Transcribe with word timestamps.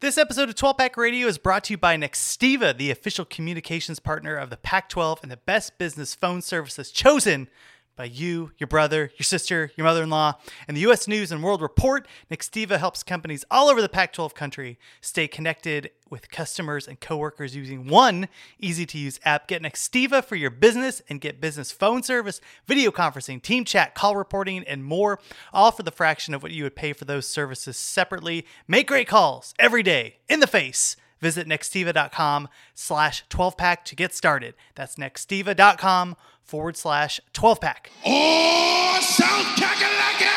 This 0.00 0.18
episode 0.18 0.50
of 0.50 0.54
12 0.56 0.76
Pack 0.76 0.98
Radio 0.98 1.26
is 1.26 1.38
brought 1.38 1.64
to 1.64 1.72
you 1.72 1.78
by 1.78 1.96
Nextiva, 1.96 2.76
the 2.76 2.90
official 2.90 3.24
communications 3.24 3.98
partner 3.98 4.36
of 4.36 4.50
the 4.50 4.58
Pac 4.58 4.90
12 4.90 5.20
and 5.22 5.32
the 5.32 5.38
best 5.38 5.78
business 5.78 6.14
phone 6.14 6.42
services 6.42 6.90
chosen 6.90 7.48
by 7.96 8.04
you, 8.04 8.52
your 8.58 8.66
brother, 8.66 9.10
your 9.18 9.24
sister, 9.24 9.72
your 9.76 9.84
mother 9.84 10.02
in 10.02 10.10
law. 10.10 10.34
And 10.68 10.76
the 10.76 10.82
U.S. 10.82 11.08
News 11.08 11.32
and 11.32 11.42
World 11.42 11.62
Report, 11.62 12.06
Nextiva 12.30 12.78
helps 12.78 13.02
companies 13.02 13.44
all 13.50 13.68
over 13.68 13.80
the 13.80 13.88
Pac 13.88 14.12
12 14.12 14.34
country 14.34 14.78
stay 15.00 15.26
connected 15.26 15.90
with 16.10 16.30
customers 16.30 16.86
and 16.86 17.00
coworkers 17.00 17.56
using 17.56 17.88
one 17.88 18.28
easy 18.58 18.86
to 18.86 18.98
use 18.98 19.18
app. 19.24 19.48
Get 19.48 19.62
Nextiva 19.62 20.24
for 20.24 20.36
your 20.36 20.50
business 20.50 21.02
and 21.08 21.20
get 21.20 21.40
business 21.40 21.72
phone 21.72 22.02
service, 22.02 22.40
video 22.66 22.90
conferencing, 22.90 23.42
team 23.42 23.64
chat, 23.64 23.94
call 23.94 24.14
reporting, 24.14 24.62
and 24.64 24.84
more, 24.84 25.18
all 25.52 25.70
for 25.70 25.82
the 25.82 25.90
fraction 25.90 26.34
of 26.34 26.42
what 26.42 26.52
you 26.52 26.62
would 26.62 26.76
pay 26.76 26.92
for 26.92 27.06
those 27.06 27.26
services 27.26 27.76
separately. 27.76 28.46
Make 28.68 28.86
great 28.86 29.08
calls 29.08 29.54
every 29.58 29.82
day 29.82 30.18
in 30.28 30.40
the 30.40 30.46
face. 30.46 30.96
Visit 31.20 31.46
nextiva.com 31.48 32.48
slash 32.74 33.24
12 33.28 33.56
pack 33.56 33.84
to 33.86 33.96
get 33.96 34.14
started. 34.14 34.54
That's 34.74 34.96
nextiva.com 34.96 36.16
forward 36.42 36.76
slash 36.76 37.20
12 37.32 37.60
pack. 37.60 37.90
Oh, 38.04 38.98
South 39.00 39.46
Kakalaka! 39.56 40.32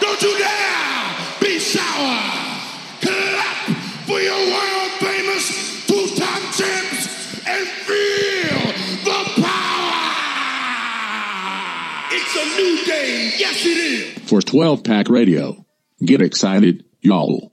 Don't 0.00 0.22
you 0.22 0.38
dare 0.38 1.14
be 1.40 1.58
sour! 1.58 2.20
Clap 3.00 3.76
for 4.06 4.20
your 4.20 4.36
world 4.50 4.90
famous 4.98 5.86
two-time 5.86 6.42
champs 6.52 7.46
and 7.46 7.66
feel 7.86 8.72
the 9.04 9.42
power! 9.42 10.12
It's 12.12 12.36
a 12.36 12.44
new 12.60 12.84
day, 12.84 13.32
yes 13.38 13.64
it 13.66 13.78
is! 13.78 14.28
For 14.28 14.40
12 14.42 14.82
Pack 14.84 15.08
Radio. 15.08 15.64
Get 16.04 16.20
excited, 16.20 16.84
y'all. 17.00 17.52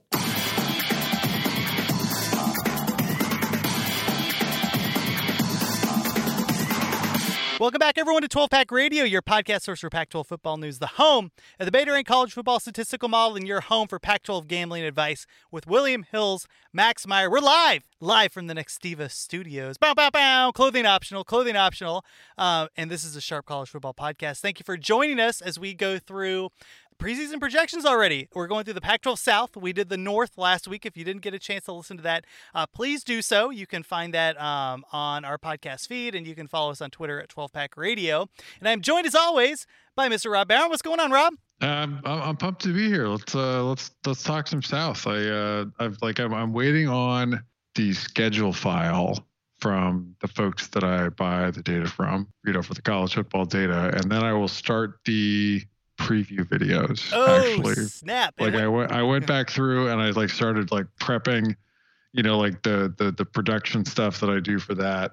Welcome 7.64 7.78
back, 7.78 7.96
everyone, 7.96 8.20
to 8.20 8.28
12 8.28 8.50
Pack 8.50 8.70
Radio, 8.70 9.04
your 9.04 9.22
podcast 9.22 9.62
source 9.62 9.80
for 9.80 9.88
Pac 9.88 10.10
12 10.10 10.26
football 10.26 10.58
news, 10.58 10.80
the 10.80 10.86
home 10.86 11.30
of 11.58 11.64
the 11.64 11.72
Beta 11.72 11.92
Rank 11.92 12.06
College 12.06 12.34
Football 12.34 12.60
Statistical 12.60 13.08
Model, 13.08 13.36
and 13.36 13.48
your 13.48 13.62
home 13.62 13.88
for 13.88 13.98
Pac 13.98 14.22
12 14.24 14.46
gambling 14.46 14.84
advice 14.84 15.24
with 15.50 15.66
William 15.66 16.04
Hills, 16.12 16.46
Max 16.74 17.06
Meyer. 17.06 17.30
We're 17.30 17.40
live, 17.40 17.84
live 18.02 18.34
from 18.34 18.48
the 18.48 18.54
Nextiva 18.54 19.10
studios. 19.10 19.78
Bow, 19.78 19.94
bow, 19.94 20.10
bow. 20.10 20.52
Clothing 20.52 20.84
optional, 20.84 21.24
clothing 21.24 21.56
optional. 21.56 22.04
Uh, 22.36 22.66
and 22.76 22.90
this 22.90 23.02
is 23.02 23.16
a 23.16 23.20
Sharp 23.22 23.46
College 23.46 23.70
Football 23.70 23.94
podcast. 23.94 24.40
Thank 24.40 24.60
you 24.60 24.64
for 24.64 24.76
joining 24.76 25.18
us 25.18 25.40
as 25.40 25.58
we 25.58 25.72
go 25.72 25.98
through 25.98 26.50
preseason 27.04 27.38
projections 27.38 27.84
already. 27.84 28.28
We're 28.32 28.46
going 28.46 28.64
through 28.64 28.72
the 28.72 28.80
Pac 28.80 29.02
12 29.02 29.18
South. 29.18 29.56
We 29.58 29.74
did 29.74 29.90
the 29.90 29.98
North 29.98 30.38
last 30.38 30.66
week. 30.66 30.86
If 30.86 30.96
you 30.96 31.04
didn't 31.04 31.20
get 31.20 31.34
a 31.34 31.38
chance 31.38 31.66
to 31.66 31.72
listen 31.74 31.98
to 31.98 32.02
that, 32.02 32.24
uh, 32.54 32.64
please 32.64 33.04
do 33.04 33.20
so. 33.20 33.50
You 33.50 33.66
can 33.66 33.82
find 33.82 34.14
that 34.14 34.40
um, 34.40 34.86
on 34.90 35.22
our 35.22 35.36
podcast 35.36 35.86
feed 35.86 36.14
and 36.14 36.26
you 36.26 36.34
can 36.34 36.46
follow 36.46 36.70
us 36.70 36.80
on 36.80 36.88
Twitter 36.90 37.20
at 37.20 37.28
12 37.28 37.52
Pack 37.52 37.76
Radio. 37.76 38.26
And 38.58 38.66
I'm 38.66 38.80
joined 38.80 39.06
as 39.06 39.14
always 39.14 39.66
by 39.94 40.08
Mr. 40.08 40.32
Rob 40.32 40.48
Barron. 40.48 40.70
What's 40.70 40.80
going 40.80 40.98
on, 40.98 41.10
Rob? 41.10 41.34
Um, 41.60 42.00
I'm, 42.06 42.38
pumped 42.38 42.62
to 42.62 42.72
be 42.72 42.88
here. 42.88 43.06
Let's 43.06 43.34
uh, 43.34 43.62
let's 43.64 43.90
let's 44.06 44.22
talk 44.22 44.48
some 44.48 44.62
South. 44.62 45.06
I 45.06 45.28
uh, 45.28 45.64
I've 45.78 45.98
like 46.00 46.18
I'm, 46.18 46.32
I'm 46.32 46.54
waiting 46.54 46.88
on 46.88 47.44
the 47.74 47.92
schedule 47.92 48.54
file 48.54 49.26
from 49.60 50.16
the 50.20 50.28
folks 50.28 50.68
that 50.68 50.84
I 50.84 51.10
buy 51.10 51.50
the 51.50 51.62
data 51.62 51.86
from, 51.86 52.28
you 52.44 52.54
know, 52.54 52.62
for 52.62 52.74
the 52.74 52.82
college 52.82 53.14
football 53.14 53.44
data, 53.44 53.90
and 53.94 54.10
then 54.10 54.24
I 54.24 54.32
will 54.32 54.48
start 54.48 55.00
the 55.04 55.62
preview 55.98 56.40
videos. 56.40 57.10
Oh, 57.12 57.52
actually, 57.52 57.74
snap. 57.86 58.34
Like 58.38 58.54
I 58.54 58.66
went 58.68 58.92
I 58.92 59.02
went 59.02 59.26
back 59.26 59.50
through 59.50 59.88
and 59.88 60.00
I 60.00 60.10
like 60.10 60.30
started 60.30 60.72
like 60.72 60.86
prepping, 61.00 61.54
you 62.12 62.22
know, 62.22 62.38
like 62.38 62.62
the 62.62 62.94
the 62.98 63.12
the 63.12 63.24
production 63.24 63.84
stuff 63.84 64.20
that 64.20 64.30
I 64.30 64.40
do 64.40 64.58
for 64.58 64.74
that. 64.74 65.12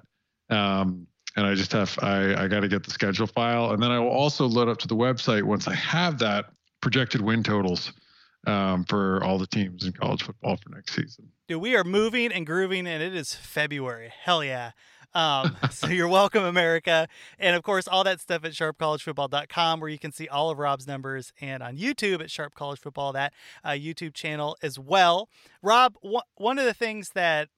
Um, 0.50 1.06
and 1.36 1.46
I 1.46 1.54
just 1.54 1.72
have 1.72 1.98
I 2.02 2.44
I 2.44 2.48
got 2.48 2.60
to 2.60 2.68
get 2.68 2.84
the 2.84 2.90
schedule 2.90 3.26
file, 3.26 3.72
and 3.72 3.82
then 3.82 3.90
I 3.90 3.98
will 3.98 4.10
also 4.10 4.46
load 4.46 4.68
up 4.68 4.78
to 4.78 4.88
the 4.88 4.96
website 4.96 5.42
once 5.42 5.68
I 5.68 5.74
have 5.74 6.18
that 6.18 6.46
projected 6.80 7.20
win 7.20 7.42
totals 7.42 7.92
um, 8.46 8.84
for 8.84 9.22
all 9.24 9.38
the 9.38 9.46
teams 9.46 9.84
in 9.84 9.92
college 9.92 10.22
football 10.22 10.56
for 10.56 10.70
next 10.70 10.94
season. 10.94 11.28
Dude, 11.48 11.60
we 11.60 11.76
are 11.76 11.84
moving 11.84 12.32
and 12.32 12.46
grooving, 12.46 12.86
and 12.86 13.02
it 13.02 13.14
is 13.14 13.34
February. 13.34 14.12
Hell 14.22 14.44
yeah. 14.44 14.72
Um, 15.14 15.56
so 15.70 15.86
you're 15.88 16.08
welcome, 16.08 16.44
America. 16.44 17.08
And 17.38 17.56
of 17.56 17.62
course, 17.62 17.86
all 17.88 18.04
that 18.04 18.20
stuff 18.20 18.44
at 18.44 18.52
sharpcollegefootball.com, 18.52 19.80
where 19.80 19.90
you 19.90 19.98
can 19.98 20.12
see 20.12 20.28
all 20.28 20.50
of 20.50 20.58
Rob's 20.58 20.86
numbers, 20.86 21.32
and 21.40 21.62
on 21.62 21.76
YouTube 21.76 22.20
at 22.20 22.30
Sharp 22.30 22.54
College 22.54 22.80
Football, 22.80 23.12
that 23.12 23.32
uh, 23.64 23.70
YouTube 23.70 24.14
channel 24.14 24.56
as 24.62 24.78
well. 24.78 25.28
Rob, 25.62 25.96
wh- 26.04 26.40
one 26.40 26.58
of 26.58 26.64
the 26.64 26.74
things 26.74 27.10
that 27.10 27.48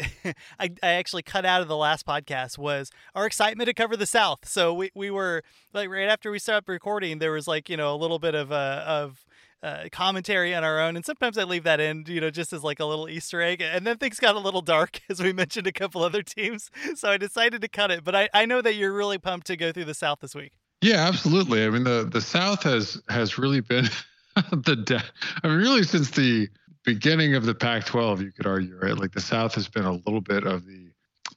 I, 0.59 0.69
I 0.81 0.87
actually 0.93 1.23
cut 1.23 1.45
out 1.45 1.61
of 1.61 1.67
the 1.67 1.77
last 1.77 2.05
podcast 2.05 2.57
was 2.57 2.91
our 3.13 3.25
excitement 3.25 3.67
to 3.67 3.73
cover 3.73 3.97
the 3.97 4.05
South. 4.05 4.47
So 4.47 4.73
we, 4.73 4.91
we 4.95 5.11
were 5.11 5.43
like 5.73 5.89
right 5.89 6.07
after 6.07 6.31
we 6.31 6.39
stopped 6.39 6.67
recording, 6.69 7.19
there 7.19 7.31
was 7.31 7.47
like, 7.47 7.69
you 7.69 7.77
know, 7.77 7.93
a 7.93 7.97
little 7.97 8.19
bit 8.19 8.35
of 8.35 8.51
uh, 8.51 8.83
of 8.85 9.25
uh, 9.63 9.83
commentary 9.91 10.55
on 10.55 10.63
our 10.63 10.79
own, 10.79 10.95
and 10.95 11.05
sometimes 11.05 11.37
I 11.37 11.43
leave 11.43 11.63
that 11.63 11.79
in, 11.79 12.05
you 12.07 12.19
know, 12.19 12.31
just 12.31 12.51
as 12.51 12.63
like 12.63 12.79
a 12.79 12.85
little 12.85 13.07
Easter 13.07 13.41
egg. 13.41 13.61
And 13.61 13.85
then 13.85 13.97
things 13.97 14.19
got 14.19 14.35
a 14.35 14.39
little 14.39 14.61
dark 14.61 14.99
as 15.09 15.21
we 15.21 15.33
mentioned 15.33 15.67
a 15.67 15.71
couple 15.71 16.03
other 16.03 16.23
teams, 16.23 16.71
so 16.95 17.09
I 17.09 17.17
decided 17.17 17.61
to 17.61 17.67
cut 17.67 17.91
it. 17.91 18.03
But 18.03 18.15
I, 18.15 18.29
I 18.33 18.45
know 18.45 18.61
that 18.61 18.75
you're 18.75 18.93
really 18.93 19.17
pumped 19.17 19.47
to 19.47 19.57
go 19.57 19.71
through 19.71 19.85
the 19.85 19.93
South 19.93 20.19
this 20.21 20.35
week. 20.35 20.53
Yeah, 20.81 21.07
absolutely. 21.07 21.63
I 21.63 21.69
mean, 21.69 21.83
the 21.83 22.07
the 22.11 22.21
South 22.21 22.63
has 22.63 23.01
has 23.09 23.37
really 23.37 23.61
been 23.61 23.85
the 24.51 24.75
de- 24.75 25.03
I 25.43 25.47
mean, 25.47 25.57
really 25.57 25.83
since 25.83 26.09
the 26.09 26.49
beginning 26.83 27.35
of 27.35 27.45
the 27.45 27.53
Pac-12, 27.53 28.21
you 28.21 28.31
could 28.31 28.47
argue, 28.47 28.75
right? 28.81 28.97
Like 28.97 29.11
the 29.11 29.21
South 29.21 29.53
has 29.53 29.67
been 29.67 29.85
a 29.85 29.93
little 29.93 30.21
bit 30.21 30.45
of 30.45 30.65
the 30.65 30.87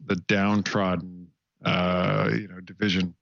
the 0.06 0.16
downtrodden, 0.16 1.28
uh, 1.64 2.30
you 2.32 2.48
know, 2.48 2.60
division. 2.60 3.14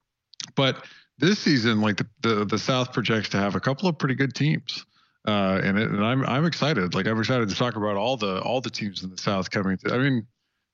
But 0.55 0.85
this 1.19 1.41
season, 1.41 1.81
like 1.81 1.97
the, 1.97 2.07
the 2.21 2.45
the 2.45 2.59
South 2.59 2.93
projects 2.93 3.29
to 3.31 3.39
have 3.39 3.57
a 3.57 3.61
couple 3.61 3.89
of 3.89 3.99
pretty 3.99 4.15
good 4.15 4.35
teams 4.35 4.87
uh, 5.27 5.61
in 5.63 5.77
it, 5.77 5.91
and 5.91 6.05
I'm 6.05 6.25
I'm 6.25 6.45
excited. 6.45 6.95
Like 6.95 7.07
I'm 7.07 7.19
excited 7.19 7.49
to 7.49 7.55
talk 7.55 7.77
about 7.77 7.97
all 7.97 8.17
the 8.17 8.41
all 8.43 8.61
the 8.61 8.71
teams 8.71 9.03
in 9.03 9.11
the 9.11 9.19
South 9.19 9.51
coming. 9.51 9.79
To, 9.79 9.95
I 9.95 9.99
mean, 9.99 10.27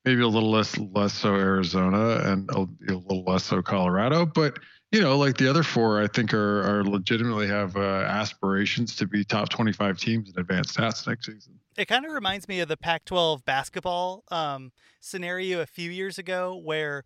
maybe 0.05 0.23
a 0.23 0.29
little 0.29 0.51
less 0.51 0.77
less 0.79 1.13
so 1.13 1.35
Arizona 1.35 2.21
and 2.25 2.51
a, 2.51 2.67
a 2.93 2.97
little 2.97 3.25
less 3.25 3.45
so 3.45 3.63
Colorado, 3.63 4.25
but 4.27 4.59
you 4.91 5.03
know, 5.03 5.19
like 5.19 5.37
the 5.37 5.49
other 5.49 5.63
four, 5.63 6.03
I 6.03 6.07
think 6.07 6.33
are 6.33 6.79
are 6.79 6.85
legitimately 6.85 7.47
have 7.49 7.77
uh, 7.77 7.81
aspirations 7.81 8.97
to 8.97 9.07
be 9.07 9.23
top 9.23 9.51
25 9.51 9.99
teams 9.99 10.31
in 10.31 10.41
advanced 10.41 10.77
stats 10.77 11.07
next 11.07 11.27
season. 11.27 11.59
It 11.77 11.87
kind 11.87 12.07
of 12.07 12.13
reminds 12.13 12.49
me 12.49 12.61
of 12.61 12.69
the 12.69 12.77
Pac-12 12.77 13.45
basketball 13.45 14.25
um, 14.31 14.73
scenario 15.01 15.61
a 15.61 15.67
few 15.67 15.91
years 15.91 16.19
ago, 16.19 16.57
where 16.57 17.05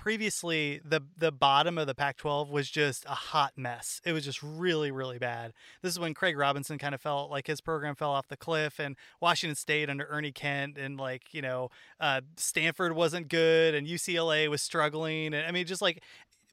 previously 0.00 0.80
the 0.82 1.02
the 1.18 1.30
bottom 1.30 1.76
of 1.76 1.86
the 1.86 1.94
Pac-12 1.94 2.48
was 2.48 2.70
just 2.70 3.04
a 3.04 3.10
hot 3.10 3.52
mess. 3.56 4.00
It 4.04 4.12
was 4.12 4.24
just 4.24 4.42
really 4.42 4.90
really 4.90 5.18
bad. 5.18 5.52
This 5.82 5.92
is 5.92 5.98
when 6.00 6.14
Craig 6.14 6.38
Robinson 6.38 6.78
kind 6.78 6.94
of 6.94 7.02
felt 7.02 7.30
like 7.30 7.46
his 7.46 7.60
program 7.60 7.94
fell 7.94 8.10
off 8.10 8.26
the 8.26 8.36
cliff, 8.36 8.80
and 8.80 8.96
Washington 9.20 9.54
State 9.54 9.90
under 9.90 10.06
Ernie 10.06 10.32
Kent, 10.32 10.78
and 10.78 10.98
like 10.98 11.34
you 11.34 11.42
know 11.42 11.70
uh, 12.00 12.22
Stanford 12.36 12.96
wasn't 12.96 13.28
good, 13.28 13.74
and 13.74 13.86
UCLA 13.86 14.48
was 14.48 14.62
struggling, 14.62 15.34
and 15.34 15.46
I 15.46 15.50
mean 15.50 15.66
just 15.66 15.82
like 15.82 16.02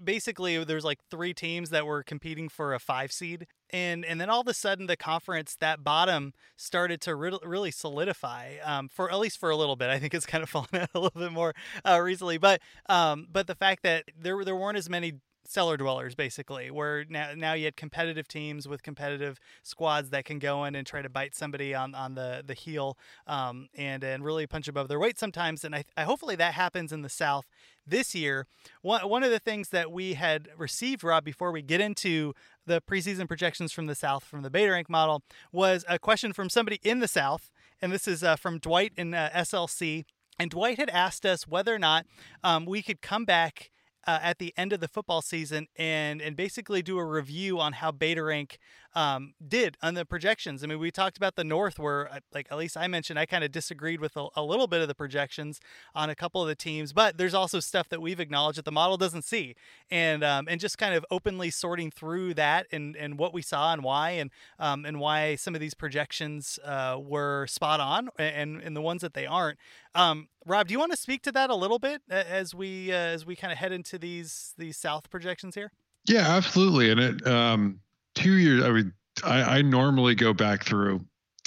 basically 0.04 0.64
there's 0.64 0.86
like 0.86 1.00
three 1.10 1.34
teams 1.34 1.70
that 1.70 1.86
were 1.86 2.04
competing 2.04 2.50
for 2.50 2.74
a 2.74 2.80
five 2.80 3.12
seed 3.12 3.48
and 3.70 4.06
and 4.06 4.20
then 4.22 4.30
all 4.30 4.42
of 4.42 4.48
a 4.48 4.54
sudden 4.54 4.88
the 4.88 4.96
conference 4.96 5.56
that 5.60 5.84
bottom 5.84 6.34
started 6.56 7.02
to 7.02 7.16
re- 7.16 7.40
really 7.44 7.72
solidify 7.72 8.56
um, 8.64 8.88
for 8.90 9.12
at 9.12 9.20
least 9.20 9.40
for 9.40 9.50
a 9.50 9.56
little 9.56 9.76
bit. 9.76 9.90
I 9.90 10.00
think 10.00 10.14
it's 10.14 10.26
kind 10.26 10.44
of 10.44 10.50
fallen 10.50 10.70
out 10.74 10.90
a 10.94 11.00
little 11.00 11.20
bit 11.20 11.32
more 11.32 11.54
uh, 11.86 12.00
recently 12.00 12.38
but 12.38 12.62
um, 12.90 13.28
but 13.32 13.48
the 13.48 13.56
fact 13.56 13.84
that 13.84 14.06
there 14.18 14.44
there 14.44 14.56
weren't 14.56 14.78
as 14.78 14.90
many 14.90 15.14
cellar 15.48 15.78
dwellers 15.78 16.14
basically 16.14 16.70
where 16.70 17.06
now 17.10 17.32
now 17.36 17.54
you 17.54 17.66
had 17.66 17.78
competitive 17.78 18.28
teams 18.28 18.68
with 18.68 18.84
competitive 18.84 19.40
squads 19.64 20.10
that 20.10 20.26
can 20.26 20.40
go 20.40 20.66
in 20.66 20.76
and 20.76 20.86
try 20.86 21.02
to 21.02 21.10
bite 21.10 21.34
somebody 21.34 21.74
on 21.74 21.96
on 21.96 22.16
the 22.16 22.44
the 22.46 22.54
heel 22.54 22.98
um, 23.28 23.70
and 23.74 24.04
and 24.04 24.26
really 24.26 24.46
punch 24.46 24.68
above 24.68 24.90
their 24.90 25.00
weight 25.00 25.18
sometimes 25.18 25.64
and 25.64 25.74
I, 25.74 25.86
I 25.96 26.04
hopefully 26.04 26.36
that 26.36 26.54
happens 26.54 26.92
in 26.92 27.02
the 27.02 27.10
south 27.10 27.48
this 27.88 28.14
year. 28.14 28.46
One, 28.82 29.08
one 29.08 29.24
of 29.24 29.32
the 29.32 29.40
things 29.40 29.70
that 29.70 29.92
we 29.92 30.16
had 30.16 30.50
received 30.58 31.04
rob 31.04 31.24
before 31.24 31.54
we 31.54 31.62
get 31.62 31.80
into 31.80 32.34
the 32.66 32.82
preseason 32.82 33.28
projections 33.28 33.72
from 33.72 33.86
the 33.86 33.96
south 33.96 34.26
from 34.26 34.42
the 34.42 34.50
beta 34.50 34.74
rank 34.74 34.90
model 34.90 35.24
was 35.54 35.86
a 35.88 35.98
question 35.98 36.34
from 36.34 36.50
somebody 36.50 36.82
in 36.84 37.00
the 37.00 37.08
south 37.08 37.50
and 37.82 37.94
this 37.94 38.08
is 38.08 38.24
uh, 38.24 38.36
from 38.36 38.60
dwight 38.60 38.92
in 38.98 39.14
uh, 39.14 39.30
slc 39.36 40.04
and 40.38 40.52
dwight 40.52 40.78
had 40.78 40.90
asked 40.90 41.26
us 41.26 41.48
whether 41.48 41.74
or 41.74 41.80
not 41.80 42.06
um, 42.44 42.66
we 42.66 42.82
could 42.82 43.02
come 43.02 43.24
back 43.24 43.72
uh, 44.08 44.20
at 44.24 44.40
the 44.40 44.54
end 44.58 44.72
of 44.72 44.80
the 44.80 44.88
football 44.88 45.22
season 45.22 45.68
and 45.76 46.22
and 46.22 46.36
basically 46.36 46.82
do 46.82 46.98
a 46.98 47.06
review 47.06 47.60
on 47.60 47.74
how 47.74 47.92
Beta 47.92 48.24
Rank 48.24 48.58
um, 48.96 49.34
did 49.46 49.78
on 49.84 49.94
the 49.94 50.06
projections. 50.06 50.64
I 50.64 50.68
mean, 50.68 50.80
we 50.80 50.90
talked 50.90 51.18
about 51.18 51.36
the 51.36 51.44
North, 51.44 51.78
where 51.78 52.12
uh, 52.12 52.20
like 52.34 52.48
at 52.50 52.58
least 52.58 52.76
I 52.76 52.88
mentioned, 52.88 53.20
I 53.20 53.28
kind 53.28 53.44
of 53.44 53.52
disagreed 53.52 54.00
with 54.00 54.16
a, 54.16 54.28
a, 54.36 54.42
little 54.42 54.66
bit 54.66 54.82
of 54.82 54.88
the 54.88 54.96
projections 54.96 55.60
on 55.94 56.10
a 56.10 56.16
couple 56.16 56.42
of 56.42 56.48
the 56.48 56.56
teams, 56.56 56.94
but 56.94 57.18
there's 57.18 57.36
also 57.36 57.60
stuff 57.60 57.90
that 57.90 58.02
we've 58.02 58.20
acknowledged 58.20 58.58
that 58.58 58.66
the 58.66 58.72
model 58.72 58.98
doesn't 58.98 59.24
see, 59.24 59.56
and 59.92 60.24
um, 60.24 60.48
and 60.50 60.60
just 60.60 60.80
kind 60.80 60.96
of 60.96 61.06
openly 61.12 61.52
sorting 61.52 61.92
through 61.92 62.34
that 62.36 62.66
and 62.72 62.96
and 62.96 63.20
what 63.20 63.34
we 63.34 63.44
saw 63.44 63.72
and 63.74 63.84
why 63.84 64.12
and 64.12 64.32
um, 64.58 64.84
and 64.84 65.00
why 65.00 65.36
some 65.36 65.54
of 65.54 65.62
these 65.62 65.76
projections 65.76 66.58
uh, 66.66 66.98
were 67.00 67.46
spot 67.46 67.80
on 67.80 68.10
and 68.18 68.62
and 68.62 68.76
the 68.76 68.82
ones 68.82 69.02
that 69.02 69.14
they 69.14 69.28
aren't. 69.28 69.60
Um, 69.98 70.28
Rob, 70.46 70.68
do 70.68 70.74
you 70.74 70.80
want 70.80 70.92
to 70.92 70.98
speak 70.98 71.24
to 71.24 71.32
that 71.34 71.50
a 71.50 71.56
little 71.56 71.80
bit 71.80 72.02
as 72.10 72.54
we 72.54 72.94
uh, 72.94 72.96
as 72.96 73.26
we 73.26 73.36
kind 73.36 73.52
of 73.52 73.58
head 73.58 73.72
into 73.72 73.98
these 73.98 74.54
these 74.58 74.78
South 74.78 75.10
projections 75.10 75.56
here? 75.56 75.72
Yeah, 76.08 76.26
absolutely, 76.28 76.92
and 76.92 77.00
it 77.00 77.28
um, 77.28 77.80
two 78.14 78.34
years. 78.34 78.64
I 78.64 78.70
mean, 78.70 78.94
I, 79.24 79.58
I 79.58 79.62
normally 79.64 80.14
go 80.14 80.34
back 80.34 80.64
through 80.64 81.02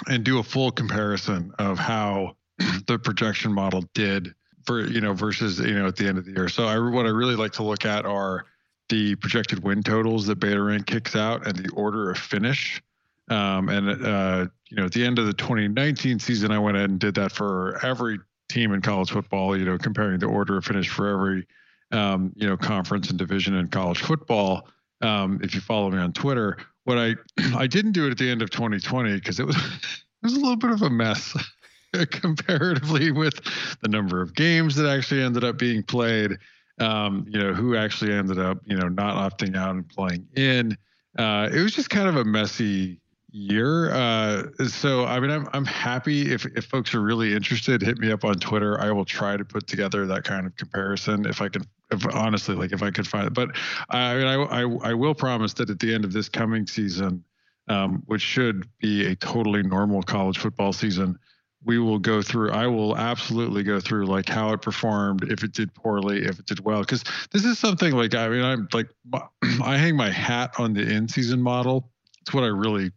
and 0.08 0.24
do 0.24 0.38
a 0.38 0.42
full 0.42 0.72
comparison 0.72 1.52
of 1.58 1.78
how 1.78 2.36
the 2.86 2.98
projection 2.98 3.52
model 3.52 3.84
did 3.94 4.34
for 4.66 4.84
you 4.84 5.00
know 5.00 5.14
versus 5.14 5.60
you 5.60 5.78
know 5.78 5.86
at 5.86 5.96
the 5.96 6.08
end 6.08 6.18
of 6.18 6.24
the 6.24 6.32
year. 6.32 6.48
So 6.48 6.64
I 6.64 6.76
what 6.78 7.06
I 7.06 7.10
really 7.10 7.36
like 7.36 7.52
to 7.52 7.62
look 7.62 7.86
at 7.86 8.04
are 8.04 8.46
the 8.88 9.14
projected 9.14 9.62
win 9.62 9.84
totals 9.84 10.26
that 10.26 10.40
Beta 10.40 10.60
Rank 10.60 10.86
kicks 10.86 11.14
out 11.14 11.46
and 11.46 11.56
the 11.56 11.70
order 11.70 12.10
of 12.10 12.18
finish. 12.18 12.82
Um, 13.28 13.68
and 13.68 14.04
uh, 14.04 14.46
you 14.68 14.76
know, 14.76 14.86
at 14.86 14.92
the 14.92 15.06
end 15.06 15.20
of 15.20 15.26
the 15.26 15.32
2019 15.32 16.18
season, 16.18 16.50
I 16.50 16.58
went 16.58 16.76
ahead 16.76 16.90
and 16.90 16.98
did 16.98 17.14
that 17.14 17.30
for 17.30 17.78
every 17.86 18.18
team 18.50 18.72
in 18.72 18.80
college 18.80 19.10
football. 19.10 19.56
You 19.56 19.64
know, 19.64 19.78
comparing 19.78 20.18
the 20.18 20.26
order 20.26 20.56
of 20.56 20.64
finish 20.64 20.88
for 20.88 21.08
every 21.08 21.46
um, 21.92 22.32
you 22.36 22.48
know 22.48 22.56
conference 22.56 23.10
and 23.10 23.18
division 23.18 23.54
in 23.54 23.68
college 23.68 24.00
football 24.00 24.68
um, 25.00 25.40
if 25.42 25.54
you 25.54 25.60
follow 25.60 25.90
me 25.90 25.98
on 25.98 26.12
Twitter. 26.12 26.58
What 26.84 26.98
I 26.98 27.14
I 27.56 27.66
didn't 27.66 27.92
do 27.92 28.06
it 28.06 28.10
at 28.10 28.18
the 28.18 28.30
end 28.30 28.42
of 28.42 28.50
2020 28.50 29.14
because 29.14 29.40
it 29.40 29.46
was 29.46 29.56
it 29.56 30.22
was 30.22 30.34
a 30.34 30.40
little 30.40 30.56
bit 30.56 30.70
of 30.70 30.82
a 30.82 30.90
mess 30.90 31.36
comparatively 32.10 33.10
with 33.10 33.40
the 33.80 33.88
number 33.88 34.20
of 34.20 34.34
games 34.34 34.76
that 34.76 34.88
actually 34.88 35.22
ended 35.22 35.44
up 35.44 35.58
being 35.58 35.82
played. 35.82 36.38
Um, 36.78 37.26
you 37.28 37.38
know, 37.38 37.52
who 37.52 37.76
actually 37.76 38.12
ended 38.12 38.38
up 38.38 38.58
you 38.64 38.76
know 38.76 38.88
not 38.88 39.16
opting 39.16 39.56
out 39.56 39.74
and 39.74 39.88
playing 39.88 40.26
in. 40.34 40.76
Uh, 41.18 41.50
it 41.52 41.60
was 41.60 41.74
just 41.74 41.90
kind 41.90 42.08
of 42.08 42.16
a 42.16 42.24
messy 42.24 43.00
year. 43.32 43.92
Uh, 43.92 44.44
so 44.68 45.04
I 45.04 45.20
mean, 45.20 45.30
I'm 45.30 45.48
I'm 45.52 45.64
happy 45.64 46.32
if 46.32 46.46
if 46.46 46.64
folks 46.64 46.94
are 46.94 47.00
really 47.00 47.34
interested, 47.34 47.82
hit 47.82 47.98
me 47.98 48.12
up 48.12 48.24
on 48.24 48.34
Twitter. 48.34 48.80
I 48.80 48.90
will 48.90 49.04
try 49.04 49.36
to 49.36 49.44
put 49.44 49.66
together 49.66 50.06
that 50.06 50.24
kind 50.24 50.46
of 50.46 50.56
comparison 50.56 51.26
if 51.26 51.40
I 51.40 51.48
can. 51.48 51.64
If 51.90 52.06
honestly, 52.14 52.54
like 52.54 52.72
if 52.72 52.82
I 52.82 52.90
could 52.90 53.06
find 53.06 53.26
it, 53.26 53.34
but 53.34 53.50
I 53.88 54.16
mean, 54.16 54.26
I 54.26 54.34
I, 54.34 54.90
I 54.90 54.94
will 54.94 55.14
promise 55.14 55.54
that 55.54 55.70
at 55.70 55.78
the 55.80 55.92
end 55.92 56.04
of 56.04 56.12
this 56.12 56.28
coming 56.28 56.66
season, 56.66 57.24
um, 57.68 58.02
which 58.06 58.22
should 58.22 58.68
be 58.78 59.06
a 59.06 59.16
totally 59.16 59.62
normal 59.62 60.02
college 60.02 60.38
football 60.38 60.72
season, 60.72 61.18
we 61.64 61.78
will 61.78 61.98
go 61.98 62.22
through 62.22 62.50
i 62.52 62.66
will 62.66 62.96
absolutely 62.96 63.62
go 63.62 63.80
through 63.80 64.06
like 64.06 64.28
how 64.28 64.52
it 64.52 64.62
performed 64.62 65.30
if 65.30 65.44
it 65.44 65.52
did 65.52 65.72
poorly 65.74 66.24
if 66.24 66.38
it 66.38 66.46
did 66.46 66.60
well 66.64 66.80
because 66.80 67.04
this 67.32 67.44
is 67.44 67.58
something 67.58 67.92
like 67.92 68.14
i 68.14 68.28
mean 68.28 68.42
i'm 68.42 68.68
like 68.72 68.88
i 69.62 69.76
hang 69.76 69.96
my 69.96 70.10
hat 70.10 70.54
on 70.58 70.72
the 70.72 70.80
in 70.80 71.06
season 71.06 71.40
model 71.40 71.90
it's 72.22 72.32
what 72.32 72.44
i 72.44 72.46
really 72.46 72.90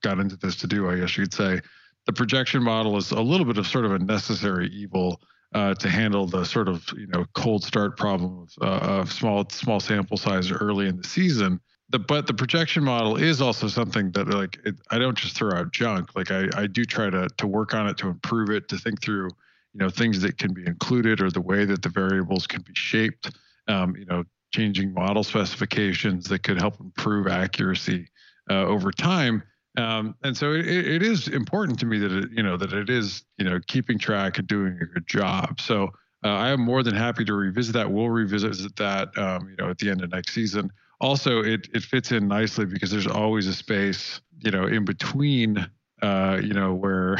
got 0.00 0.18
into 0.18 0.36
this 0.36 0.56
to 0.56 0.66
do, 0.66 0.88
I 0.88 0.96
guess 0.96 1.16
you 1.16 1.24
could 1.24 1.34
say. 1.34 1.60
The 2.06 2.12
projection 2.12 2.62
model 2.62 2.96
is 2.96 3.10
a 3.10 3.20
little 3.20 3.46
bit 3.46 3.58
of 3.58 3.66
sort 3.66 3.84
of 3.84 3.92
a 3.92 3.98
necessary 3.98 4.68
evil 4.68 5.20
uh, 5.54 5.74
to 5.74 5.88
handle 5.88 6.26
the 6.26 6.44
sort 6.44 6.68
of 6.68 6.84
you 6.96 7.06
know 7.08 7.24
cold 7.34 7.64
start 7.64 7.96
problem 7.96 8.46
of, 8.60 8.66
uh, 8.66 9.00
of 9.00 9.12
small 9.12 9.48
small 9.50 9.80
sample 9.80 10.16
size 10.16 10.50
early 10.50 10.88
in 10.88 10.96
the 10.96 11.08
season. 11.08 11.60
The, 11.90 11.98
but 11.98 12.26
the 12.26 12.34
projection 12.34 12.84
model 12.84 13.16
is 13.16 13.40
also 13.40 13.66
something 13.68 14.12
that 14.12 14.28
like 14.28 14.58
it, 14.64 14.74
I 14.90 14.98
don't 14.98 15.16
just 15.16 15.36
throw 15.36 15.52
out 15.52 15.72
junk. 15.72 16.14
Like 16.14 16.30
I, 16.30 16.48
I 16.54 16.66
do 16.66 16.84
try 16.84 17.08
to 17.08 17.28
to 17.28 17.46
work 17.46 17.74
on 17.74 17.86
it 17.88 17.96
to 17.98 18.08
improve 18.08 18.50
it, 18.50 18.68
to 18.68 18.78
think 18.78 19.02
through 19.02 19.30
you 19.72 19.80
know 19.80 19.88
things 19.88 20.20
that 20.20 20.36
can 20.36 20.52
be 20.52 20.66
included 20.66 21.20
or 21.22 21.30
the 21.30 21.40
way 21.40 21.64
that 21.64 21.82
the 21.82 21.88
variables 21.88 22.46
can 22.46 22.62
be 22.62 22.74
shaped. 22.74 23.30
Um, 23.68 23.96
you 23.96 24.06
know, 24.06 24.24
changing 24.52 24.92
model 24.92 25.22
specifications 25.22 26.26
that 26.28 26.42
could 26.42 26.58
help 26.58 26.80
improve 26.80 27.26
accuracy 27.26 28.08
uh, 28.50 28.64
over 28.64 28.90
time. 28.90 29.42
Um, 29.78 30.16
and 30.24 30.36
so 30.36 30.52
it, 30.52 30.66
it 30.66 31.02
is 31.02 31.28
important 31.28 31.78
to 31.80 31.86
me 31.86 31.98
that 31.98 32.10
it, 32.10 32.30
you 32.32 32.42
know 32.42 32.56
that 32.56 32.72
it 32.72 32.90
is 32.90 33.22
you 33.38 33.44
know 33.44 33.60
keeping 33.68 33.98
track 33.98 34.38
and 34.38 34.46
doing 34.48 34.78
a 34.82 34.86
good 34.86 35.06
job. 35.06 35.60
So 35.60 35.92
uh, 36.24 36.28
I 36.28 36.48
am 36.48 36.60
more 36.60 36.82
than 36.82 36.96
happy 36.96 37.24
to 37.24 37.32
revisit 37.32 37.74
that. 37.74 37.92
We'll 37.92 38.10
revisit 38.10 38.74
that 38.76 39.16
um, 39.16 39.48
you 39.48 39.56
know 39.56 39.70
at 39.70 39.78
the 39.78 39.88
end 39.90 40.02
of 40.02 40.10
next 40.10 40.34
season. 40.34 40.72
Also, 41.00 41.42
it 41.42 41.68
it 41.72 41.84
fits 41.84 42.10
in 42.10 42.26
nicely 42.26 42.64
because 42.66 42.90
there's 42.90 43.06
always 43.06 43.46
a 43.46 43.54
space 43.54 44.20
you 44.40 44.50
know 44.50 44.66
in 44.66 44.84
between 44.84 45.64
uh, 46.02 46.40
you 46.42 46.54
know 46.54 46.74
where 46.74 47.16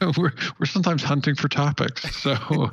we're 0.16 0.32
we're 0.60 0.66
sometimes 0.66 1.02
hunting 1.02 1.34
for 1.34 1.48
topics. 1.48 2.14
So 2.22 2.36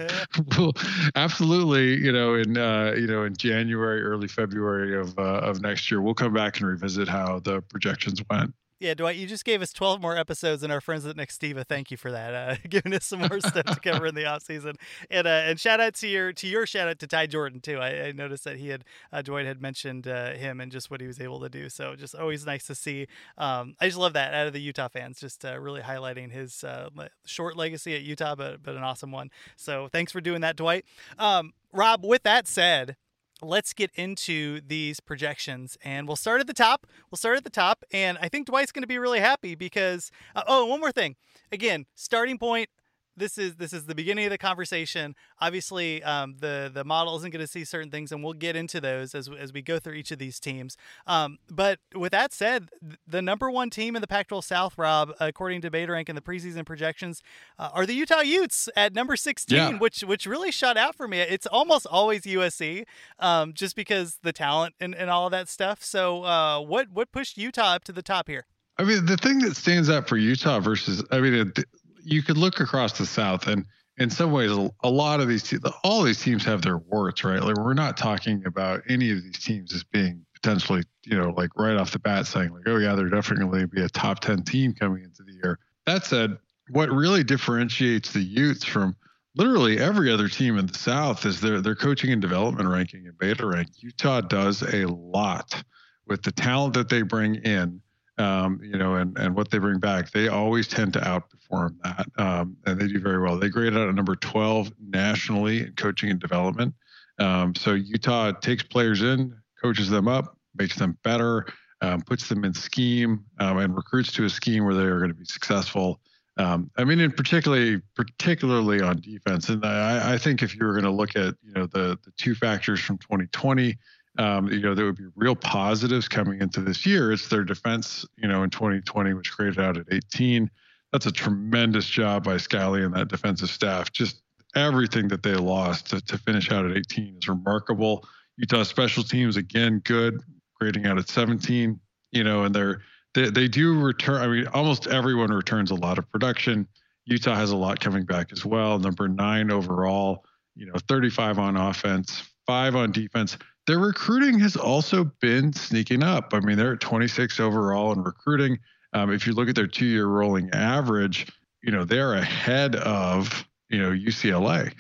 we'll 0.58 0.74
absolutely, 1.16 1.96
you 1.96 2.12
know, 2.12 2.36
in 2.36 2.60
uh, 2.60 2.94
you 2.96 3.08
know 3.08 3.24
in 3.24 3.36
January, 3.36 4.04
early 4.04 4.28
February 4.28 4.96
of 4.96 5.18
uh, 5.18 5.40
of 5.40 5.62
next 5.62 5.90
year, 5.90 6.00
we'll 6.00 6.14
come 6.14 6.34
back 6.34 6.60
and 6.60 6.68
revisit 6.68 7.08
how 7.08 7.40
the 7.40 7.62
projections 7.62 8.22
went. 8.30 8.54
Yeah, 8.80 8.96
Dwight, 8.96 9.16
you 9.16 9.28
just 9.28 9.46
gave 9.46 9.62
us 9.62 9.72
12 9.72 10.02
more 10.02 10.18
episodes, 10.18 10.62
and 10.62 10.74
our 10.74 10.82
friends 10.82 11.06
at 11.06 11.16
Nextiva, 11.16 11.66
thank 11.66 11.90
you 11.90 11.96
for 11.96 12.12
that, 12.12 12.34
uh, 12.34 12.56
giving 12.70 12.94
us 12.94 13.06
some 13.06 13.20
more 13.20 13.40
stuff 13.40 13.66
to 13.66 13.80
cover 13.80 14.08
in 14.08 14.16
the 14.16 14.26
off 14.26 14.44
season. 14.44 14.76
And 15.10 15.26
uh, 15.26 15.30
and 15.46 15.60
shout 15.60 15.80
out 15.80 15.94
to 15.96 16.08
your 16.08 16.34
to 16.34 16.48
your 16.48 16.66
shout 16.66 16.88
out 16.88 17.00
to 17.00 17.08
Ty 17.08 17.28
Jordan 17.28 17.62
too. 17.62 17.78
I, 17.78 18.08
I 18.08 18.12
noticed 18.12 18.44
that 18.44 18.58
he 18.58 18.70
had 18.70 18.84
uh, 19.12 19.22
Dwight 19.22 19.46
had 19.46 19.62
mentioned 19.62 20.08
uh, 20.08 20.32
him 20.32 20.60
and 20.60 20.72
just 20.72 20.92
what 20.92 21.00
he 21.00 21.08
was 21.08 21.22
able 21.22 21.40
to 21.42 21.50
do. 21.50 21.70
So 21.70 21.96
just 21.96 22.16
always 22.16 22.46
nice 22.46 22.66
to 22.68 22.76
see. 22.76 23.08
Um, 23.38 23.76
I 23.80 23.86
just 23.86 23.98
love 23.98 24.14
that 24.14 24.34
out 24.34 24.48
of 24.48 24.54
the 24.54 24.62
Utah 24.62 24.90
fans, 24.90 25.20
just 25.20 25.46
uh, 25.46 25.58
really 25.60 25.82
highlighting 25.82 26.32
his 26.32 26.64
uh, 26.64 26.90
short 27.26 27.56
legacy 27.56 27.96
at 27.96 28.02
Utah, 28.02 28.36
but 28.36 28.64
but 28.64 28.76
an 28.76 28.84
awesome 28.84 29.12
one. 29.12 29.30
So 29.56 29.88
thanks 29.92 30.12
for 30.12 30.20
doing 30.20 30.42
that, 30.42 30.56
Dwight. 30.56 30.84
Um, 31.18 31.54
Rob, 31.72 32.06
with 32.06 32.24
that 32.24 32.48
said, 32.48 32.98
let's 33.44 33.74
get 33.74 33.92
into 33.96 34.62
these 34.66 35.00
projections 35.00 35.78
and 35.84 36.08
we'll 36.08 36.16
start 36.16 36.42
at 36.42 36.48
the 36.48 36.54
top. 36.54 36.88
We'll 37.12 37.18
start 37.18 37.38
at 37.38 37.44
the 37.44 37.50
top. 37.50 37.84
And 37.92 38.18
I 38.22 38.30
think 38.30 38.48
Dwight's 38.48 38.72
going 38.72 38.84
to 38.84 38.88
be 38.88 38.98
really 38.98 39.20
happy 39.20 39.56
because, 39.56 40.12
uh, 40.36 40.44
oh, 40.48 40.66
one 40.66 40.80
more 40.80 40.92
thing. 40.92 41.16
Again, 41.52 41.86
starting 41.96 42.38
point 42.38 42.70
this 43.16 43.38
is 43.38 43.56
this 43.56 43.74
is 43.74 43.86
the 43.86 43.96
beginning 43.96 44.26
of 44.26 44.32
the 44.32 44.38
conversation. 44.38 45.16
Obviously, 45.40 46.02
um, 46.04 46.36
the 46.40 46.72
the 46.74 46.84
model 46.84 47.16
isn't 47.18 47.32
going 47.32 47.44
to 47.44 47.52
see 47.52 47.64
certain 47.64 47.92
things, 47.92 48.12
and 48.12 48.24
we'll 48.24 48.34
get 48.34 48.56
into 48.56 48.82
those 48.82 49.14
as 49.14 49.30
as 49.40 49.54
we 49.54 49.62
go 49.62 49.80
through 49.80 49.94
each 49.94 50.12
of 50.12 50.20
these 50.20 50.40
teams. 50.40 50.78
Um, 51.08 51.38
but 51.50 51.80
with 51.96 52.12
that 52.12 52.34
said, 52.34 52.70
the 53.08 53.22
number 53.22 53.50
one 53.50 53.70
team 53.70 53.96
in 53.96 54.02
the 54.02 54.08
Pac-12 54.08 54.44
South, 54.44 54.78
Rob, 54.78 55.14
according 55.20 55.62
to 55.62 55.72
BetaRank 55.72 56.10
and 56.10 56.18
the 56.18 56.22
preseason 56.22 56.66
projections, 56.66 57.22
uh, 57.60 57.70
are 57.74 57.86
the 57.86 57.94
Utah 57.94 58.22
Utes 58.22 58.70
at 58.76 58.94
number 58.94 59.16
16, 59.16 59.56
yeah. 59.56 59.78
which 59.78 60.02
which 60.02 60.26
really 60.26 60.52
shot 60.52 60.78
out 60.78 60.96
for 60.96 61.08
me. 61.08 61.20
It's 61.20 61.48
almost 61.48 61.86
always 61.86 62.24
USC, 62.24 62.86
um, 63.20 63.54
just 63.54 63.76
because 63.76 64.20
the 64.24 64.34
talent 64.34 64.76
and, 64.80 64.96
and 64.96 65.10
all 65.10 65.26
of 65.26 65.32
that 65.32 65.50
stuff. 65.50 65.84
So, 65.84 66.24
uh, 66.24 66.60
what 66.62 66.90
what 66.92 67.12
pushed 67.12 67.38
Utah 67.38 67.76
up 67.76 67.84
to 67.86 67.92
the 67.92 68.04
top 68.04 68.28
here? 68.28 68.46
I 68.78 68.84
mean, 68.84 69.06
the 69.06 69.18
thing 69.18 69.40
that 69.40 69.56
stands 69.56 69.90
out 69.90 70.08
for 70.10 70.18
Utah 70.18 70.60
versus, 70.60 71.04
I 71.12 71.20
mean, 71.20 71.34
it, 71.34 71.60
you 72.04 72.22
could 72.22 72.38
look 72.38 72.60
across 72.60 72.98
the 72.98 73.06
South, 73.06 73.48
and 73.48 73.66
in 73.98 74.10
some 74.10 74.32
ways, 74.32 74.52
a 74.84 74.90
lot 74.90 75.20
of 75.20 75.28
these, 75.28 75.54
all 75.84 76.04
these 76.04 76.22
teams 76.22 76.44
have 76.46 76.62
their 76.62 76.78
warts, 76.78 77.24
right? 77.24 77.42
Like 77.42 77.58
we're 77.58 77.74
not 77.74 77.96
talking 77.96 78.44
about 78.46 78.82
any 78.90 79.12
of 79.12 79.22
these 79.24 79.40
teams 79.40 79.74
as 79.74 79.84
being 79.84 80.26
potentially, 80.34 80.84
you 81.04 81.18
know, 81.18 81.30
like 81.30 81.52
right 81.56 81.78
off 81.78 81.92
the 81.92 82.00
bat 82.00 82.26
saying 82.26 82.52
like, 82.52 82.64
oh 82.66 82.78
yeah, 82.78 82.96
they're 82.96 83.10
definitely 83.10 83.46
going 83.46 83.62
to 83.62 83.68
be 83.68 83.82
a 83.82 83.90
top 83.90 84.20
ten 84.20 84.44
team 84.44 84.74
coming 84.74 85.04
into 85.04 85.24
the 85.24 85.34
year. 85.34 85.60
That 85.86 86.06
said, 86.06 86.38
what 86.70 86.90
really 86.90 87.24
differentiates 87.24 88.12
the 88.12 88.22
Utes 88.22 88.64
from 88.64 88.96
literally 89.36 89.80
every 89.80 90.12
other 90.12 90.28
team 90.28 90.58
in 90.58 90.66
the 90.66 90.78
South 90.78 91.26
is 91.26 91.40
their 91.40 91.62
their 91.62 91.76
coaching 91.76 92.12
and 92.12 92.22
development 92.22 92.70
ranking 92.70 93.06
and 93.06 93.18
beta 93.18 93.46
rank. 93.46 93.70
Utah 93.78 94.22
does 94.22 94.64
a 94.64 94.86
lot 94.86 95.64
with 96.08 96.24
the 96.24 96.32
talent 96.32 96.74
that 96.74 96.90
they 96.90 97.04
bring 97.04 97.36
in 97.36 97.82
um, 98.24 98.60
you 98.64 98.78
know, 98.78 98.96
and, 98.96 99.18
and 99.18 99.36
what 99.36 99.52
they 99.52 99.58
bring 99.58 99.80
back, 99.80 100.12
they 100.12 100.30
always 100.30 100.68
tend 100.68 100.94
to 100.94 101.00
outperform 101.00 101.76
that. 101.84 102.08
Um, 102.18 102.56
and 102.66 102.80
they 102.80 102.88
do 102.88 103.00
very 103.00 103.20
well. 103.20 103.38
They 103.38 103.50
graded 103.50 103.78
out 103.78 103.90
at 103.90 103.96
number 103.96 104.16
12 104.16 104.72
nationally 104.80 105.64
in 105.64 105.74
coaching 105.74 106.10
and 106.10 106.20
development. 106.20 106.74
Um, 107.20 107.54
so 107.54 107.74
Utah 107.74 108.32
takes 108.32 108.64
players 108.64 109.02
in, 109.02 109.36
coaches 109.62 109.90
them 109.90 110.08
up, 110.08 110.38
makes 110.56 110.78
them 110.78 110.98
better, 111.04 111.46
um, 111.82 112.02
puts 112.02 112.30
them 112.30 112.46
in 112.46 112.54
scheme, 112.54 113.26
um, 113.40 113.58
and 113.58 113.76
recruits 113.76 114.12
to 114.14 114.24
a 114.24 114.30
scheme 114.30 114.64
where 114.64 114.74
they 114.74 114.84
are 114.84 115.00
going 115.00 115.12
to 115.12 115.16
be 115.16 115.26
successful. 115.26 116.00
Um, 116.38 116.72
I 116.78 116.86
mean, 116.86 117.00
in 117.00 117.12
particularly, 117.12 117.82
particularly 117.96 118.82
on 118.82 119.02
defense, 119.02 119.50
and 119.50 119.64
I, 119.66 120.14
I 120.14 120.18
think 120.18 120.42
if 120.42 120.56
you 120.56 120.66
were 120.66 120.72
going 120.72 120.86
to 120.86 120.92
look 120.92 121.16
at, 121.16 121.36
you 121.44 121.54
know, 121.54 121.68
the 121.68 122.00
the 122.04 122.12
two 122.18 122.34
factors 122.34 122.80
from 122.80 122.98
2020, 122.98 123.78
um, 124.20 124.48
you 124.48 124.60
know, 124.60 124.76
there 124.76 124.86
would 124.86 124.98
be 124.98 125.08
real 125.16 125.36
positives 125.36 126.08
coming 126.08 126.42
into 126.42 126.62
this 126.62 126.86
year. 126.86 127.12
It's 127.12 127.30
their 127.30 127.44
defense, 127.44 128.06
you 128.18 128.28
know, 128.28 128.44
in 128.44 128.50
2020, 128.50 129.14
which 129.14 129.36
graded 129.36 129.60
out 129.60 129.78
at 129.78 129.88
18. 129.92 130.50
That's 130.92 131.08
a 131.08 131.12
tremendous 131.12 131.88
job 131.88 132.24
by 132.24 132.36
Scalley 132.36 132.86
and 132.86 132.94
that 132.94 133.08
defensive 133.08 133.50
staff. 133.50 133.92
Just 133.92 134.22
everything 134.56 135.08
that 135.08 135.24
they 135.24 135.34
lost 135.34 135.90
to, 135.90 136.02
to 136.02 136.18
finish 136.20 136.52
out 136.52 136.66
at 136.66 136.78
18 136.78 137.18
is 137.18 137.28
remarkable. 137.28 138.06
Utah 138.38 138.64
special 138.64 139.04
teams 139.04 139.36
again 139.36 139.82
good, 139.84 140.22
grading 140.60 140.86
out 140.86 141.00
at 141.00 141.10
17. 141.10 141.80
You 142.12 142.24
know, 142.24 142.44
and 142.44 142.54
they're 142.54 142.82
they 143.16 143.32
they 143.32 143.48
do 143.48 143.80
return. 143.80 144.22
I 144.22 144.28
mean, 144.28 144.48
almost 144.48 144.86
everyone 144.86 145.32
returns 145.32 145.72
a 145.72 145.76
lot 145.76 145.98
of 145.98 146.10
production. 146.12 146.68
Utah 147.06 147.36
has 147.36 147.50
a 147.50 147.58
lot 147.58 147.80
coming 147.80 148.06
back 148.06 148.32
as 148.32 148.46
well. 148.46 148.78
Number 148.78 149.08
nine 149.08 149.52
overall. 149.52 150.24
You 150.56 150.68
know, 150.68 150.74
35 150.88 151.40
on 151.40 151.58
offense, 151.58 152.22
five 152.46 152.76
on 152.76 152.92
defense. 152.92 153.38
Their 153.66 153.80
recruiting 153.80 154.40
has 154.40 154.56
also 154.56 155.06
been 155.22 155.54
sneaking 155.54 156.04
up. 156.04 156.34
I 156.34 156.42
mean, 156.42 156.58
they're 156.58 156.74
at 156.74 156.82
26 156.82 157.40
overall 157.40 157.94
in 157.94 158.04
recruiting. 158.04 158.60
Um, 158.94 159.12
if 159.12 159.26
you 159.26 159.34
look 159.34 159.50
at 159.50 159.56
their 159.56 159.68
two-year 159.68 160.06
rolling 160.06 160.50
average, 160.52 161.28
you 161.62 161.72
know 161.72 161.84
they're 161.84 162.14
ahead 162.14 162.76
of 162.76 163.48
you 163.70 163.82
know 163.82 163.92
UCLA 163.92 164.72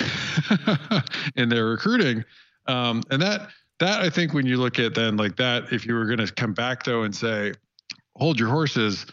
in 1.35 1.49
their 1.49 1.65
recruiting, 1.65 2.23
um, 2.67 3.01
and 3.09 3.21
that 3.21 3.49
that 3.79 4.01
I 4.01 4.09
think 4.09 4.33
when 4.33 4.45
you 4.45 4.57
look 4.57 4.79
at 4.79 4.93
then 4.93 5.17
like 5.17 5.37
that, 5.37 5.71
if 5.71 5.85
you 5.85 5.95
were 5.95 6.05
going 6.05 6.25
to 6.25 6.31
come 6.31 6.53
back 6.53 6.83
though 6.83 7.03
and 7.03 7.15
say, 7.15 7.53
hold 8.15 8.39
your 8.39 8.49
horses, 8.49 9.05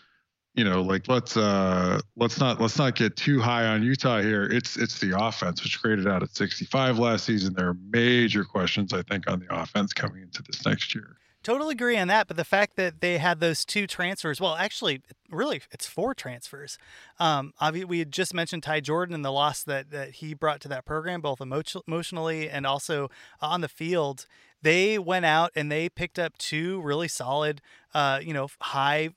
you 0.54 0.64
know, 0.64 0.82
like 0.82 1.08
let's 1.08 1.36
uh 1.36 2.00
let's 2.16 2.40
not 2.40 2.60
let's 2.60 2.78
not 2.78 2.96
get 2.96 3.16
too 3.16 3.40
high 3.40 3.66
on 3.66 3.82
Utah 3.82 4.20
here. 4.20 4.44
It's 4.44 4.76
it's 4.76 4.98
the 4.98 5.18
offense 5.18 5.62
which 5.62 5.80
graded 5.80 6.08
out 6.08 6.22
at 6.22 6.34
65 6.34 6.98
last 6.98 7.24
season. 7.24 7.54
There 7.54 7.68
are 7.68 7.76
major 7.90 8.44
questions 8.44 8.92
I 8.92 9.02
think 9.02 9.30
on 9.30 9.40
the 9.40 9.54
offense 9.54 9.92
coming 9.92 10.22
into 10.22 10.42
this 10.42 10.64
next 10.66 10.94
year. 10.94 11.16
Totally 11.42 11.72
agree 11.72 11.96
on 11.96 12.08
that, 12.08 12.28
but 12.28 12.36
the 12.36 12.44
fact 12.44 12.76
that 12.76 13.00
they 13.00 13.16
had 13.16 13.40
those 13.40 13.64
two 13.64 13.86
transfers, 13.86 14.42
well, 14.42 14.56
actually, 14.56 15.00
really, 15.30 15.62
it's 15.70 15.86
four 15.86 16.12
transfers. 16.12 16.76
Um, 17.18 17.54
obviously, 17.58 17.86
we 17.86 17.98
had 18.00 18.12
just 18.12 18.34
mentioned 18.34 18.62
Ty 18.62 18.80
Jordan 18.80 19.14
and 19.14 19.24
the 19.24 19.32
loss 19.32 19.62
that, 19.62 19.90
that 19.90 20.16
he 20.16 20.34
brought 20.34 20.60
to 20.60 20.68
that 20.68 20.84
program, 20.84 21.22
both 21.22 21.40
emo- 21.40 21.62
emotionally 21.88 22.50
and 22.50 22.66
also 22.66 23.08
on 23.40 23.62
the 23.62 23.68
field. 23.68 24.26
They 24.60 24.98
went 24.98 25.24
out 25.24 25.50
and 25.56 25.72
they 25.72 25.88
picked 25.88 26.18
up 26.18 26.36
two 26.36 26.82
really 26.82 27.08
solid, 27.08 27.62
uh, 27.94 28.20
you 28.22 28.34
know, 28.34 28.48
high 28.60 29.08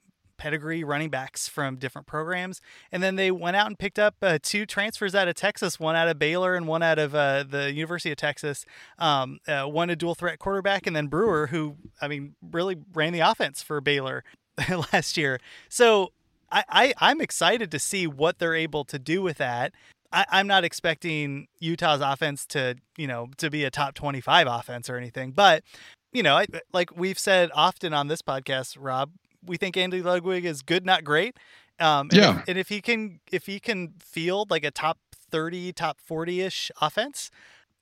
pedigree 0.43 0.83
running 0.83 1.09
backs 1.09 1.47
from 1.47 1.77
different 1.77 2.05
programs. 2.05 2.59
And 2.91 3.01
then 3.01 3.15
they 3.15 3.31
went 3.31 3.55
out 3.55 3.67
and 3.67 3.79
picked 3.79 3.97
up 3.97 4.15
uh, 4.21 4.39
two 4.43 4.65
transfers 4.65 5.15
out 5.15 5.29
of 5.29 5.35
Texas, 5.35 5.79
one 5.79 5.95
out 5.95 6.09
of 6.09 6.19
Baylor 6.19 6.55
and 6.55 6.67
one 6.67 6.83
out 6.83 7.00
of 7.00 7.15
uh, 7.15 7.43
the 7.43 7.71
University 7.71 8.12
of 8.12 8.17
Texas. 8.17 8.65
Um, 9.00 9.39
uh, 9.47 9.63
one 9.63 9.89
a 9.89 9.95
dual 9.95 10.15
threat 10.15 10.39
quarterback, 10.39 10.85
and 10.85 10.93
then 10.93 11.07
Brewer, 11.07 11.47
who, 11.47 11.77
I 12.01 12.09
mean, 12.09 12.35
really 12.51 12.75
ran 12.93 13.13
the 13.13 13.21
offense 13.21 13.63
for 13.63 13.79
Baylor 13.79 14.25
last 14.91 15.15
year. 15.15 15.39
So 15.69 16.12
I, 16.51 16.93
I, 17.00 17.12
am 17.12 17.21
excited 17.21 17.71
to 17.71 17.79
see 17.79 18.05
what 18.05 18.39
they're 18.39 18.53
able 18.53 18.83
to 18.83 19.00
do 19.00 19.21
with 19.21 19.38
that. 19.38 19.71
I, 20.12 20.25
I'm 20.29 20.45
not 20.45 20.65
expecting 20.65 21.47
Utah's 21.59 22.01
offense 22.01 22.45
to, 22.47 22.75
you 22.97 23.07
know, 23.07 23.29
to 23.38 23.50
be 23.50 23.63
a 23.63 23.71
top 23.71 23.93
25 23.93 24.47
offense 24.47 24.89
or 24.89 24.97
anything, 24.97 25.31
but 25.31 25.63
you 26.12 26.21
know, 26.21 26.38
I, 26.38 26.45
like 26.71 26.95
we've 26.95 27.17
said 27.17 27.50
often 27.55 27.91
on 27.91 28.07
this 28.07 28.21
podcast, 28.21 28.77
Rob, 28.79 29.09
we 29.45 29.57
think 29.57 29.77
Andy 29.77 30.01
Ludwig 30.01 30.45
is 30.45 30.62
good, 30.62 30.85
not 30.85 31.03
great. 31.03 31.38
Um, 31.79 32.09
and 32.12 32.13
yeah. 32.13 32.39
If, 32.41 32.50
and 32.50 32.57
if 32.57 32.69
he 32.69 32.81
can, 32.81 33.19
if 33.31 33.45
he 33.45 33.59
can 33.59 33.93
field 34.00 34.51
like 34.51 34.63
a 34.63 34.71
top 34.71 34.97
thirty, 35.31 35.73
top 35.73 36.00
forty 36.00 36.41
ish 36.41 36.71
offense, 36.81 37.31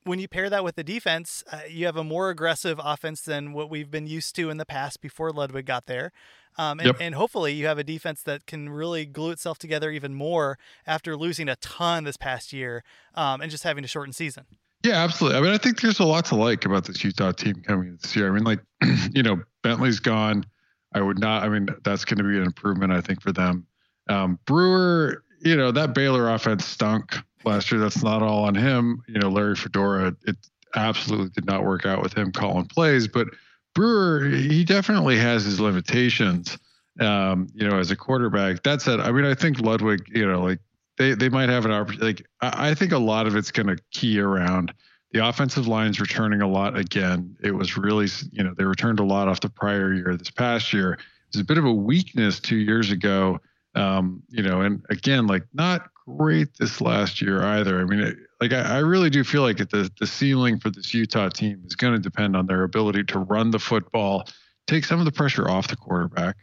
when 0.04 0.20
you 0.20 0.28
pair 0.28 0.50
that 0.50 0.64
with 0.64 0.76
the 0.76 0.84
defense, 0.84 1.44
uh, 1.52 1.60
you 1.70 1.86
have 1.86 1.98
a 1.98 2.04
more 2.04 2.30
aggressive 2.30 2.80
offense 2.84 3.22
than 3.22 3.54
what 3.54 3.70
we've 3.70 3.92
been 3.92 4.08
used 4.08 4.36
to 4.38 4.50
in 4.50 4.58
the 4.58 4.66
past 4.66 5.02
before 5.02 5.32
Ludwig 5.32 5.66
got 5.66 5.86
there. 5.86 6.12
Um, 6.58 6.80
and, 6.80 6.88
Yep. 6.88 6.96
and 7.00 7.16
hopefully 7.16 7.54
you 7.54 7.66
have 7.68 7.78
a 7.78 7.84
defense 7.84 8.22
that 8.24 8.46
can 8.46 8.68
really 8.70 9.06
glue 9.06 9.32
itself 9.32 9.58
together 9.58 9.90
even 9.92 10.14
more 10.14 10.58
after 10.86 11.16
losing 11.16 11.48
a 11.48 11.56
ton 11.58 12.04
this 12.04 12.18
past 12.18 12.52
year 12.52 12.84
um, 13.16 13.40
and 13.42 13.50
just 13.50 13.64
having 13.64 13.86
a 13.86 13.88
shortened 13.88 14.16
season. 14.16 14.46
Yeah, 14.84 15.04
absolutely. 15.04 15.38
I 15.38 15.42
mean, 15.42 15.52
I 15.54 15.58
think 15.58 15.80
there's 15.80 16.00
a 16.00 16.04
lot 16.04 16.26
to 16.26 16.36
like 16.36 16.66
about 16.66 16.86
this 16.86 17.04
Utah 17.04 17.32
team 17.32 17.62
coming 17.66 17.98
this 18.02 18.16
year. 18.16 18.28
I 18.28 18.32
mean, 18.32 18.44
like, 18.44 18.60
you 19.14 19.24
know, 19.24 19.40
Bentley's 19.62 20.00
gone. 20.00 20.44
I 20.94 21.02
would 21.02 21.20
not. 21.20 21.44
I 21.44 21.50
mean, 21.50 21.68
that's 21.84 22.06
going 22.06 22.18
to 22.18 22.24
be 22.24 22.38
an 22.38 22.44
improvement, 22.44 22.92
I 22.92 23.02
think, 23.02 23.22
for 23.22 23.32
them. 23.32 23.66
Um, 24.10 24.40
Brewer, 24.46 25.24
you 25.42 25.56
know, 25.56 25.72
that 25.72 25.94
Baylor 25.94 26.30
offense 26.30 26.66
stunk 26.66 27.16
last 27.46 27.72
year. 27.72 27.80
That's 27.80 28.04
not 28.04 28.22
all 28.22 28.44
on 28.44 28.56
him. 28.56 29.02
You 29.08 29.20
know, 29.20 29.30
Larry 29.30 29.56
Fedora, 29.56 30.16
it 30.26 30.36
absolutely 30.76 31.30
did 31.30 31.46
not 31.46 31.64
work 31.64 31.86
out 31.86 32.02
with 32.02 32.14
him 32.14 32.32
calling 32.32 32.66
plays. 32.66 33.08
But 33.08 33.28
Brewer, 33.74 34.28
he 34.28 34.66
definitely 34.66 35.18
has 35.18 35.46
his 35.46 35.60
limitations. 35.60 36.58
Um, 37.00 37.48
you 37.54 37.68
know, 37.68 37.80
as 37.80 37.90
a 37.90 37.96
quarterback. 37.96 38.64
That 38.64 38.82
said, 38.82 39.00
I 39.00 39.12
mean, 39.14 39.24
I 39.24 39.34
think 39.34 39.62
Ludwig, 39.62 40.04
you 40.14 40.30
know, 40.30 40.42
like 40.42 40.60
they 40.98 41.14
they 41.14 41.30
might 41.30 41.48
have 41.48 41.66
an 41.66 41.72
opportunity. 41.72 42.06
Like 42.06 42.28
I, 42.42 42.72
I 42.72 42.74
think 42.76 42.92
a 42.92 42.98
lot 42.98 43.28
of 43.28 43.36
it's 43.36 43.50
going 43.50 43.68
to 43.68 43.78
key 43.92 44.20
around 44.20 44.74
the 45.12 45.28
offensive 45.28 45.68
line's 45.68 46.00
returning 46.00 46.42
a 46.42 46.48
lot 46.48 46.78
again. 46.78 47.36
It 47.44 47.52
was 47.52 47.78
really, 47.78 48.08
you 48.32 48.44
know, 48.44 48.54
they 48.58 48.64
returned 48.64 49.00
a 49.00 49.04
lot 49.04 49.28
off 49.28 49.42
the 49.42 49.50
prior 49.50 49.94
year. 49.94 50.16
This 50.16 50.32
past 50.32 50.72
year, 50.72 50.94
it 50.94 51.00
was 51.34 51.42
a 51.42 51.46
bit 51.46 51.58
of 51.58 51.66
a 51.66 51.74
weakness 51.74 52.40
two 52.40 52.58
years 52.58 52.92
ago. 52.92 53.40
Um, 53.76 54.24
you 54.30 54.44
know, 54.44 54.62
and 54.62 54.86
again, 54.90 55.28
like 55.28 55.44
not 55.54 55.90
great 56.06 56.50
this 56.58 56.82
last 56.82 57.22
year 57.22 57.42
either. 57.42 57.80
I 57.80 57.86
mean, 57.86 58.00
it, 58.00 58.18
like 58.40 58.54
I, 58.54 58.62
I 58.62 58.78
really 58.80 59.10
do 59.10 59.24
feel 59.24 59.42
like 59.42 59.58
the 59.58 59.90
the 60.00 60.08
ceiling 60.08 60.60
for 60.60 60.70
this 60.70 60.94
Utah 60.94 61.30
team 61.30 61.62
is 61.66 61.76
going 61.76 61.94
to 61.94 62.00
depend 62.00 62.36
on 62.36 62.48
their 62.48 62.64
ability 62.64 63.04
to 63.06 63.20
run 63.20 63.52
the 63.52 63.60
football, 63.60 64.28
take 64.68 64.84
some 64.84 65.00
of 65.00 65.06
the 65.06 65.12
pressure 65.12 65.50
off 65.50 65.68
the 65.68 65.76
quarterback. 65.76 66.38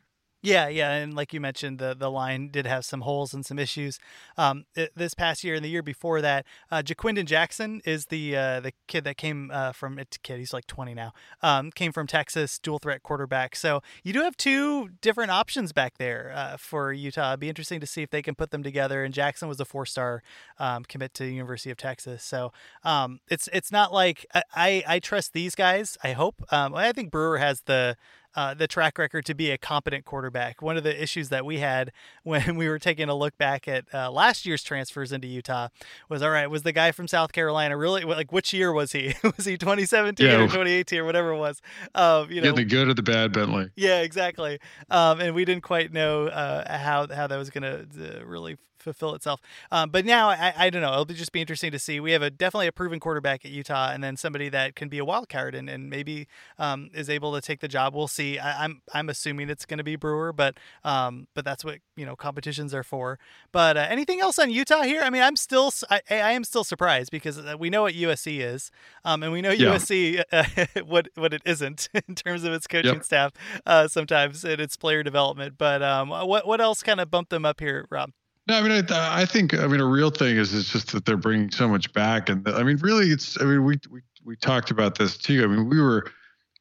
Yeah, 0.48 0.68
yeah, 0.68 0.92
and 0.92 1.12
like 1.12 1.34
you 1.34 1.40
mentioned, 1.42 1.78
the 1.78 1.94
the 1.94 2.10
line 2.10 2.48
did 2.48 2.66
have 2.66 2.86
some 2.86 3.02
holes 3.02 3.34
and 3.34 3.44
some 3.44 3.58
issues. 3.58 3.98
Um, 4.38 4.64
th- 4.74 4.90
this 4.96 5.12
past 5.12 5.44
year 5.44 5.54
and 5.54 5.62
the 5.62 5.68
year 5.68 5.82
before 5.82 6.22
that, 6.22 6.46
uh, 6.70 6.80
Ja'Quinden 6.82 7.26
Jackson 7.26 7.82
is 7.84 8.06
the 8.06 8.34
uh, 8.34 8.60
the 8.60 8.72
kid 8.86 9.04
that 9.04 9.18
came 9.18 9.50
uh, 9.52 9.72
from 9.72 9.98
it's 9.98 10.16
kid. 10.16 10.38
He's 10.38 10.54
like 10.54 10.66
20 10.66 10.94
now. 10.94 11.12
Um, 11.42 11.70
came 11.70 11.92
from 11.92 12.06
Texas, 12.06 12.58
dual 12.58 12.78
threat 12.78 13.02
quarterback. 13.02 13.56
So 13.56 13.82
you 14.02 14.14
do 14.14 14.22
have 14.22 14.38
two 14.38 14.88
different 15.02 15.30
options 15.30 15.74
back 15.74 15.98
there 15.98 16.32
uh, 16.34 16.56
for 16.56 16.94
Utah. 16.94 17.32
It'd 17.32 17.40
be 17.40 17.50
interesting 17.50 17.80
to 17.80 17.86
see 17.86 18.02
if 18.02 18.08
they 18.08 18.22
can 18.22 18.34
put 18.34 18.50
them 18.50 18.62
together. 18.62 19.04
And 19.04 19.12
Jackson 19.12 19.48
was 19.48 19.60
a 19.60 19.66
four 19.66 19.84
star 19.84 20.22
um, 20.58 20.84
commit 20.84 21.12
to 21.14 21.24
the 21.24 21.32
University 21.32 21.70
of 21.70 21.76
Texas. 21.76 22.24
So 22.24 22.52
um, 22.84 23.20
it's 23.28 23.50
it's 23.52 23.70
not 23.70 23.92
like 23.92 24.24
I, 24.34 24.42
I, 24.56 24.84
I 24.94 24.98
trust 24.98 25.34
these 25.34 25.54
guys. 25.54 25.98
I 26.02 26.12
hope. 26.12 26.42
Um, 26.50 26.74
I 26.74 26.90
think 26.92 27.10
Brewer 27.10 27.36
has 27.36 27.60
the 27.66 27.98
uh, 28.38 28.54
the 28.54 28.68
track 28.68 28.99
record 28.99 29.25
to 29.26 29.35
be 29.35 29.50
a 29.50 29.59
competent 29.59 30.04
quarterback. 30.04 30.62
One 30.62 30.76
of 30.76 30.85
the 30.85 31.02
issues 31.02 31.28
that 31.30 31.45
we 31.45 31.59
had 31.59 31.90
when 32.23 32.54
we 32.57 32.68
were 32.68 32.78
taking 32.78 33.09
a 33.09 33.14
look 33.14 33.37
back 33.37 33.66
at 33.66 33.87
uh, 33.92 34.11
last 34.12 34.47
year's 34.47 34.62
transfers 34.62 35.11
into 35.12 35.26
Utah 35.26 35.68
was 36.09 36.23
all 36.23 36.30
right, 36.30 36.47
was 36.47 36.62
the 36.62 36.73
guy 36.73 36.92
from 36.92 37.09
South 37.09 37.33
Carolina 37.33 37.76
really 37.76 38.02
like 38.04 38.30
which 38.33 38.52
year 38.52 38.73
was 38.73 38.92
he? 38.92 39.14
was 39.37 39.45
he 39.45 39.57
2017 39.59 40.25
Yeah. 40.26 40.37
or 40.37 40.42
2018 40.47 41.00
or 41.00 41.04
whatever 41.04 41.33
it 41.33 41.38
was? 41.38 41.61
Um, 41.95 42.30
you 42.30 42.40
know, 42.40 42.49
Yeah, 42.50 42.54
the 42.54 42.64
good 42.64 42.88
or 42.88 42.95
the 42.95 43.02
bad, 43.02 43.33
Bentley. 43.33 43.71
yeah, 43.76 44.00
exactly. 44.02 44.59
Um, 44.90 45.21
and 45.21 45.35
we 45.35 45.45
didn't 45.45 45.64
quite 45.64 45.92
know 45.92 46.28
uh, 46.28 46.78
how 46.78 47.09
how 47.12 47.26
that 47.26 47.37
was 47.37 47.50
going 47.50 47.62
to 47.64 48.21
uh, 48.21 48.25
really 48.25 48.57
fulfill 48.78 49.14
itself. 49.14 49.40
Um, 49.70 49.90
but 49.90 50.04
now 50.04 50.28
I, 50.28 50.52
I 50.56 50.70
don't 50.70 50.82
know. 50.82 50.92
It'll 50.92 51.04
just 51.06 51.32
be 51.32 51.40
interesting 51.40 51.70
to 51.73 51.78
see. 51.78 52.00
We 52.00 52.12
have 52.12 52.23
a 52.23 52.30
definitely 52.30 52.66
a 52.66 52.73
proven 52.73 53.00
quarterback 53.00 53.44
at 53.44 53.50
Utah, 53.50 53.90
and 53.92 54.02
then 54.02 54.16
somebody 54.16 54.49
that 54.50 54.75
can 54.76 54.88
be 54.88 54.99
a 54.99 55.04
wild 55.04 55.28
card 55.28 55.54
and, 55.54 55.68
and 55.68 55.90
maybe 55.90 56.26
um, 56.58 56.90
is 56.94 57.08
able 57.11 57.35
to 57.35 57.40
take 57.40 57.61
the 57.61 57.68
job. 57.68 57.94
We'll 57.94 58.08
see. 58.08 58.38
I, 58.38 58.64
I'm 58.64 58.82
I'm 58.94 59.08
assuming 59.08 59.50
it's 59.50 59.66
going 59.66 59.78
to 59.78 59.85
be 59.85 59.97
Brewer, 59.97 60.32
but 60.32 60.56
um, 60.85 61.28
but 61.35 61.44
that's 61.44 61.64
what 61.64 61.78
you 61.97 62.06
know 62.06 62.16
competitions 62.16 62.73
are 62.75 62.82
for. 62.85 63.18
But 63.52 63.76
uh, 63.76 63.87
anything 63.88 64.20
else 64.20 64.38
on 64.38 64.50
Utah 64.50 64.82
here? 64.82 65.02
I 65.02 65.11
mean, 65.11 65.23
I'm 65.23 65.37
still 65.37 65.73
I, 65.90 66.00
I 66.11 66.32
am 66.32 66.44
still 66.44 66.64
surprised 66.64 67.11
because 67.11 67.38
uh, 67.38 67.56
we 67.58 67.70
know 67.70 67.82
what 67.82 67.94
USC 67.94 68.40
is, 68.40 68.70
um, 69.04 69.23
and 69.23 69.32
we 69.32 69.40
know 69.42 69.50
Yeah. 69.50 69.75
USC 69.75 70.23
uh, 70.32 70.44
what 70.85 71.08
what 71.14 71.32
it 71.35 71.42
isn't 71.44 71.88
in 72.08 72.14
terms 72.14 72.44
of 72.44 72.52
its 72.52 72.66
coaching 72.66 72.94
Yep. 72.94 73.04
staff 73.04 73.32
uh, 73.66 73.88
sometimes 73.88 74.44
and 74.44 74.61
its 74.61 74.76
player 74.76 75.02
development. 75.02 75.56
But 75.58 75.82
um, 75.82 76.08
what 76.11 76.47
what 76.47 76.61
else 76.61 76.82
kind 76.82 77.00
of 77.00 77.11
bumped 77.11 77.30
them 77.30 77.44
up 77.44 77.61
here, 77.61 77.87
Rob? 77.90 78.11
No, 78.48 78.54
I 78.58 78.62
mean, 78.62 78.86
I, 78.90 79.20
I 79.22 79.24
think, 79.26 79.52
I 79.54 79.66
mean, 79.66 79.80
a 79.80 79.86
real 79.86 80.10
thing 80.10 80.38
is 80.38 80.54
it's 80.54 80.72
just 80.72 80.92
that 80.92 81.04
they're 81.04 81.18
bringing 81.18 81.50
so 81.50 81.68
much 81.68 81.92
back, 81.92 82.30
and 82.30 82.48
I 82.48 82.62
mean, 82.62 82.78
really, 82.78 83.08
it's, 83.08 83.38
I 83.40 83.44
mean, 83.44 83.64
we 83.64 83.78
we 83.90 84.00
we 84.24 84.36
talked 84.36 84.70
about 84.70 84.96
this 84.96 85.18
too. 85.18 85.44
I 85.44 85.46
mean, 85.46 85.68
we 85.68 85.80
were 85.80 86.10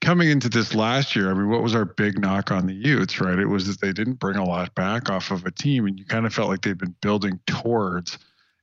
coming 0.01 0.29
into 0.29 0.49
this 0.49 0.75
last 0.75 1.15
year. 1.15 1.31
I 1.31 1.33
mean, 1.33 1.49
what 1.49 1.63
was 1.63 1.73
our 1.73 1.85
big 1.85 2.19
knock 2.19 2.51
on 2.51 2.67
the 2.67 2.73
Utes, 2.73 3.21
right? 3.21 3.39
It 3.39 3.47
was 3.47 3.67
that 3.67 3.79
they 3.79 3.93
didn't 3.93 4.15
bring 4.15 4.35
a 4.35 4.43
lot 4.43 4.75
back 4.75 5.09
off 5.09 5.31
of 5.31 5.45
a 5.45 5.51
team, 5.51 5.85
and 5.85 5.97
you 5.97 6.05
kind 6.05 6.25
of 6.25 6.33
felt 6.33 6.49
like 6.49 6.61
they'd 6.61 6.77
been 6.77 6.95
building 7.01 7.39
towards, 7.47 8.17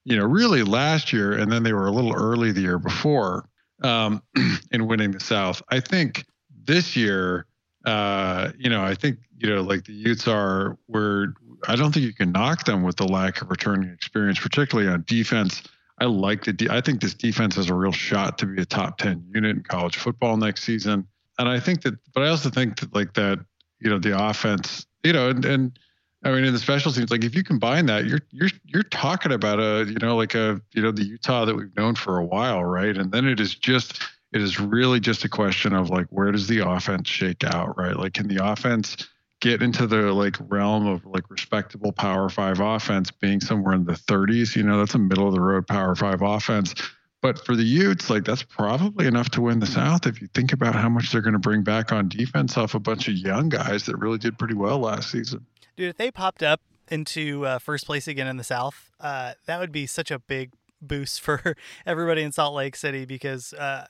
you 0.04 0.16
know, 0.18 0.26
really 0.26 0.62
last 0.62 1.10
year, 1.10 1.32
and 1.32 1.50
then 1.50 1.62
they 1.62 1.72
were 1.72 1.86
a 1.86 1.92
little 1.92 2.14
early 2.14 2.52
the 2.52 2.60
year 2.60 2.78
before 2.78 3.48
um, 3.82 4.22
in 4.70 4.86
winning 4.86 5.12
the 5.12 5.20
South. 5.20 5.62
I 5.70 5.80
think 5.80 6.26
this 6.66 6.94
year, 6.94 7.46
uh, 7.86 8.52
you 8.58 8.68
know, 8.68 8.84
I 8.84 8.94
think 8.94 9.18
you 9.38 9.48
know, 9.48 9.62
like 9.62 9.84
the 9.84 9.92
Utes 9.92 10.28
are 10.28 10.78
where 10.86 11.34
I 11.66 11.76
don't 11.76 11.92
think 11.92 12.06
you 12.06 12.14
can 12.14 12.32
knock 12.32 12.64
them 12.64 12.82
with 12.82 12.96
the 12.96 13.06
lack 13.06 13.42
of 13.42 13.50
returning 13.50 13.90
experience, 13.90 14.38
particularly 14.38 14.88
on 14.90 15.04
defense. 15.06 15.62
I 15.98 16.06
like 16.06 16.44
the. 16.44 16.52
De- 16.52 16.70
I 16.70 16.80
think 16.80 17.00
this 17.00 17.14
defense 17.14 17.56
has 17.56 17.70
a 17.70 17.74
real 17.74 17.92
shot 17.92 18.38
to 18.38 18.46
be 18.46 18.60
a 18.60 18.64
top 18.64 18.98
ten 18.98 19.24
unit 19.34 19.56
in 19.56 19.62
college 19.62 19.96
football 19.96 20.36
next 20.36 20.64
season, 20.64 21.06
and 21.38 21.48
I 21.48 21.60
think 21.60 21.82
that. 21.82 21.94
But 22.12 22.24
I 22.24 22.28
also 22.28 22.50
think 22.50 22.80
that 22.80 22.94
like 22.94 23.14
that, 23.14 23.38
you 23.80 23.90
know, 23.90 23.98
the 23.98 24.18
offense, 24.18 24.86
you 25.02 25.12
know, 25.12 25.28
and 25.28 25.44
and 25.44 25.78
I 26.24 26.30
mean, 26.30 26.44
in 26.44 26.52
the 26.52 26.58
special 26.58 26.90
teams, 26.90 27.10
like 27.10 27.24
if 27.24 27.34
you 27.34 27.44
combine 27.44 27.86
that, 27.86 28.06
you're 28.06 28.20
you're 28.30 28.50
you're 28.64 28.82
talking 28.82 29.32
about 29.32 29.60
a, 29.60 29.84
you 29.88 29.96
know, 30.00 30.16
like 30.16 30.34
a, 30.34 30.60
you 30.72 30.82
know, 30.82 30.90
the 30.90 31.04
Utah 31.04 31.44
that 31.44 31.54
we've 31.54 31.76
known 31.76 31.94
for 31.94 32.18
a 32.18 32.24
while, 32.24 32.64
right? 32.64 32.96
And 32.96 33.12
then 33.12 33.26
it 33.26 33.40
is 33.40 33.54
just 33.54 34.02
It 34.32 34.42
is 34.42 34.58
really 34.58 34.98
just 34.98 35.24
a 35.24 35.28
question 35.28 35.72
of 35.72 35.90
like 35.90 36.06
where 36.10 36.32
does 36.32 36.48
the 36.48 36.68
offense 36.68 37.08
shake 37.08 37.44
out, 37.44 37.78
right? 37.78 37.96
Like 37.96 38.14
can 38.14 38.26
the 38.26 38.44
offense 38.44 38.96
get 39.44 39.62
into 39.62 39.86
the 39.86 40.10
like 40.10 40.36
realm 40.48 40.86
of 40.86 41.04
like 41.04 41.28
respectable 41.28 41.92
power 41.92 42.30
five 42.30 42.60
offense 42.60 43.10
being 43.10 43.42
somewhere 43.42 43.74
in 43.74 43.84
the 43.84 43.92
30s, 43.92 44.56
you 44.56 44.62
know, 44.62 44.78
that's 44.78 44.94
a 44.94 44.98
middle 44.98 45.28
of 45.28 45.34
the 45.34 45.40
road 45.40 45.66
power 45.66 45.94
five 45.94 46.22
offense. 46.22 46.74
But 47.20 47.44
for 47.44 47.54
the 47.54 47.62
Utes, 47.62 48.08
like 48.08 48.24
that's 48.24 48.42
probably 48.42 49.06
enough 49.06 49.28
to 49.32 49.42
win 49.42 49.60
the 49.60 49.66
South 49.66 50.06
if 50.06 50.22
you 50.22 50.28
think 50.28 50.54
about 50.54 50.74
how 50.74 50.88
much 50.88 51.12
they're 51.12 51.20
going 51.20 51.34
to 51.34 51.38
bring 51.38 51.62
back 51.62 51.92
on 51.92 52.08
defense 52.08 52.56
off 52.56 52.74
a 52.74 52.78
bunch 52.78 53.06
of 53.06 53.14
young 53.14 53.50
guys 53.50 53.84
that 53.84 53.96
really 53.98 54.16
did 54.16 54.38
pretty 54.38 54.54
well 54.54 54.78
last 54.78 55.10
season. 55.10 55.44
Dude, 55.76 55.90
if 55.90 55.96
they 55.98 56.10
popped 56.10 56.42
up 56.42 56.62
into 56.88 57.44
uh, 57.44 57.58
first 57.58 57.84
place 57.84 58.08
again 58.08 58.26
in 58.26 58.38
the 58.38 58.44
South, 58.44 58.92
uh, 58.98 59.34
that 59.44 59.60
would 59.60 59.72
be 59.72 59.86
such 59.86 60.10
a 60.10 60.18
big 60.18 60.52
boost 60.80 61.20
for 61.20 61.54
everybody 61.86 62.22
in 62.22 62.32
Salt 62.32 62.54
Lake 62.54 62.76
City 62.76 63.04
because 63.04 63.52
uh, 63.52 63.88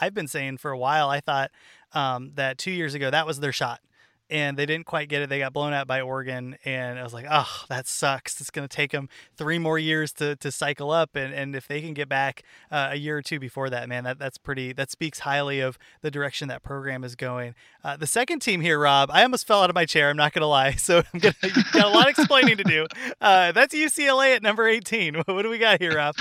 I've 0.00 0.14
been 0.14 0.28
saying 0.28 0.56
for 0.58 0.70
a 0.70 0.78
while 0.78 1.10
I 1.10 1.20
thought 1.20 1.50
um, 1.92 2.32
that 2.36 2.56
two 2.56 2.70
years 2.70 2.94
ago 2.94 3.10
that 3.10 3.26
was 3.26 3.40
their 3.40 3.52
shot 3.52 3.80
and 4.30 4.56
they 4.56 4.66
didn't 4.66 4.86
quite 4.86 5.08
get 5.08 5.22
it. 5.22 5.28
They 5.28 5.38
got 5.38 5.52
blown 5.52 5.72
out 5.72 5.86
by 5.86 6.00
Oregon, 6.00 6.56
and 6.64 6.98
I 6.98 7.02
was 7.02 7.12
like, 7.12 7.26
oh, 7.30 7.64
that 7.68 7.86
sucks. 7.86 8.40
It's 8.40 8.50
going 8.50 8.66
to 8.66 8.74
take 8.74 8.92
them 8.92 9.08
three 9.36 9.58
more 9.58 9.78
years 9.78 10.12
to, 10.14 10.36
to 10.36 10.50
cycle 10.50 10.90
up, 10.90 11.14
and, 11.14 11.34
and 11.34 11.54
if 11.54 11.68
they 11.68 11.80
can 11.80 11.94
get 11.94 12.08
back 12.08 12.42
uh, 12.70 12.88
a 12.92 12.96
year 12.96 13.18
or 13.18 13.22
two 13.22 13.38
before 13.38 13.70
that, 13.70 13.88
man, 13.88 14.04
that 14.04 14.18
that's 14.18 14.38
pretty. 14.38 14.72
That 14.72 14.90
speaks 14.90 15.20
highly 15.20 15.60
of 15.60 15.78
the 16.00 16.10
direction 16.10 16.48
that 16.48 16.62
program 16.62 17.04
is 17.04 17.14
going. 17.16 17.54
Uh, 17.82 17.96
the 17.96 18.06
second 18.06 18.40
team 18.40 18.60
here, 18.60 18.78
Rob, 18.78 19.10
I 19.12 19.22
almost 19.22 19.46
fell 19.46 19.62
out 19.62 19.70
of 19.70 19.74
my 19.74 19.84
chair. 19.84 20.10
I'm 20.10 20.16
not 20.16 20.32
going 20.32 20.42
to 20.42 20.46
lie, 20.46 20.72
so 20.76 21.02
I'm 21.12 21.20
gonna 21.20 21.34
got 21.72 21.84
a 21.86 21.88
lot 21.88 22.08
of 22.08 22.18
explaining 22.18 22.56
to 22.56 22.64
do. 22.64 22.86
Uh, 23.20 23.52
that's 23.52 23.74
UCLA 23.74 24.36
at 24.36 24.42
number 24.42 24.66
18. 24.66 25.22
What 25.34 25.42
do 25.42 25.48
we 25.48 25.58
got 25.58 25.80
here, 25.80 25.96
Rob? 25.96 26.14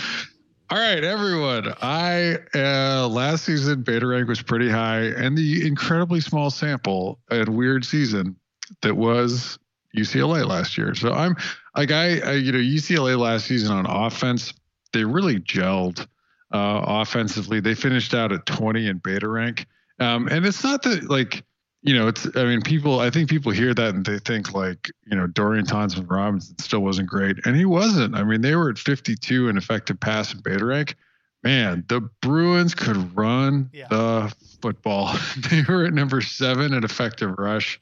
All 0.74 0.80
right, 0.80 1.04
everyone. 1.04 1.72
I 1.84 2.40
uh, 2.56 3.08
last 3.08 3.46
season 3.46 3.84
beta 3.84 4.08
rank 4.08 4.28
was 4.28 4.42
pretty 4.42 4.72
high, 4.72 5.02
and 5.02 5.38
the 5.38 5.68
incredibly 5.68 6.20
small 6.20 6.50
sample 6.50 7.20
and 7.30 7.48
weird 7.50 7.86
season 7.86 8.36
that 8.82 8.98
was 8.98 9.60
UCLA 9.96 10.48
last 10.48 10.76
year. 10.76 10.96
So 10.96 11.14
I'm 11.14 11.36
like 11.78 11.92
I, 11.92 12.22
I 12.22 12.32
you 12.32 12.52
know 12.52 12.58
UCLA 12.58 13.20
last 13.20 13.46
season 13.46 13.72
on 13.72 13.86
offense, 13.86 14.52
they 14.94 15.04
really 15.04 15.40
gelled 15.40 16.08
uh, 16.52 16.82
offensively. 16.88 17.60
They 17.60 17.76
finished 17.76 18.16
out 18.16 18.32
at 18.32 18.48
20 18.48 18.88
in 18.88 18.98
beta 18.98 19.28
rank, 19.28 19.68
um, 20.00 20.28
and 20.28 20.44
it's 20.44 20.64
not 20.64 20.82
that 20.82 21.08
like 21.08 21.44
you 21.84 21.94
know, 21.94 22.08
it's, 22.08 22.26
I 22.36 22.46
mean, 22.46 22.62
people, 22.62 23.02
I 23.02 23.10
think 23.10 23.30
people 23.30 23.52
hear 23.52 23.74
that 23.74 23.94
and 23.94 24.06
they 24.06 24.18
think 24.18 24.54
like, 24.54 24.90
you 25.06 25.18
know, 25.18 25.28
Dorian 25.28 25.66
Thompson 25.66 26.08
Robinson 26.08 26.58
still 26.58 26.80
wasn't 26.80 27.10
great. 27.10 27.46
And 27.46 27.58
he 27.58 27.66
wasn't. 27.66 28.16
I 28.16 28.24
mean, 28.24 28.40
they 28.40 28.56
were 28.56 28.70
at 28.70 28.78
52 28.78 29.50
in 29.50 29.58
effective 29.58 30.00
pass 30.00 30.34
and 30.34 30.42
beta 30.42 30.66
rank. 30.66 30.96
Man, 31.44 31.84
the 31.90 32.00
Bruins 32.22 32.74
could 32.74 33.16
run 33.18 33.70
yeah. 33.74 33.88
the 33.90 34.34
football. 34.62 35.14
they 35.50 35.62
were 35.68 35.84
at 35.84 35.94
number 35.94 36.22
seven 36.22 36.74
at 36.74 36.86
effective 36.86 37.38
rush 37.38 37.82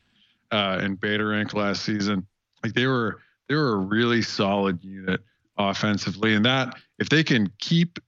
uh, 0.49 0.81
in 0.81 0.95
beta 0.95 1.23
rank 1.23 1.53
last 1.53 1.83
season. 1.83 2.25
Like 2.63 2.73
they 2.73 2.87
were, 2.87 3.19
they 3.49 3.55
were 3.55 3.73
a 3.73 3.77
really 3.77 4.23
solid 4.23 4.83
unit 4.83 5.21
offensively. 5.57 6.33
And 6.33 6.43
that, 6.45 6.75
if 6.97 7.09
they 7.09 7.23
can 7.23 7.51
keep 7.59 7.99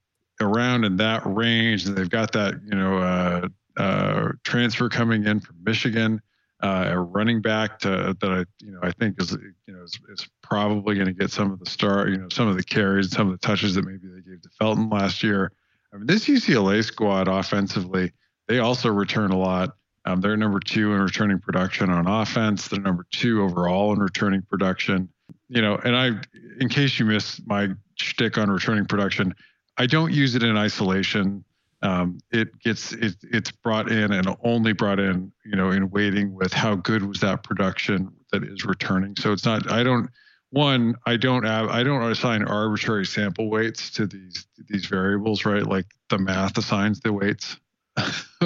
around 0.42 0.86
in 0.86 0.98
that 0.98 1.22
range 1.24 1.86
and 1.86 1.96
they've 1.96 2.10
got 2.10 2.32
that, 2.32 2.56
you 2.66 2.76
know, 2.76 2.98
uh, 2.98 3.48
uh, 3.78 4.30
transfer 4.44 4.90
coming 4.90 5.26
in 5.26 5.40
from 5.40 5.56
Michigan, 5.64 6.22
uh, 6.62 6.88
a 6.90 7.00
running 7.00 7.42
back 7.42 7.80
to, 7.80 8.16
that 8.20 8.32
I 8.32 8.46
you 8.64 8.72
know 8.72 8.80
I 8.82 8.92
think 8.92 9.22
is 9.22 9.32
you 9.68 9.74
know 9.74 9.84
is, 9.84 9.98
is 10.10 10.28
probably 10.42 10.96
going 10.96 11.08
to 11.08 11.14
get 11.14 11.32
some 11.32 11.52
of 11.52 11.60
the 11.60 11.70
star 11.70 12.08
you 12.08 12.18
know 12.18 12.30
some 12.30 12.48
of 12.48 12.56
the 12.56 12.64
carries, 12.64 13.12
some 13.12 13.28
of 13.28 13.34
the 13.34 13.46
touches 13.46 13.76
that 13.76 13.86
maybe 13.86 14.08
they 14.08 14.22
gave 14.22 14.42
to 14.42 14.50
Felton 14.60 14.90
last 14.90 15.24
year. 15.24 15.52
I 15.94 15.98
mean, 15.98 16.08
this 16.08 16.26
UCLA 16.26 16.84
squad 16.84 17.28
offensively, 17.28 18.12
they 18.48 18.60
also 18.60 18.90
return 18.90 19.32
a 19.32 19.38
lot. 19.38 19.76
Um, 20.06 20.22
they're 20.22 20.36
number 20.36 20.60
two 20.60 20.94
in 20.94 21.02
returning 21.02 21.40
production 21.40 21.90
on 21.90 22.08
offense. 22.08 22.68
They're 22.68 22.82
number 22.82 23.06
two 23.12 23.44
overall 23.44 23.94
in 23.94 24.00
returning 24.00 24.42
production. 24.42 25.10
You 25.48 25.62
know, 25.62 25.76
and 25.84 25.96
I, 25.96 26.12
in 26.60 26.68
case 26.68 27.00
you 27.00 27.06
missed 27.06 27.46
my 27.48 27.70
shtick 27.96 28.38
on 28.38 28.50
returning 28.50 28.86
production, 28.86 29.34
I 29.78 29.86
don't 29.86 30.12
use 30.12 30.36
it 30.36 30.44
in 30.44 30.58
isolation 30.58 31.44
um, 31.84 32.20
it 32.32 32.58
gets 32.60 32.94
it, 32.94 33.16
it's 33.22 33.52
brought 33.52 33.92
in 33.92 34.14
and 34.14 34.36
only 34.44 34.74
brought 34.74 35.00
in 35.00 35.32
you 35.46 35.56
know 35.56 35.70
in 35.70 35.90
weighting 35.92 36.34
with 36.34 36.54
how 36.54 36.76
good 36.76 37.04
was 37.04 37.20
that 37.20 37.44
production 37.44 38.12
that 38.32 38.44
is 38.44 38.66
returning. 38.66 39.16
So 39.18 39.34
it's 39.34 39.46
not 39.46 39.70
i 39.72 39.84
don't 39.84 40.10
one 40.50 40.96
i 41.06 41.18
don't 41.18 41.44
have 41.44 41.68
i 41.70 41.84
don't 41.84 42.04
assign 42.10 42.44
arbitrary 42.44 43.06
sample 43.06 43.50
weights 43.50 43.90
to 43.92 44.08
these 44.08 44.48
these 44.70 44.86
variables 44.86 45.46
right? 45.46 45.64
Like 45.64 45.88
the 46.10 46.18
math 46.18 46.58
assigns 46.58 47.02
the 47.02 47.14
weights. 47.14 47.58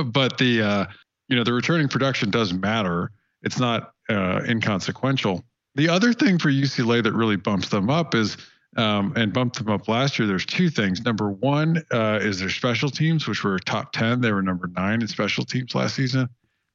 But 0.05 0.38
the 0.38 0.62
uh, 0.62 0.85
you 1.27 1.35
know 1.35 1.43
the 1.43 1.53
returning 1.53 1.88
production 1.88 2.29
does 2.29 2.53
matter. 2.53 3.12
It's 3.41 3.59
not 3.59 3.93
uh, 4.09 4.41
inconsequential. 4.47 5.43
The 5.73 5.89
other 5.89 6.13
thing 6.13 6.38
for 6.38 6.49
ucla 6.49 7.03
that 7.03 7.13
really 7.13 7.35
bumps 7.35 7.69
them 7.69 7.89
up 7.89 8.13
is 8.13 8.38
um, 8.77 9.13
and 9.15 9.33
bumped 9.33 9.57
them 9.57 9.69
up 9.69 9.87
last 9.87 10.19
year, 10.19 10.27
there's 10.27 10.45
two 10.45 10.69
things. 10.69 11.03
Number 11.03 11.31
one 11.31 11.83
uh, 11.91 12.19
is 12.21 12.39
their 12.39 12.49
special 12.49 12.89
teams, 12.89 13.27
which 13.27 13.43
were 13.43 13.57
top 13.59 13.91
10. 13.91 14.21
They 14.21 14.31
were 14.31 14.43
number 14.43 14.67
nine 14.67 15.01
in 15.01 15.07
special 15.07 15.43
teams 15.43 15.73
last 15.73 15.95
season. 15.95 16.29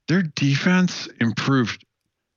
Their 0.08 0.22
defense 0.22 1.08
improved 1.20 1.86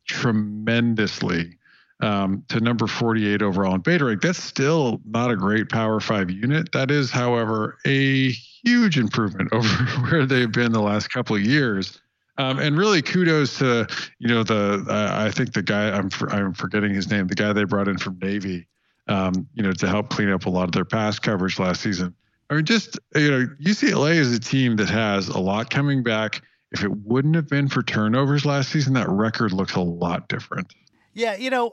tremendously 0.08 1.58
um, 2.02 2.44
to 2.50 2.60
number 2.60 2.86
48 2.86 3.42
overall 3.42 3.74
in 3.74 3.82
beta 3.82 4.06
rank. 4.06 4.22
That's 4.22 4.42
still 4.42 5.02
not 5.04 5.32
a 5.32 5.36
great 5.36 5.70
Power 5.70 6.00
Five 6.00 6.30
unit. 6.30 6.72
That 6.74 6.92
is, 6.92 7.10
however, 7.10 7.80
a 7.86 8.30
huge 8.30 9.00
improvement 9.00 9.50
over 9.52 9.84
where 10.02 10.26
they've 10.28 10.52
been 10.52 10.74
the 10.74 10.82
last 10.82 11.08
couple 11.08 11.36
of 11.36 11.42
years. 11.42 12.00
Um, 12.38 12.60
and 12.60 12.78
really, 12.78 13.02
kudos 13.02 13.58
to 13.60 13.88
you 14.20 14.28
know 14.28 14.44
the 14.44 14.86
uh, 14.90 15.26
I 15.26 15.32
think 15.32 15.54
the 15.54 15.62
guy 15.64 15.90
I'm 15.90 16.10
I'm 16.30 16.54
forgetting 16.54 16.94
his 16.94 17.10
name, 17.10 17.28
the 17.28 17.36
guy 17.36 17.54
they 17.54 17.64
brought 17.64 17.88
in 17.88 17.98
from 17.98 18.20
Navy 18.22 18.68
um, 19.08 19.48
you 19.54 19.64
know, 19.64 19.72
to 19.72 19.88
help 19.88 20.10
clean 20.10 20.30
up 20.30 20.46
a 20.46 20.50
lot 20.50 20.64
of 20.64 20.72
their 20.72 20.86
pass 20.86 21.20
coverage 21.20 21.60
last 21.60 21.82
season. 21.82 22.16
I 22.50 22.56
mean, 22.56 22.66
just 22.66 23.00
you 23.16 23.32
know, 23.32 23.48
UCLA 23.62 24.16
is 24.16 24.34
a 24.34 24.40
team 24.40 24.76
that 24.78 24.90
has 24.90 25.28
a 25.28 25.40
lot 25.40 25.70
coming 25.70 26.04
back. 26.04 26.42
If 26.72 26.84
it 26.84 26.92
wouldn't 26.92 27.36
have 27.36 27.48
been 27.48 27.68
for 27.68 27.82
turnovers 27.84 28.46
last 28.46 28.72
season, 28.72 28.94
that 28.94 29.10
record 29.10 29.52
looks 29.52 29.76
a 29.76 29.82
lot 29.82 30.28
different. 30.28 30.74
Yeah, 31.14 31.36
you 31.36 31.50
know, 31.50 31.72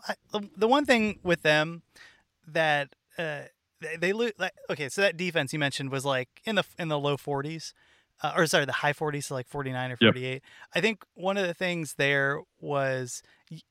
the 0.56 0.68
one 0.68 0.84
thing 0.84 1.18
with 1.24 1.42
them 1.42 1.82
that 2.46 2.94
uh, 3.18 3.42
they, 3.80 3.96
they 3.96 4.12
lose. 4.12 4.32
Like, 4.38 4.52
okay, 4.70 4.88
so 4.88 5.00
that 5.02 5.16
defense 5.16 5.52
you 5.52 5.58
mentioned 5.58 5.90
was 5.90 6.04
like 6.04 6.28
in 6.44 6.54
the 6.54 6.64
in 6.78 6.88
the 6.88 6.98
low 6.98 7.16
40s. 7.16 7.72
Uh, 8.22 8.34
or 8.36 8.46
sorry, 8.46 8.64
the 8.64 8.72
high 8.72 8.92
40s, 8.92 9.24
so 9.24 9.34
like 9.34 9.48
49 9.48 9.90
or 9.90 9.96
48. 9.96 10.32
Yep. 10.32 10.42
I 10.76 10.80
think 10.80 11.04
one 11.14 11.36
of 11.36 11.44
the 11.44 11.54
things 11.54 11.94
there 11.94 12.40
was 12.60 13.20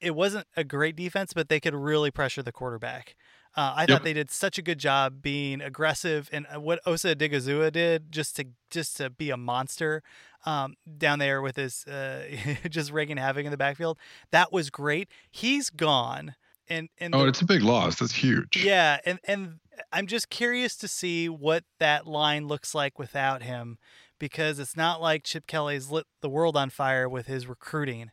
it 0.02 0.13
wasn't 0.13 0.45
a 0.58 0.65
great 0.65 0.97
defense, 0.97 1.32
but 1.32 1.47
they 1.47 1.62
could 1.62 1.74
really 1.74 2.12
pressure 2.12 2.43
the 2.43 2.52
quarterback. 2.52 3.15
Uh, 3.55 3.73
I 3.75 3.81
yep. 3.81 3.89
thought 3.89 4.03
they 4.03 4.13
did 4.13 4.31
such 4.31 4.57
a 4.57 4.61
good 4.61 4.79
job 4.79 5.21
being 5.21 5.59
aggressive, 5.59 6.29
and 6.31 6.47
uh, 6.53 6.59
what 6.59 6.79
Osa 6.85 7.15
Odighizuwa 7.15 7.71
did 7.71 8.11
just 8.11 8.37
to 8.37 8.45
just 8.69 8.95
to 8.97 9.09
be 9.09 9.29
a 9.29 9.37
monster 9.37 10.03
um, 10.45 10.75
down 10.97 11.19
there 11.19 11.41
with 11.41 11.57
his 11.57 11.85
uh, 11.85 12.23
just 12.69 12.91
wreaking 12.91 13.17
havoc 13.17 13.43
in 13.43 13.51
the 13.51 13.57
backfield. 13.57 13.97
That 14.31 14.53
was 14.53 14.69
great. 14.69 15.09
He's 15.29 15.69
gone, 15.69 16.35
and 16.69 16.87
and 16.97 17.13
oh, 17.13 17.23
the, 17.23 17.27
it's 17.27 17.41
a 17.41 17.45
big 17.45 17.61
loss. 17.61 17.99
That's 17.99 18.13
huge. 18.13 18.63
Yeah, 18.63 18.99
and 19.05 19.19
and 19.25 19.59
I'm 19.91 20.07
just 20.07 20.29
curious 20.29 20.77
to 20.77 20.87
see 20.87 21.27
what 21.27 21.65
that 21.79 22.07
line 22.07 22.47
looks 22.47 22.73
like 22.73 22.97
without 22.97 23.43
him, 23.43 23.77
because 24.17 24.59
it's 24.59 24.77
not 24.77 25.01
like 25.01 25.23
Chip 25.23 25.45
Kelly's 25.45 25.91
lit 25.91 26.05
the 26.21 26.29
world 26.29 26.55
on 26.55 26.69
fire 26.69 27.09
with 27.09 27.27
his 27.27 27.47
recruiting. 27.47 28.11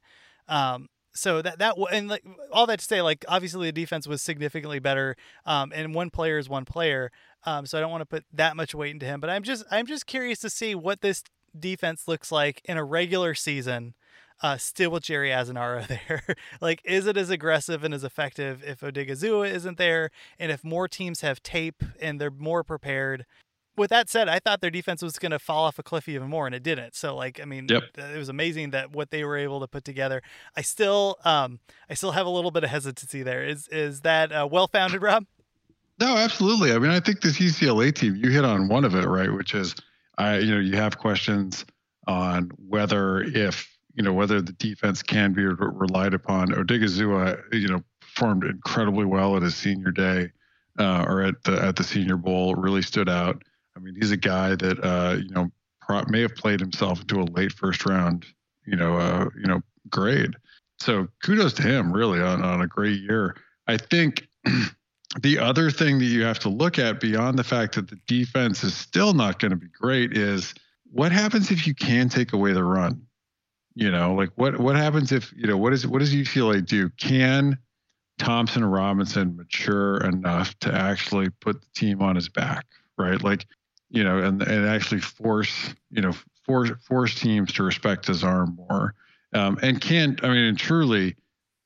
Um, 0.48 0.88
so 1.18 1.42
that 1.42 1.58
that 1.58 1.74
and 1.92 2.08
like 2.08 2.24
all 2.52 2.66
that 2.66 2.78
to 2.78 2.84
say, 2.84 3.02
like 3.02 3.24
obviously 3.28 3.68
the 3.68 3.72
defense 3.72 4.06
was 4.06 4.22
significantly 4.22 4.78
better, 4.78 5.16
um, 5.44 5.72
and 5.74 5.94
one 5.94 6.10
player 6.10 6.38
is 6.38 6.48
one 6.48 6.64
player. 6.64 7.10
Um, 7.44 7.66
so 7.66 7.78
I 7.78 7.80
don't 7.80 7.90
want 7.90 8.02
to 8.02 8.06
put 8.06 8.24
that 8.32 8.56
much 8.56 8.74
weight 8.74 8.92
into 8.92 9.06
him, 9.06 9.20
but 9.20 9.30
I'm 9.30 9.42
just 9.42 9.64
I'm 9.70 9.86
just 9.86 10.06
curious 10.06 10.38
to 10.40 10.50
see 10.50 10.74
what 10.74 11.00
this 11.00 11.22
defense 11.58 12.08
looks 12.08 12.30
like 12.30 12.60
in 12.64 12.76
a 12.76 12.84
regular 12.84 13.34
season. 13.34 13.94
Uh, 14.40 14.56
still 14.56 14.92
with 14.92 15.02
Jerry 15.02 15.30
Azzinaro 15.30 15.84
there. 16.08 16.22
like, 16.60 16.80
is 16.84 17.06
it 17.08 17.16
as 17.16 17.28
aggressive 17.28 17.82
and 17.82 17.92
as 17.92 18.04
effective 18.04 18.62
if 18.64 18.80
Odighizuwa 18.80 19.50
isn't 19.50 19.78
there? 19.78 20.10
And 20.38 20.52
if 20.52 20.62
more 20.62 20.86
teams 20.86 21.22
have 21.22 21.42
tape 21.42 21.82
and 22.00 22.20
they're 22.20 22.30
more 22.30 22.62
prepared, 22.62 23.26
with 23.78 23.90
that 23.90 24.10
said, 24.10 24.28
I 24.28 24.38
thought 24.38 24.60
their 24.60 24.70
defense 24.70 25.02
was 25.02 25.18
going 25.18 25.32
to 25.32 25.38
fall 25.38 25.64
off 25.64 25.78
a 25.78 25.82
cliff 25.82 26.08
even 26.08 26.28
more, 26.28 26.46
and 26.46 26.54
it 26.54 26.62
didn't. 26.62 26.94
So, 26.94 27.14
like, 27.14 27.40
I 27.40 27.44
mean, 27.44 27.66
yep. 27.68 27.84
it 27.96 28.18
was 28.18 28.28
amazing 28.28 28.70
that 28.70 28.92
what 28.92 29.10
they 29.10 29.24
were 29.24 29.36
able 29.36 29.60
to 29.60 29.66
put 29.66 29.84
together. 29.84 30.22
I 30.56 30.62
still, 30.62 31.16
um, 31.24 31.60
I 31.88 31.94
still 31.94 32.12
have 32.12 32.26
a 32.26 32.30
little 32.30 32.50
bit 32.50 32.64
of 32.64 32.70
hesitancy 32.70 33.22
there. 33.22 33.44
Is 33.44 33.68
is 33.68 34.02
that 34.02 34.32
uh, 34.32 34.48
well 34.50 34.66
founded, 34.66 35.02
Rob? 35.02 35.24
No, 36.00 36.16
absolutely. 36.16 36.72
I 36.72 36.78
mean, 36.78 36.90
I 36.90 37.00
think 37.00 37.22
this 37.22 37.38
UCLA 37.38 37.92
team, 37.94 38.16
you 38.16 38.30
hit 38.30 38.44
on 38.44 38.68
one 38.68 38.84
of 38.84 38.94
it, 38.94 39.06
right? 39.06 39.32
Which 39.32 39.54
is, 39.54 39.74
I, 40.16 40.38
you 40.38 40.54
know, 40.54 40.60
you 40.60 40.76
have 40.76 40.98
questions 40.98 41.64
on 42.06 42.50
whether 42.68 43.20
if 43.20 43.68
you 43.94 44.02
know 44.02 44.12
whether 44.12 44.40
the 44.40 44.52
defense 44.52 45.02
can 45.02 45.32
be 45.32 45.44
relied 45.44 46.14
upon. 46.14 46.48
Odighizuwa, 46.48 47.42
you 47.52 47.68
know, 47.68 47.82
performed 48.00 48.44
incredibly 48.44 49.04
well 49.04 49.36
at 49.36 49.42
his 49.42 49.54
senior 49.54 49.90
day. 49.90 50.30
Uh, 50.78 51.04
or 51.08 51.22
at 51.22 51.42
the 51.42 51.60
at 51.60 51.74
the 51.74 51.82
Senior 51.82 52.16
Bowl, 52.16 52.54
really 52.54 52.82
stood 52.82 53.08
out. 53.08 53.42
I 53.78 53.80
mean, 53.80 53.94
he's 53.94 54.10
a 54.10 54.16
guy 54.16 54.56
that 54.56 54.84
uh, 54.84 55.16
you 55.16 55.30
know 55.30 55.50
may 56.08 56.20
have 56.22 56.34
played 56.34 56.60
himself 56.60 57.00
into 57.00 57.20
a 57.20 57.24
late 57.24 57.52
first 57.52 57.86
round, 57.86 58.26
you 58.66 58.76
know, 58.76 58.96
uh, 58.96 59.28
you 59.36 59.46
know, 59.46 59.60
grade. 59.88 60.34
So 60.80 61.08
kudos 61.22 61.52
to 61.54 61.62
him, 61.62 61.92
really, 61.92 62.20
on 62.20 62.42
on 62.42 62.60
a 62.60 62.66
great 62.66 63.00
year. 63.00 63.36
I 63.68 63.76
think 63.76 64.26
the 65.20 65.38
other 65.38 65.70
thing 65.70 65.98
that 66.00 66.06
you 66.06 66.24
have 66.24 66.40
to 66.40 66.48
look 66.48 66.78
at 66.78 67.00
beyond 67.00 67.38
the 67.38 67.44
fact 67.44 67.76
that 67.76 67.88
the 67.88 67.98
defense 68.08 68.64
is 68.64 68.74
still 68.74 69.14
not 69.14 69.38
going 69.38 69.50
to 69.50 69.56
be 69.56 69.68
great 69.68 70.16
is 70.16 70.54
what 70.90 71.12
happens 71.12 71.50
if 71.50 71.66
you 71.66 71.74
can 71.74 72.08
take 72.08 72.32
away 72.32 72.52
the 72.52 72.64
run. 72.64 73.02
You 73.74 73.92
know, 73.92 74.14
like 74.14 74.30
what 74.34 74.58
what 74.58 74.74
happens 74.74 75.12
if 75.12 75.32
you 75.36 75.46
know 75.46 75.56
what 75.56 75.72
is 75.72 75.86
what 75.86 76.00
does 76.00 76.12
UCLA 76.12 76.66
do? 76.66 76.90
Can 76.98 77.58
Thompson 78.18 78.64
Robinson 78.64 79.36
mature 79.36 79.98
enough 79.98 80.58
to 80.60 80.74
actually 80.74 81.30
put 81.30 81.60
the 81.60 81.68
team 81.74 82.02
on 82.02 82.16
his 82.16 82.28
back, 82.28 82.66
right? 82.96 83.22
Like, 83.22 83.46
you 83.90 84.04
know, 84.04 84.18
and 84.18 84.42
and 84.42 84.66
actually 84.66 85.00
force, 85.00 85.74
you 85.90 86.02
know, 86.02 86.12
force 86.44 86.70
force 86.86 87.14
teams 87.14 87.52
to 87.54 87.62
respect 87.62 88.06
his 88.06 88.24
arm 88.24 88.58
more. 88.68 88.94
Um, 89.34 89.58
and 89.62 89.80
can't 89.80 90.22
I 90.24 90.28
mean, 90.28 90.44
and 90.44 90.58
truly, 90.58 91.16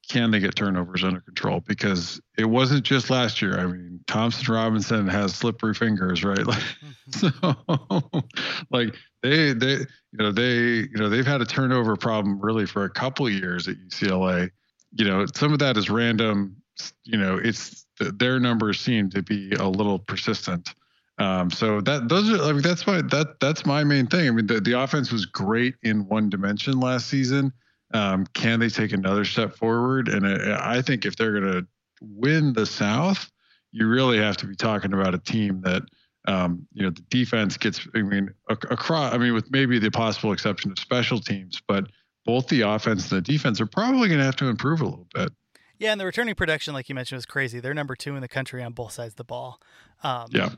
can 0.09 0.31
they 0.31 0.41
get 0.41 0.55
turnovers 0.55 1.05
under 1.05 1.21
control? 1.21 1.61
Because 1.61 2.21
it 2.37 2.47
wasn't 2.47 2.85
just 2.85 3.11
last 3.11 3.41
year. 3.41 3.59
I 3.59 3.67
mean, 3.67 4.01
Thompson 4.07 4.53
Robinson 4.53 5.09
has 5.09 5.35
slippery 5.35 5.75
fingers, 5.75 6.25
right? 6.25 6.47
Like, 6.47 6.63
mm-hmm. 7.11 8.11
so, 8.13 8.23
like 8.71 8.95
they 9.23 9.53
they 9.53 9.75
you 9.77 10.19
know 10.19 10.33
they 10.33 10.55
you 10.55 10.97
know 10.97 11.09
they've 11.09 11.27
had 11.27 11.41
a 11.41 11.47
turnover 11.47 11.97
problem 11.97 12.41
really 12.41 12.67
for 12.67 12.85
a 12.85 12.91
couple 12.91 13.29
years 13.29 13.69
at 13.69 13.77
UCLA 13.77 14.51
you 14.93 15.05
know, 15.05 15.27
some 15.35 15.53
of 15.53 15.59
that 15.61 15.77
is 15.77 15.91
random. 15.91 16.57
You 17.05 17.19
know, 17.19 17.39
it's 17.43 17.87
their 17.99 18.39
numbers 18.39 18.81
seem 18.81 19.11
to 19.11 19.23
be 19.23 19.53
a 19.53 19.69
little 19.69 19.99
persistent. 19.99 20.75
Um, 21.19 21.51
so 21.51 21.81
that 21.83 22.09
those 22.09 22.31
are 22.31 22.43
I 22.43 22.53
mean 22.53 22.63
that's 22.63 22.87
my 22.87 23.03
that 23.03 23.39
that's 23.41 23.67
my 23.67 23.85
main 23.85 24.07
thing. 24.07 24.29
I 24.29 24.31
mean 24.31 24.47
the, 24.47 24.61
the 24.61 24.81
offense 24.81 25.13
was 25.13 25.27
great 25.27 25.75
in 25.83 26.09
one 26.09 26.31
dimension 26.31 26.81
last 26.81 27.09
season. 27.09 27.53
Um, 27.93 28.27
can 28.33 28.61
they 28.61 28.71
take 28.71 28.93
another 28.93 29.25
step 29.25 29.55
forward? 29.55 30.09
And 30.09 30.27
I, 30.27 30.79
I 30.79 30.83
think 30.83 31.05
if 31.05 31.17
they're 31.17 31.39
going 31.39 31.53
to 31.53 31.67
win 32.01 32.55
the 32.55 32.65
South, 32.65 33.31
you 33.71 33.87
really 33.87 34.17
have 34.19 34.39
to 34.39 34.47
be 34.47 34.57
talking 34.57 34.95
about 34.95 35.15
a 35.15 35.19
team 35.19 35.61
that 35.63 35.83
um, 36.27 36.67
you 36.73 36.83
know 36.83 36.91
the 36.91 37.03
defense 37.03 37.57
gets. 37.57 37.87
I 37.95 38.03
mean 38.03 38.31
across. 38.49 39.13
I 39.13 39.19
mean 39.19 39.35
with 39.35 39.51
maybe 39.51 39.79
the 39.79 39.91
possible 39.91 40.33
exception 40.33 40.71
of 40.71 40.79
special 40.79 41.21
teams, 41.21 41.61
but 41.69 41.87
both 42.25 42.49
the 42.49 42.63
offense 42.63 43.11
and 43.11 43.19
the 43.19 43.33
defense 43.33 43.61
are 43.61 43.67
probably 43.67 44.09
going 44.09 44.21
to 44.21 44.25
have 44.25 44.37
to 44.37 44.47
improve 44.47 44.81
a 44.81 44.85
little 44.85 45.09
bit. 45.15 45.31
Yeah, 45.83 45.91
and 45.91 46.01
the 46.01 46.07
returning 46.07 46.37
production, 46.37 46.75
like 46.75 46.89
you 46.89 46.95
mentioned, 46.95 47.17
was 47.17 47.27
crazy. 47.27 47.59
They're 47.59 47.75
number 47.75 47.97
two 47.97 48.15
in 48.15 48.21
the 48.23 48.29
country 48.29 48.63
on 48.63 48.73
both 48.73 48.93
sides 48.93 49.15
of 49.15 49.17
the 49.17 49.25
ball. 49.25 49.61
Um, 50.05 50.29
yeah, 50.31 50.51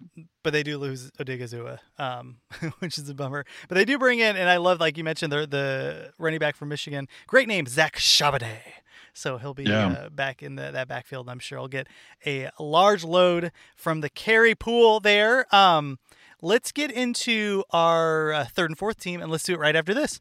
but 0.43 0.53
they 0.53 0.63
do 0.63 0.77
lose 0.77 1.11
Odighizuwa, 1.13 1.79
um, 1.97 2.37
which 2.81 2.99
is 2.99 3.09
a 3.09 3.15
bummer. 3.15 3.47
But 3.67 3.77
they 3.77 3.87
do 3.87 3.99
bring 3.99 4.19
in, 4.19 4.37
and 4.37 4.51
I 4.51 4.59
love, 4.59 4.81
like 4.81 4.99
you 4.99 5.05
mentioned, 5.05 5.33
the 5.33 5.47
the 5.47 6.13
running 6.19 6.41
back 6.41 6.57
from 6.57 6.69
Michigan. 6.69 7.09
Great 7.27 7.49
name, 7.49 7.65
Zach 7.65 7.97
Charbonnet. 7.97 8.83
So 9.15 9.39
he'll 9.39 9.55
be 9.55 9.65
yeah. 9.65 9.87
uh, 9.87 10.09
back 10.11 10.43
in 10.43 10.57
the, 10.57 10.71
that 10.73 10.89
backfield. 10.89 11.31
I'm 11.31 11.39
sure 11.39 11.59
I'll 11.59 11.69
get 11.69 11.89
a 12.27 12.51
large 12.59 13.03
load 13.03 13.51
from 13.77 14.03
the 14.03 14.11
carry 14.11 14.55
pool 14.55 15.01
there. 15.01 15.47
Um, 15.55 15.99
let's 16.43 16.71
get 16.71 16.91
into 16.91 17.65
our 17.71 18.33
uh, 18.35 18.45
third 18.45 18.69
and 18.69 18.79
fourth 18.79 18.99
team, 18.99 19.23
and 19.23 19.33
let's 19.33 19.45
do 19.45 19.55
it 19.55 19.59
right 19.59 19.75
after 19.75 19.95
this. 19.95 20.21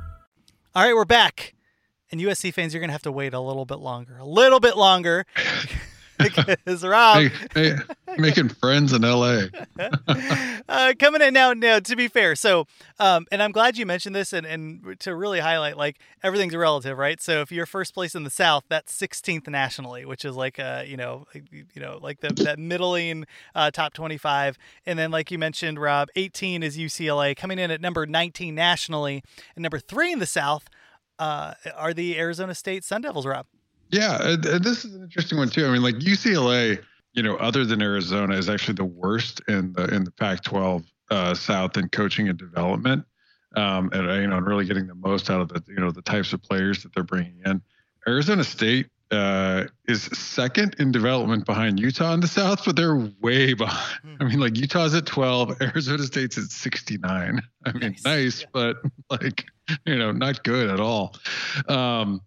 All 0.73 0.81
right, 0.81 0.95
we're 0.95 1.03
back. 1.03 1.53
And 2.13 2.21
USC 2.21 2.53
fans, 2.53 2.73
you're 2.73 2.79
going 2.79 2.87
to 2.87 2.93
have 2.93 3.01
to 3.01 3.11
wait 3.11 3.33
a 3.33 3.41
little 3.41 3.65
bit 3.65 3.79
longer. 3.79 4.17
A 4.17 4.25
little 4.25 4.61
bit 4.61 4.77
longer. 4.77 5.25
because 6.23 6.83
Rob. 6.83 7.17
Hey, 7.17 7.29
hey, 7.53 7.75
making 8.17 8.49
friends 8.49 8.93
in 8.93 9.01
LA. 9.01 9.43
uh, 10.69 10.93
coming 10.99 11.21
in 11.21 11.33
now, 11.33 11.53
now, 11.53 11.79
to 11.79 11.95
be 11.95 12.07
fair. 12.07 12.35
So, 12.35 12.65
um, 12.99 13.25
and 13.31 13.41
I'm 13.41 13.51
glad 13.51 13.77
you 13.77 13.85
mentioned 13.85 14.15
this 14.15 14.33
and, 14.33 14.45
and 14.45 14.99
to 15.01 15.15
really 15.15 15.39
highlight 15.39 15.77
like 15.77 15.99
everything's 16.23 16.55
relative, 16.55 16.97
right? 16.97 17.21
So 17.21 17.41
if 17.41 17.51
you're 17.51 17.65
first 17.65 17.93
place 17.93 18.15
in 18.15 18.23
the 18.23 18.29
South, 18.29 18.63
that's 18.69 18.97
16th 18.97 19.47
nationally, 19.47 20.05
which 20.05 20.25
is 20.25 20.35
like, 20.35 20.59
uh, 20.59 20.83
you 20.85 20.97
know, 20.97 21.25
you 21.51 21.81
know, 21.81 21.99
like 22.01 22.19
the, 22.19 22.29
that 22.43 22.59
middling 22.59 23.25
uh, 23.55 23.71
top 23.71 23.93
25. 23.93 24.57
And 24.85 24.97
then, 24.97 25.11
like 25.11 25.31
you 25.31 25.39
mentioned, 25.39 25.79
Rob, 25.79 26.09
18 26.15 26.63
is 26.63 26.77
UCLA 26.77 27.35
coming 27.35 27.59
in 27.59 27.71
at 27.71 27.81
number 27.81 28.05
19 28.05 28.53
nationally. 28.53 29.23
And 29.55 29.63
number 29.63 29.79
three 29.79 30.11
in 30.11 30.19
the 30.19 30.25
South 30.25 30.67
uh, 31.19 31.53
are 31.75 31.93
the 31.93 32.17
Arizona 32.17 32.55
State 32.55 32.83
Sun 32.83 33.01
Devils, 33.01 33.25
Rob. 33.25 33.45
Yeah, 33.91 34.19
and 34.21 34.63
this 34.63 34.85
is 34.85 34.95
an 34.95 35.03
interesting 35.03 35.37
one 35.37 35.49
too. 35.49 35.65
I 35.65 35.71
mean, 35.71 35.83
like 35.83 35.95
UCLA, 35.95 36.81
you 37.13 37.23
know, 37.23 37.35
other 37.37 37.65
than 37.65 37.81
Arizona, 37.81 38.35
is 38.35 38.49
actually 38.49 38.75
the 38.75 38.85
worst 38.85 39.41
in 39.47 39.73
the 39.73 39.85
in 39.93 40.03
the 40.05 40.11
Pac-12 40.11 40.85
uh, 41.09 41.33
South 41.33 41.77
in 41.77 41.89
coaching 41.89 42.29
and 42.29 42.37
development, 42.37 43.05
um, 43.55 43.89
and 43.93 44.07
you 44.21 44.27
know, 44.27 44.37
and 44.37 44.45
really 44.45 44.65
getting 44.65 44.87
the 44.87 44.95
most 44.95 45.29
out 45.29 45.41
of 45.41 45.49
the 45.49 45.61
you 45.67 45.79
know 45.79 45.91
the 45.91 46.01
types 46.01 46.31
of 46.33 46.41
players 46.41 46.83
that 46.83 46.93
they're 46.93 47.03
bringing 47.03 47.41
in. 47.45 47.61
Arizona 48.07 48.43
State 48.43 48.87
uh, 49.11 49.65
is 49.87 50.03
second 50.03 50.75
in 50.79 50.91
development 50.91 51.45
behind 51.45 51.79
Utah 51.79 52.13
in 52.13 52.21
the 52.21 52.27
South, 52.27 52.63
but 52.65 52.75
they're 52.75 52.95
way 53.19 53.53
behind. 53.53 54.17
I 54.19 54.23
mean, 54.23 54.39
like 54.39 54.57
Utah's 54.57 54.95
at 54.95 55.05
12, 55.05 55.61
Arizona 55.61 56.03
State's 56.03 56.37
at 56.37 56.45
69. 56.45 57.41
I 57.65 57.71
mean, 57.73 57.81
nice, 57.81 58.05
nice 58.05 58.41
yeah. 58.41 58.47
but 58.53 58.77
like, 59.09 59.45
you 59.85 59.97
know, 59.97 60.11
not 60.11 60.43
good 60.43 60.69
at 60.69 60.79
all. 60.79 61.15
Um, 61.67 62.21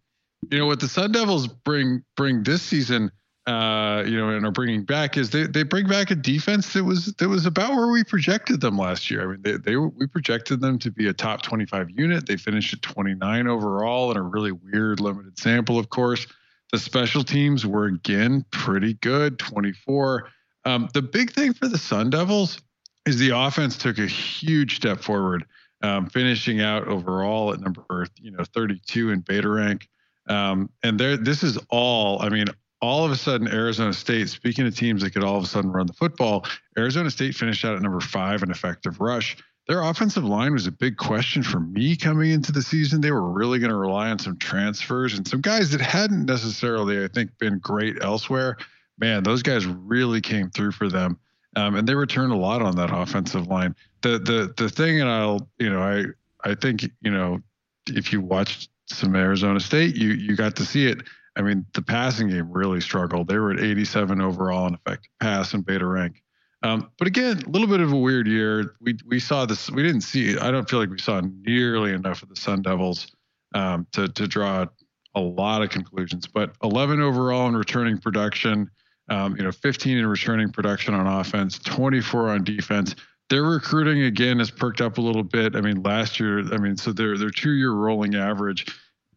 you 0.51 0.59
know 0.59 0.67
what 0.67 0.81
the 0.81 0.89
Sun 0.89 1.13
Devils 1.13 1.47
bring 1.47 2.03
bring 2.17 2.43
this 2.43 2.63
season, 2.63 3.11
uh, 3.47 4.03
you 4.07 4.17
know, 4.17 4.31
and 4.31 4.47
are 4.47 4.51
bringing 4.51 4.85
back 4.85 5.17
is 5.17 5.31
they, 5.31 5.47
they 5.47 5.63
bring 5.63 5.87
back 5.87 6.11
a 6.11 6.15
defense 6.15 6.73
that 6.73 6.85
was 6.85 7.13
that 7.15 7.29
was 7.29 7.47
about 7.47 7.75
where 7.75 7.89
we 7.89 8.03
projected 8.05 8.61
them 8.61 8.79
last 8.79 9.11
year. 9.11 9.23
I 9.23 9.27
mean, 9.27 9.43
they 9.43 9.57
they 9.57 9.77
we 9.77 10.07
projected 10.07 10.61
them 10.61 10.79
to 10.81 10.91
be 10.91 11.09
a 11.09 11.13
top 11.13 11.43
25 11.43 11.91
unit. 11.91 12.27
They 12.27 12.37
finished 12.37 12.73
at 12.73 12.83
29 12.83 13.47
overall 13.47 14.11
in 14.11 14.17
a 14.17 14.23
really 14.23 14.53
weird 14.53 15.01
limited 15.01 15.39
sample, 15.39 15.79
of 15.79 15.91
course. 15.91 16.27
The 16.73 16.79
special 16.79 17.23
teams 17.23 17.67
were 17.67 17.87
again 17.87 18.45
pretty 18.51 18.95
good, 18.95 19.39
24. 19.39 20.29
Um, 20.65 20.89
the 20.95 21.03
big 21.03 21.31
thing 21.31 21.53
for 21.53 21.69
the 21.69 21.79
Sun 21.79 22.11
Devils 22.11 22.61
is 23.07 23.19
the 23.19 23.31
offense 23.31 23.77
took 23.77 23.99
a 23.99 24.07
huge 24.07 24.77
step 24.77 25.01
forward, 25.01 25.45
um, 25.83 26.09
finishing 26.09 26.63
out 26.63 26.89
overall 26.89 27.53
at 27.53 27.61
number 27.61 28.09
you 28.19 28.31
know 28.31 28.43
32 28.43 29.11
in 29.11 29.21
beta 29.21 29.49
rank. 29.49 29.89
Um, 30.29 30.71
and 30.83 30.99
there, 30.99 31.17
this 31.17 31.43
is 31.43 31.59
all. 31.69 32.23
I 32.23 32.29
mean, 32.29 32.47
all 32.81 33.05
of 33.05 33.11
a 33.11 33.17
sudden, 33.17 33.49
Arizona 33.49 33.93
State. 33.93 34.29
Speaking 34.29 34.67
of 34.67 34.77
teams 34.77 35.03
that 35.03 35.11
could 35.11 35.25
all 35.25 35.37
of 35.37 35.45
a 35.45 35.47
sudden 35.47 35.71
run 35.71 35.87
the 35.87 35.93
football, 35.93 36.47
Arizona 36.79 37.11
State 37.11 37.35
finished 37.35 37.65
out 37.65 37.77
at 37.77 37.83
number 37.83 38.01
five 38.01 38.43
in 38.43 38.51
effective 38.51 39.01
rush. 39.01 39.37
Their 39.67 39.83
offensive 39.83 40.25
line 40.25 40.53
was 40.53 40.67
a 40.67 40.73
big 40.73 40.99
question 40.99 41.43
for 41.43 41.59
me 41.59 41.97
coming 41.97 42.31
into 42.31 42.53
the 42.53 42.61
season. 42.61 43.01
They 43.01 43.11
were 43.11 43.31
really 43.31 43.59
going 43.59 43.71
to 43.71 43.77
rely 43.77 44.11
on 44.11 44.19
some 44.19 44.37
transfers 44.37 45.17
and 45.17 45.27
some 45.27 45.41
guys 45.41 45.71
that 45.71 45.81
hadn't 45.81 46.27
necessarily, 46.27 47.03
I 47.03 47.09
think, 47.09 47.31
been 47.39 47.59
great 47.61 48.03
elsewhere. 48.03 48.59
Man, 48.99 49.23
those 49.23 49.43
guys 49.43 49.65
really 49.65 50.21
came 50.21 50.51
through 50.51 50.73
for 50.73 50.91
them, 50.91 51.19
um, 51.57 51.77
and 51.77 51.89
they 51.89 51.95
returned 51.95 52.33
a 52.33 52.37
lot 52.37 52.61
on 52.61 52.77
that 52.77 52.91
offensive 52.93 53.47
line. 53.47 53.75
The 54.03 54.19
the 54.19 54.55
the 54.57 54.69
thing, 54.69 55.01
and 55.01 55.09
I'll, 55.09 55.49
you 55.59 55.71
know, 55.71 55.81
I 55.81 56.05
I 56.49 56.55
think 56.55 56.83
you 57.01 57.11
know, 57.11 57.41
if 57.87 58.13
you 58.13 58.21
watched 58.21 58.69
some 58.87 59.15
Arizona 59.15 59.61
State, 59.61 59.97
you 59.97 60.11
you 60.11 60.37
got 60.37 60.57
to 60.57 60.65
see 60.65 60.87
it. 60.87 61.03
I 61.37 61.43
mean, 61.43 61.67
the 61.75 61.83
passing 61.83 62.29
game 62.29 62.51
really 62.51 62.81
struggled. 62.81 63.29
They 63.29 63.39
were 63.39 63.53
at 63.53 63.61
87 63.61 64.21
overall 64.21 64.67
in 64.69 64.75
effective 64.75 65.11
pass 65.21 65.53
and 65.53 65.65
beta 65.67 65.85
rank. 65.85 66.23
Um, 66.63 66.91
but 66.99 67.09
again, 67.09 67.43
a 67.45 67.51
little 67.51 67.67
bit 67.67 67.81
of 67.81 67.93
a 67.93 67.97
weird 67.97 68.27
year. 68.27 68.77
We 68.81 68.97
we 69.07 69.21
saw 69.21 69.45
this. 69.45 69.71
We 69.71 69.83
didn't 69.83 70.03
see. 70.03 70.39
I 70.39 70.51
don't 70.51 70.69
feel 70.69 70.79
like 70.79 70.91
we 70.91 70.99
saw 70.99 71.21
nearly 71.21 71.93
enough 71.93 72.23
of 72.23 72.29
the 72.29 72.37
Sun 72.37 72.63
Devils 72.63 73.09
um, 73.55 73.87
to 73.93 74.09
to 74.09 74.27
draw 74.27 74.67
a 75.15 75.21
lot 75.21 75.63
of 75.63 75.71
conclusions. 75.71 76.27
But 76.27 76.55
11 76.63 77.01
overall 77.01 77.47
in 77.49 77.57
returning 77.57 77.99
production. 77.99 78.71
Um, 79.11 79.37
you 79.37 79.43
know, 79.43 79.53
15 79.53 79.99
in 79.99 80.07
returning 80.07 80.51
production 80.51 80.95
on 80.95 81.07
offense, 81.07 81.59
24 81.59 82.31
on 82.31 82.43
defense. 82.43 82.95
Their 83.31 83.43
recruiting 83.43 84.03
again 84.03 84.39
has 84.39 84.51
perked 84.51 84.81
up 84.81 84.99
a 84.99 85.01
little 85.01 85.23
bit. 85.23 85.57
I 85.57 85.61
mean, 85.61 85.83
last 85.83 86.21
year, 86.21 86.41
I 86.53 86.59
mean, 86.59 86.77
so 86.77 86.93
their 86.93 87.17
their 87.17 87.31
two 87.31 87.53
year 87.53 87.73
rolling 87.73 88.15
average 88.15 88.67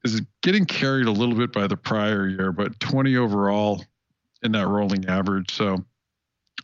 is 0.04 0.22
getting 0.42 0.66
carried 0.66 1.08
a 1.08 1.12
little 1.12 1.36
bit 1.36 1.52
by 1.52 1.68
the 1.68 1.78
prior 1.78 2.28
year, 2.28 2.52
but 2.52 2.80
20 2.80 3.18
overall 3.18 3.84
in 4.44 4.52
that 4.54 4.68
rolling 4.68 5.06
average. 5.08 5.52
So 5.52 5.84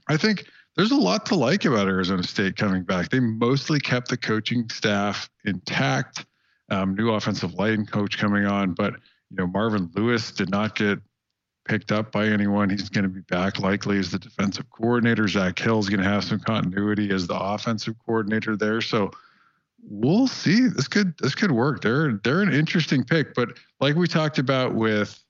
I 0.08 0.18
think 0.18 0.46
there's 0.76 0.92
a 0.92 0.96
lot 0.96 1.26
to 1.28 1.36
like 1.36 1.66
about 1.66 1.88
Arizona 1.88 2.24
State 2.24 2.56
coming 2.56 2.84
back. 2.84 3.10
They 3.10 3.20
mostly 3.20 3.80
kept 3.80 4.10
the 4.10 4.18
coaching 4.18 4.70
staff 4.70 5.30
intact. 5.46 6.26
Um, 6.70 6.96
new 6.96 7.12
offensive 7.12 7.54
line 7.56 7.86
coach 7.86 8.18
coming 8.18 8.46
on, 8.46 8.74
but 8.74 8.94
you 9.30 9.38
know 9.38 9.48
Marvin 9.48 9.92
Lewis 9.96 10.32
did 10.32 10.50
not 10.50 10.76
get 10.76 11.00
picked 11.65 11.91
up 11.91 12.12
by 12.12 12.28
anyone. 12.28 12.69
He's 12.69 12.89
going 12.89 13.04
to 13.04 13.10
be 13.10 13.21
back 13.21 13.60
likely 13.60 13.97
as 13.97 14.12
the 14.12 14.19
defensive 14.19 14.69
coordinator. 14.69 15.28
Zak 15.28 15.58
Hill's 15.58 15.89
going 15.89 16.02
to 16.02 16.10
have 16.10 16.23
some 16.23 16.39
continuity 16.39 17.12
as 17.12 17.28
the 17.28 17.38
offensive 17.39 17.95
coordinator 18.06 18.56
there. 18.56 18.82
So 18.82 19.12
we'll 19.88 20.28
see. 20.28 20.67
This 20.67 20.88
could 20.88 21.17
this 21.19 21.36
could 21.36 21.52
work. 21.52 21.82
They're 21.82 22.19
they're 22.23 22.41
an 22.41 22.54
interesting 22.54 23.04
pick, 23.04 23.34
but 23.34 23.49
like 23.80 23.95
we 23.95 24.08
talked 24.08 24.39
about 24.39 24.76
with 24.76 25.23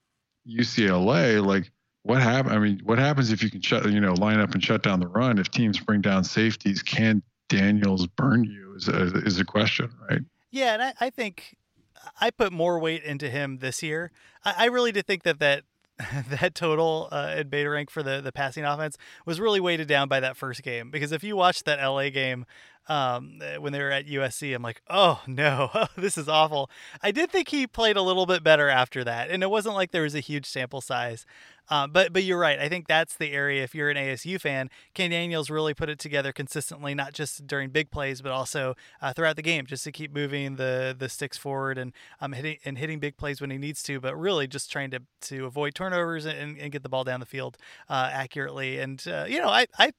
UCLA, 0.47 1.45
like 1.45 1.71
what 2.03 2.21
happen? 2.21 2.51
I 2.51 2.59
mean, 2.59 2.81
what 2.83 2.99
happens 2.99 3.31
if 3.31 3.41
you 3.41 3.49
can 3.49 3.61
shut 3.61 3.89
you 3.89 3.99
know 3.99 4.13
line 4.13 4.39
up 4.39 4.53
and 4.53 4.63
shut 4.63 4.83
down 4.83 4.99
the 4.99 5.07
run? 5.07 5.37
If 5.37 5.51
teams 5.51 5.79
bring 5.79 6.01
down 6.01 6.23
safeties, 6.23 6.81
can 6.81 7.21
Daniels 7.49 8.07
burn 8.07 8.43
you? 8.43 8.75
Is 8.75 8.87
a, 8.87 9.03
is 9.19 9.39
a 9.39 9.45
question, 9.45 9.89
right? 10.09 10.21
Yeah, 10.51 10.73
and 10.73 10.81
I, 10.81 10.93
I 10.99 11.09
think 11.09 11.55
I 12.19 12.31
put 12.31 12.51
more 12.51 12.79
weight 12.79 13.03
into 13.03 13.29
him 13.29 13.59
this 13.59 13.83
year. 13.83 14.11
I, 14.43 14.53
I 14.57 14.65
really 14.65 14.91
did 14.91 15.05
think 15.05 15.23
that 15.23 15.39
that 15.39 15.63
that 16.29 16.55
total 16.55 17.07
uh, 17.11 17.33
at 17.37 17.49
beta 17.49 17.69
rank 17.69 17.89
for 17.89 18.01
the 18.01 18.21
the 18.21 18.31
passing 18.31 18.65
offense 18.65 18.97
was 19.25 19.39
really 19.39 19.59
weighted 19.59 19.87
down 19.87 20.07
by 20.07 20.19
that 20.19 20.35
first 20.35 20.63
game. 20.63 20.89
Because 20.89 21.11
if 21.11 21.23
you 21.23 21.35
watch 21.35 21.63
that 21.63 21.83
LA 21.83 22.09
game 22.09 22.45
um, 22.87 23.39
eh, 23.41 23.57
when 23.57 23.73
they 23.73 23.79
were 23.79 23.91
at 23.91 24.07
USC, 24.07 24.53
I'm 24.55 24.61
like, 24.61 24.81
oh 24.89 25.21
no, 25.27 25.69
this 25.97 26.17
is 26.17 26.27
awful. 26.27 26.69
I 27.01 27.11
did 27.11 27.31
think 27.31 27.49
he 27.49 27.67
played 27.67 27.97
a 27.97 28.01
little 28.01 28.25
bit 28.25 28.43
better 28.43 28.69
after 28.69 29.03
that, 29.03 29.29
and 29.29 29.43
it 29.43 29.49
wasn't 29.49 29.75
like 29.75 29.91
there 29.91 30.03
was 30.03 30.15
a 30.15 30.19
huge 30.19 30.45
sample 30.45 30.81
size. 30.81 31.25
Um, 31.69 31.91
but 31.91 32.11
but 32.11 32.23
you're 32.23 32.39
right. 32.39 32.59
I 32.59 32.67
think 32.67 32.87
that's 32.87 33.15
the 33.15 33.31
area. 33.31 33.63
If 33.63 33.73
you're 33.73 33.89
an 33.89 33.95
ASU 33.95 34.39
fan, 34.39 34.69
Ken 34.93 35.11
Daniels 35.11 35.49
really 35.49 35.73
put 35.73 35.89
it 35.89 35.97
together 35.97 36.33
consistently, 36.33 36.93
not 36.93 37.13
just 37.13 37.47
during 37.47 37.69
big 37.69 37.89
plays, 37.89 38.21
but 38.21 38.31
also 38.31 38.75
uh, 39.01 39.13
throughout 39.13 39.37
the 39.37 39.41
game, 39.41 39.65
just 39.65 39.83
to 39.85 39.91
keep 39.91 40.13
moving 40.13 40.57
the 40.57 40.95
the 40.97 41.07
sticks 41.07 41.37
forward 41.37 41.77
and 41.77 41.93
um 42.19 42.33
hitting 42.33 42.57
and 42.65 42.77
hitting 42.77 42.99
big 42.99 43.15
plays 43.15 43.39
when 43.39 43.49
he 43.49 43.57
needs 43.57 43.81
to. 43.83 43.99
But 44.01 44.17
really, 44.17 44.45
just 44.45 44.71
trying 44.71 44.91
to 44.91 44.99
to 45.21 45.45
avoid 45.45 45.73
turnovers 45.73 46.25
and, 46.25 46.57
and 46.57 46.71
get 46.71 46.83
the 46.83 46.89
ball 46.89 47.05
down 47.05 47.21
the 47.21 47.25
field 47.25 47.57
uh, 47.89 48.09
accurately. 48.11 48.79
And 48.79 49.01
uh, 49.07 49.25
you 49.27 49.39
know, 49.39 49.49
I 49.49 49.67
I 49.79 49.93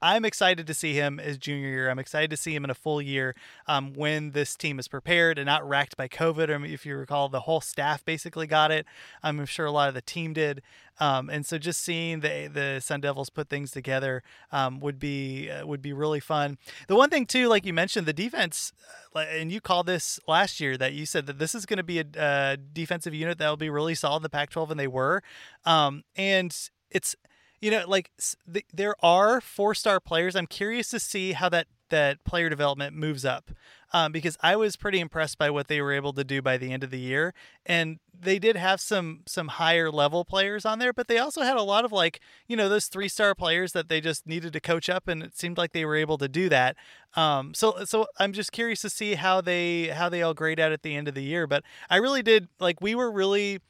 I, 0.00 0.16
am 0.16 0.24
excited 0.24 0.66
to 0.66 0.74
see 0.74 0.94
him 0.94 1.18
as 1.18 1.38
junior 1.38 1.68
year. 1.68 1.90
I'm 1.90 1.98
excited 1.98 2.30
to 2.30 2.36
see 2.36 2.54
him 2.54 2.64
in 2.64 2.70
a 2.70 2.74
full 2.74 3.02
year 3.02 3.34
um, 3.66 3.92
when 3.92 4.30
this 4.30 4.56
team 4.56 4.78
is 4.78 4.88
prepared 4.88 5.38
and 5.38 5.46
not 5.46 5.68
racked 5.68 5.96
by 5.96 6.08
COVID. 6.08 6.52
I 6.52 6.58
mean, 6.58 6.72
if 6.72 6.86
you 6.86 6.96
recall, 6.96 7.28
the 7.28 7.40
whole 7.40 7.60
staff 7.60 8.04
basically 8.04 8.46
got 8.46 8.70
it. 8.70 8.86
I'm 9.22 9.44
sure 9.46 9.66
a 9.66 9.70
lot 9.72 9.88
of 9.88 9.94
the 9.94 10.02
team 10.02 10.32
did. 10.32 10.62
Um, 11.00 11.28
and 11.28 11.44
so 11.44 11.58
just 11.58 11.80
seeing 11.80 12.20
the 12.20 12.48
the 12.52 12.80
Sun 12.80 13.00
Devils 13.00 13.28
put 13.28 13.48
things 13.48 13.72
together 13.72 14.22
um, 14.52 14.78
would 14.78 15.00
be 15.00 15.50
uh, 15.50 15.66
would 15.66 15.82
be 15.82 15.92
really 15.92 16.20
fun. 16.20 16.56
The 16.86 16.94
one 16.94 17.10
thing 17.10 17.26
too, 17.26 17.48
like 17.48 17.66
you 17.66 17.72
mentioned, 17.72 18.06
the 18.06 18.12
defense, 18.12 18.72
uh, 19.14 19.20
and 19.20 19.50
you 19.50 19.60
called 19.60 19.86
this 19.86 20.20
last 20.28 20.60
year 20.60 20.76
that 20.76 20.92
you 20.92 21.04
said 21.04 21.26
that 21.26 21.40
this 21.40 21.54
is 21.54 21.66
going 21.66 21.78
to 21.78 21.82
be 21.82 21.98
a, 21.98 22.04
a, 22.16 22.56
defensive 22.56 23.12
unit 23.12 23.38
that 23.38 23.48
will 23.48 23.56
be 23.56 23.70
really 23.70 23.96
solid 23.96 24.18
in 24.18 24.22
the 24.22 24.28
Pac-12, 24.30 24.70
and 24.70 24.80
they 24.80 24.86
were. 24.86 25.22
Um, 25.64 26.04
and 26.14 26.56
it's 26.90 27.16
you 27.60 27.70
know, 27.70 27.84
like 27.86 28.10
th- 28.52 28.66
there 28.72 28.94
are 29.04 29.40
four 29.40 29.74
star 29.74 30.00
players. 30.00 30.36
I'm 30.36 30.46
curious 30.46 30.88
to 30.90 31.00
see 31.00 31.32
how 31.32 31.48
that 31.50 31.66
that 31.90 32.24
player 32.24 32.48
development 32.48 32.96
moves 32.96 33.24
up, 33.24 33.50
um, 33.92 34.10
because 34.10 34.36
I 34.42 34.56
was 34.56 34.74
pretty 34.74 35.00
impressed 35.00 35.38
by 35.38 35.50
what 35.50 35.68
they 35.68 35.80
were 35.80 35.92
able 35.92 36.12
to 36.14 36.24
do 36.24 36.42
by 36.42 36.56
the 36.56 36.72
end 36.72 36.82
of 36.82 36.90
the 36.90 36.98
year, 36.98 37.34
and 37.64 38.00
they 38.18 38.38
did 38.38 38.56
have 38.56 38.80
some 38.80 39.20
some 39.26 39.48
higher 39.48 39.90
level 39.90 40.24
players 40.24 40.64
on 40.64 40.78
there, 40.78 40.92
but 40.92 41.08
they 41.08 41.18
also 41.18 41.42
had 41.42 41.56
a 41.56 41.62
lot 41.62 41.84
of 41.84 41.92
like 41.92 42.20
you 42.48 42.56
know 42.56 42.68
those 42.68 42.86
three 42.86 43.08
star 43.08 43.34
players 43.34 43.72
that 43.72 43.88
they 43.88 44.00
just 44.00 44.26
needed 44.26 44.52
to 44.52 44.60
coach 44.60 44.88
up, 44.88 45.08
and 45.08 45.22
it 45.22 45.36
seemed 45.36 45.58
like 45.58 45.72
they 45.72 45.84
were 45.84 45.96
able 45.96 46.18
to 46.18 46.28
do 46.28 46.48
that. 46.48 46.76
Um, 47.14 47.54
so 47.54 47.84
so 47.84 48.06
I'm 48.18 48.32
just 48.32 48.52
curious 48.52 48.80
to 48.82 48.90
see 48.90 49.14
how 49.14 49.40
they 49.40 49.88
how 49.88 50.08
they 50.08 50.22
all 50.22 50.34
grade 50.34 50.58
out 50.60 50.72
at 50.72 50.82
the 50.82 50.96
end 50.96 51.08
of 51.08 51.14
the 51.14 51.22
year, 51.22 51.46
but 51.46 51.62
I 51.88 51.96
really 51.96 52.22
did 52.22 52.48
like 52.58 52.80
we 52.80 52.94
were 52.94 53.10
really 53.10 53.60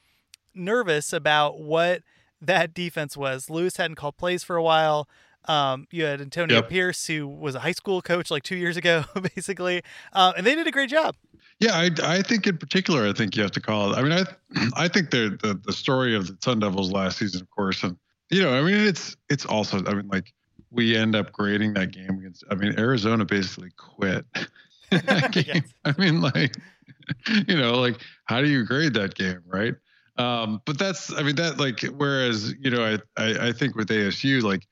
nervous 0.55 1.12
about 1.12 1.61
what 1.61 2.03
that 2.47 2.75
defense 2.75 3.17
was. 3.17 3.51
Lewis 3.51 3.77
hadn't 3.77 3.97
called 3.97 4.17
plays 4.17 4.43
for 4.45 4.57
a 4.57 4.63
while. 4.63 5.09
Um, 5.47 5.87
you 5.91 6.05
had 6.05 6.21
Antonio 6.21 6.57
yep. 6.57 6.69
Pierce, 6.71 7.07
who 7.07 7.29
was 7.29 7.55
a 7.55 7.61
high 7.61 7.73
school 7.73 8.01
coach 8.01 8.31
like 8.31 8.43
two 8.43 8.57
years 8.57 8.77
ago, 8.77 9.05
basically, 9.35 9.83
uh, 10.13 10.33
and 10.37 10.47
they 10.47 10.55
did 10.55 10.67
a 10.67 10.71
great 10.71 10.89
job. 10.89 11.17
Yeah, 11.61 11.73
I, 11.73 11.91
I 12.03 12.23
think 12.23 12.47
in 12.47 12.57
particular, 12.57 13.07
I 13.07 13.13
think 13.13 13.37
you 13.37 13.43
have 13.43 13.53
to 13.53 13.61
call 13.61 13.93
it. 13.93 13.99
I 13.99 14.03
mean, 14.03 14.13
I 14.13 14.69
I 14.75 14.89
think 14.89 15.11
the 15.11 15.61
the 15.65 15.73
story 15.73 16.17
of 16.17 16.27
the 16.27 16.37
Sun 16.41 16.61
Devils 16.61 16.91
last 16.91 17.19
season, 17.19 17.43
of 17.43 17.51
course, 17.51 17.83
and 17.83 17.97
you 18.31 18.43
know, 18.43 18.55
I 18.55 18.63
mean, 18.63 18.77
it's 18.77 19.17
it's 19.29 19.45
also, 19.45 19.85
I 19.87 19.95
mean, 19.95 20.09
like 20.09 20.33
we 20.71 20.97
end 20.97 21.15
up 21.15 21.31
grading 21.33 21.75
that 21.75 21.93
game 21.93 22.19
against. 22.19 22.45
I 22.51 22.55
mean, 22.55 22.75
Arizona 22.79 23.25
basically 23.25 23.71
quit. 23.77 24.25
that 24.91 25.33
game. 25.33 25.45
Yes. 25.47 25.63
I 25.85 25.95
mean, 25.99 26.21
like, 26.21 26.57
you 27.47 27.57
know, 27.57 27.75
like 27.75 28.01
how 28.25 28.41
do 28.41 28.49
you 28.49 28.65
grade 28.65 28.95
that 28.95 29.15
game, 29.15 29.41
right? 29.47 29.75
Um, 30.16 30.62
but 30.64 30.79
that's, 30.79 31.12
I 31.12 31.22
mean, 31.22 31.37
that 31.37 31.59
like, 31.59 31.81
whereas, 31.96 32.55
you 32.61 32.70
know, 32.70 32.85
I, 32.85 33.22
I, 33.22 33.48
I 33.48 33.53
think 33.53 33.74
with 33.74 33.88
ASU, 33.88 34.42
like, 34.42 34.66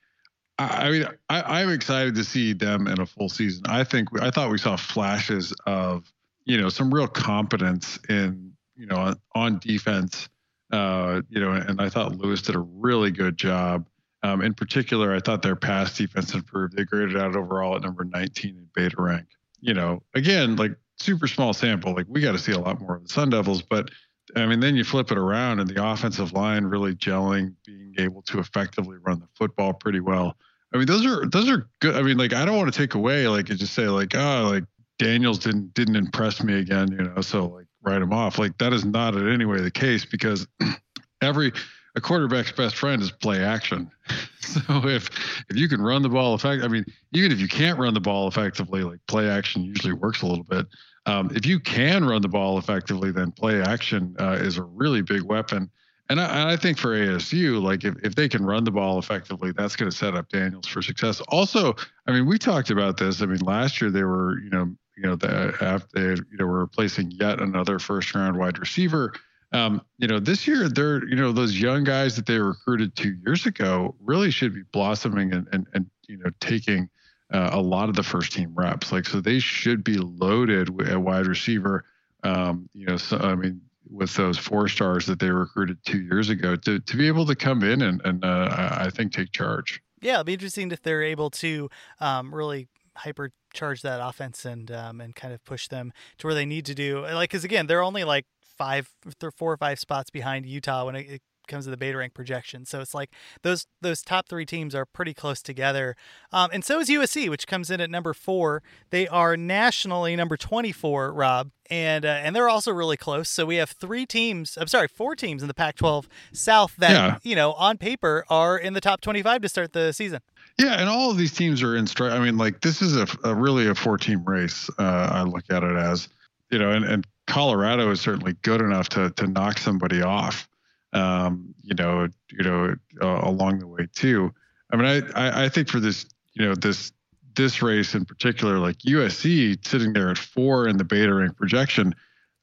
I, 0.58 0.86
I 0.86 0.90
mean, 0.90 1.06
I, 1.28 1.60
I'm 1.60 1.70
excited 1.70 2.14
to 2.14 2.24
see 2.24 2.52
them 2.52 2.86
in 2.86 3.00
a 3.00 3.06
full 3.06 3.28
season. 3.28 3.64
I 3.68 3.84
think, 3.84 4.08
I 4.20 4.30
thought 4.30 4.50
we 4.50 4.58
saw 4.58 4.76
flashes 4.76 5.52
of, 5.66 6.12
you 6.44 6.60
know, 6.60 6.68
some 6.68 6.92
real 6.92 7.08
competence 7.08 7.98
in, 8.08 8.52
you 8.76 8.86
know, 8.86 8.96
on, 8.96 9.16
on 9.34 9.58
defense, 9.58 10.28
uh, 10.72 11.22
you 11.28 11.40
know, 11.40 11.52
and 11.52 11.80
I 11.80 11.88
thought 11.88 12.16
Lewis 12.16 12.42
did 12.42 12.54
a 12.54 12.60
really 12.60 13.10
good 13.10 13.36
job. 13.36 13.86
Um, 14.22 14.40
in 14.40 14.54
particular, 14.54 15.14
I 15.14 15.18
thought 15.18 15.42
their 15.42 15.56
pass 15.56 15.96
defense 15.96 16.32
improved. 16.32 16.76
They 16.76 16.84
graded 16.84 17.16
out 17.16 17.34
overall 17.34 17.74
at 17.74 17.82
number 17.82 18.04
19 18.04 18.56
in 18.56 18.68
beta 18.74 18.96
rank. 18.98 19.26
You 19.60 19.74
know, 19.74 20.02
again, 20.14 20.56
like 20.56 20.72
super 20.96 21.26
small 21.26 21.52
sample. 21.52 21.92
Like 21.94 22.06
we 22.08 22.20
got 22.20 22.32
to 22.32 22.38
see 22.38 22.52
a 22.52 22.58
lot 22.58 22.80
more 22.80 22.96
of 22.96 23.02
the 23.02 23.08
Sun 23.08 23.30
Devils, 23.30 23.62
but 23.62 23.90
I 24.36 24.46
mean, 24.46 24.60
then 24.60 24.76
you 24.76 24.84
flip 24.84 25.10
it 25.10 25.18
around 25.18 25.60
and 25.60 25.68
the 25.68 25.84
offensive 25.84 26.32
line 26.32 26.64
really 26.64 26.94
gelling, 26.94 27.54
being 27.66 27.94
able 27.98 28.22
to 28.22 28.38
effectively 28.38 28.96
run 28.98 29.18
the 29.18 29.28
football 29.34 29.72
pretty 29.72 30.00
well. 30.00 30.36
I 30.72 30.78
mean, 30.78 30.86
those 30.86 31.04
are 31.04 31.28
those 31.28 31.50
are 31.50 31.68
good. 31.80 31.96
I 31.96 32.02
mean, 32.02 32.16
like 32.16 32.32
I 32.32 32.44
don't 32.44 32.56
want 32.56 32.72
to 32.72 32.78
take 32.78 32.94
away 32.94 33.28
like 33.28 33.50
and 33.50 33.58
just 33.58 33.74
say 33.74 33.88
like 33.88 34.14
oh 34.14 34.48
like 34.50 34.64
Daniels 34.98 35.38
didn't 35.38 35.74
didn't 35.74 35.96
impress 35.96 36.42
me 36.42 36.58
again, 36.58 36.90
you 36.92 36.98
know, 36.98 37.20
so 37.20 37.46
like 37.46 37.66
write 37.82 38.00
him 38.00 38.12
off. 38.12 38.38
Like 38.38 38.56
that 38.58 38.72
is 38.72 38.84
not 38.84 39.14
in 39.14 39.30
any 39.30 39.44
way 39.44 39.60
the 39.60 39.70
case 39.70 40.04
because 40.04 40.46
every 41.22 41.52
a 41.94 42.00
quarterback's 42.00 42.52
best 42.52 42.76
friend 42.76 43.02
is 43.02 43.10
play 43.10 43.44
action. 43.44 43.90
so 44.40 44.60
if 44.88 45.10
if 45.50 45.56
you 45.56 45.68
can 45.68 45.82
run 45.82 46.00
the 46.00 46.08
ball 46.08 46.34
effectively, 46.34 46.64
I 46.64 46.68
mean, 46.68 46.84
even 47.12 47.32
if 47.32 47.40
you 47.40 47.48
can't 47.48 47.78
run 47.78 47.92
the 47.92 48.00
ball 48.00 48.28
effectively, 48.28 48.82
like 48.82 49.00
play 49.08 49.28
action 49.28 49.62
usually 49.62 49.92
works 49.92 50.22
a 50.22 50.26
little 50.26 50.44
bit 50.44 50.66
um, 51.06 51.30
if 51.34 51.46
you 51.46 51.58
can 51.58 52.04
run 52.04 52.22
the 52.22 52.28
ball 52.28 52.58
effectively, 52.58 53.10
then 53.10 53.32
play 53.32 53.60
action 53.60 54.14
uh, 54.20 54.32
is 54.32 54.56
a 54.56 54.62
really 54.62 55.02
big 55.02 55.22
weapon. 55.22 55.70
And 56.08 56.20
I, 56.20 56.52
I, 56.52 56.56
think 56.56 56.78
for 56.78 56.90
ASU, 56.90 57.60
like 57.62 57.84
if, 57.84 57.94
if 58.02 58.14
they 58.14 58.28
can 58.28 58.44
run 58.44 58.64
the 58.64 58.70
ball 58.70 58.98
effectively, 58.98 59.52
that's 59.52 59.76
going 59.76 59.90
to 59.90 59.96
set 59.96 60.14
up 60.14 60.28
Daniels 60.28 60.66
for 60.66 60.82
success. 60.82 61.20
Also, 61.28 61.74
I 62.06 62.12
mean, 62.12 62.26
we 62.26 62.38
talked 62.38 62.70
about 62.70 62.98
this. 62.98 63.22
I 63.22 63.26
mean, 63.26 63.38
last 63.38 63.80
year 63.80 63.90
they 63.90 64.04
were, 64.04 64.38
you 64.40 64.50
know, 64.50 64.74
you 64.96 65.02
know, 65.04 65.16
the, 65.16 65.56
after 65.60 66.14
you 66.14 66.38
know, 66.38 66.46
were 66.46 66.60
replacing 66.60 67.10
yet 67.12 67.40
another 67.40 67.78
first 67.78 68.14
round 68.14 68.36
wide 68.36 68.58
receiver. 68.58 69.14
Um, 69.52 69.82
you 69.98 70.06
know, 70.06 70.18
this 70.18 70.46
year 70.46 70.68
they're, 70.68 71.06
you 71.08 71.16
know, 71.16 71.32
those 71.32 71.58
young 71.58 71.84
guys 71.84 72.14
that 72.16 72.26
they 72.26 72.38
recruited 72.38 72.94
two 72.94 73.16
years 73.24 73.46
ago 73.46 73.94
really 74.00 74.30
should 74.30 74.54
be 74.54 74.62
blossoming 74.72 75.32
and, 75.32 75.48
and, 75.52 75.66
and 75.72 75.86
you 76.06 76.18
know, 76.18 76.30
taking– 76.40 76.88
uh, 77.32 77.50
a 77.52 77.60
lot 77.60 77.88
of 77.88 77.96
the 77.96 78.02
first 78.02 78.32
team 78.32 78.54
reps. 78.54 78.92
Like 78.92 79.06
so, 79.06 79.20
they 79.20 79.38
should 79.38 79.82
be 79.84 79.98
loaded 79.98 80.68
at 80.88 80.98
wide 80.98 81.26
receiver. 81.26 81.84
Um, 82.22 82.68
you 82.72 82.86
know, 82.86 82.96
so 82.96 83.18
I 83.18 83.34
mean, 83.34 83.60
with 83.90 84.14
those 84.14 84.38
four 84.38 84.68
stars 84.68 85.06
that 85.06 85.18
they 85.18 85.30
recruited 85.30 85.78
two 85.84 86.02
years 86.02 86.30
ago, 86.30 86.56
to 86.56 86.78
to 86.78 86.96
be 86.96 87.06
able 87.06 87.26
to 87.26 87.34
come 87.34 87.62
in 87.62 87.82
and 87.82 88.00
and 88.04 88.24
uh, 88.24 88.48
I 88.78 88.90
think 88.90 89.12
take 89.12 89.32
charge. 89.32 89.82
Yeah, 90.00 90.14
it'll 90.14 90.24
be 90.24 90.32
interesting 90.32 90.70
if 90.72 90.82
they're 90.82 91.02
able 91.02 91.30
to 91.30 91.68
um, 92.00 92.34
really 92.34 92.68
hypercharge 92.98 93.82
that 93.82 94.00
offense 94.06 94.44
and 94.44 94.70
um, 94.70 95.00
and 95.00 95.14
kind 95.14 95.32
of 95.32 95.44
push 95.44 95.68
them 95.68 95.92
to 96.18 96.26
where 96.26 96.34
they 96.34 96.46
need 96.46 96.66
to 96.66 96.74
do. 96.74 97.00
Like, 97.00 97.30
because 97.30 97.44
again, 97.44 97.66
they're 97.66 97.82
only 97.82 98.04
like 98.04 98.26
five, 98.40 98.92
four 99.36 99.52
or 99.52 99.56
five 99.56 99.78
spots 99.78 100.10
behind 100.10 100.46
Utah 100.46 100.86
when 100.86 100.96
it, 100.96 101.22
comes 101.52 101.66
to 101.66 101.70
the 101.70 101.76
beta 101.76 101.98
rank 101.98 102.14
projection. 102.14 102.64
So 102.64 102.80
it's 102.80 102.94
like 102.94 103.10
those 103.42 103.66
those 103.80 104.02
top 104.02 104.28
three 104.28 104.46
teams 104.46 104.74
are 104.74 104.84
pretty 104.84 105.14
close 105.14 105.42
together, 105.42 105.94
um, 106.32 106.50
and 106.52 106.64
so 106.64 106.80
is 106.80 106.88
USC, 106.88 107.28
which 107.28 107.46
comes 107.46 107.70
in 107.70 107.80
at 107.80 107.90
number 107.90 108.14
four. 108.14 108.62
They 108.90 109.06
are 109.06 109.36
nationally 109.36 110.16
number 110.16 110.36
twenty 110.36 110.72
four, 110.72 111.12
Rob, 111.12 111.50
and 111.70 112.04
uh, 112.04 112.08
and 112.08 112.34
they're 112.34 112.48
also 112.48 112.72
really 112.72 112.96
close. 112.96 113.28
So 113.28 113.46
we 113.46 113.56
have 113.56 113.70
three 113.70 114.06
teams. 114.06 114.56
I'm 114.60 114.66
sorry, 114.66 114.88
four 114.88 115.14
teams 115.14 115.42
in 115.42 115.48
the 115.48 115.54
Pac-12 115.54 116.06
South 116.32 116.74
that 116.76 116.90
yeah. 116.90 117.18
you 117.22 117.36
know 117.36 117.52
on 117.52 117.78
paper 117.78 118.24
are 118.28 118.58
in 118.58 118.72
the 118.72 118.80
top 118.80 119.00
twenty 119.00 119.22
five 119.22 119.42
to 119.42 119.48
start 119.48 119.72
the 119.72 119.92
season. 119.92 120.20
Yeah, 120.58 120.80
and 120.80 120.88
all 120.88 121.10
of 121.10 121.16
these 121.16 121.32
teams 121.32 121.62
are 121.62 121.76
in 121.76 121.86
strike. 121.86 122.12
I 122.12 122.18
mean, 122.18 122.38
like 122.38 122.60
this 122.60 122.82
is 122.82 122.96
a, 122.96 123.06
a 123.24 123.34
really 123.34 123.68
a 123.68 123.74
four 123.74 123.98
team 123.98 124.24
race. 124.24 124.68
Uh, 124.78 125.08
I 125.12 125.22
look 125.22 125.44
at 125.50 125.62
it 125.62 125.76
as 125.76 126.08
you 126.50 126.58
know, 126.58 126.70
and, 126.70 126.84
and 126.84 127.06
Colorado 127.26 127.90
is 127.90 128.00
certainly 128.00 128.34
good 128.42 128.60
enough 128.60 128.88
to 128.90 129.10
to 129.10 129.26
knock 129.26 129.58
somebody 129.58 130.02
off 130.02 130.48
um, 130.92 131.54
you 131.62 131.74
know, 131.74 132.08
you 132.30 132.42
know, 132.42 132.74
uh, 133.00 133.20
along 133.22 133.58
the 133.58 133.66
way 133.66 133.86
too. 133.94 134.32
I 134.72 134.76
mean, 134.76 134.86
I, 134.86 135.28
I, 135.28 135.44
I 135.44 135.48
think 135.48 135.68
for 135.68 135.80
this 135.80 136.06
you 136.34 136.44
know 136.44 136.54
this 136.54 136.92
this 137.34 137.62
race 137.62 137.94
in 137.94 138.04
particular, 138.04 138.58
like 138.58 138.78
USC 138.78 139.66
sitting 139.66 139.92
there 139.92 140.10
at 140.10 140.18
four 140.18 140.68
in 140.68 140.76
the 140.76 140.84
beta 140.84 141.14
rank 141.14 141.36
projection, 141.36 141.94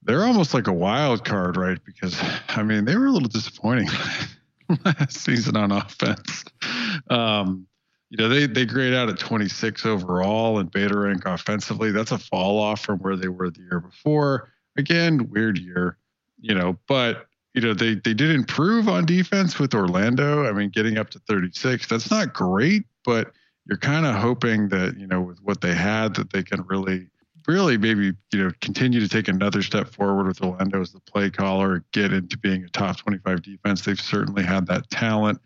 they're 0.04 0.24
almost 0.24 0.54
like 0.54 0.68
a 0.68 0.74
wild 0.74 1.26
card, 1.26 1.58
right? 1.58 1.78
Because 1.86 2.20
I 2.50 2.64
mean 2.64 2.86
they 2.86 2.96
were 2.96 3.08
a 3.08 3.12
little 3.12 3.30
disappointing 3.30 3.90
last 4.86 5.18
season 5.18 5.56
on 5.58 5.72
offense. 5.72 6.44
Um, 7.10 7.68
you 8.10 8.18
know 8.18 8.28
they 8.28 8.48
they 8.48 8.66
grade 8.66 8.94
out 8.94 9.10
at 9.10 9.20
26 9.20 9.86
overall 9.86 10.60
in 10.60 10.68
beta 10.68 10.98
rank 10.98 11.26
offensively. 11.26 11.92
That's 11.92 12.12
a 12.12 12.18
fall 12.18 12.60
off 12.60 12.82
from 12.82 13.00
where 13.00 13.16
they 13.16 13.28
were 13.28 13.52
the 13.52 13.62
year 13.62 13.80
before. 13.80 14.52
Again, 14.78 15.30
weird 15.30 15.60
year, 15.60 15.98
you 16.40 16.56
know, 16.56 16.78
but 16.88 17.28
you 17.54 17.62
know 17.62 17.74
they 17.74 17.96
they 17.96 18.14
did 18.14 18.32
improve 18.32 18.88
on 18.88 19.06
defense 19.06 19.60
with 19.60 19.74
Orlando. 19.74 20.46
I 20.48 20.52
mean, 20.52 20.70
getting 20.70 20.98
up 20.98 21.10
to 21.12 21.20
36, 21.20 21.88
that's 21.88 22.12
not 22.12 22.34
great, 22.34 22.84
but 23.04 23.32
you're 23.66 23.78
kind 23.78 24.06
of 24.06 24.16
hoping 24.16 24.70
that 24.70 24.98
you 24.98 25.08
know 25.08 25.22
with 25.22 25.40
what 25.42 25.62
they 25.62 25.74
had 25.74 26.16
that 26.16 26.32
they 26.32 26.44
can 26.44 26.64
really 26.68 27.08
really 27.48 27.78
maybe 27.78 28.14
you 28.32 28.44
know 28.44 28.52
continue 28.62 29.00
to 29.00 29.10
take 29.10 29.28
another 29.28 29.62
step 29.62 29.90
forward 29.90 30.28
with 30.28 30.42
Orlando 30.42 30.82
as 30.82 30.92
the 30.92 31.00
play 31.00 31.30
caller, 31.30 31.84
get 31.92 32.14
into 32.14 32.38
being 32.38 32.64
a 32.64 32.70
top 32.70 32.98
25 32.98 33.42
defense. 33.42 33.84
They've 33.84 34.00
certainly 34.00 34.44
had 34.44 34.68
that 34.68 34.90
talent. 34.90 35.40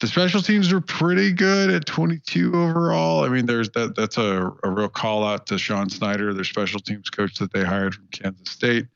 The 0.00 0.06
special 0.06 0.42
teams 0.42 0.70
are 0.72 0.82
pretty 0.82 1.32
good 1.32 1.70
at 1.70 1.86
22 1.86 2.52
overall. 2.54 3.24
I 3.24 3.28
mean, 3.30 3.46
there's 3.46 3.70
that. 3.70 3.96
That's 3.96 4.18
a, 4.18 4.52
a 4.62 4.70
real 4.70 4.90
call 4.90 5.24
out 5.24 5.46
to 5.46 5.58
Sean 5.58 5.88
Snyder, 5.88 6.34
their 6.34 6.44
special 6.44 6.80
teams 6.80 7.08
coach 7.08 7.38
that 7.38 7.52
they 7.52 7.64
hired 7.64 7.94
from 7.94 8.06
Kansas 8.12 8.50
State. 8.50 8.86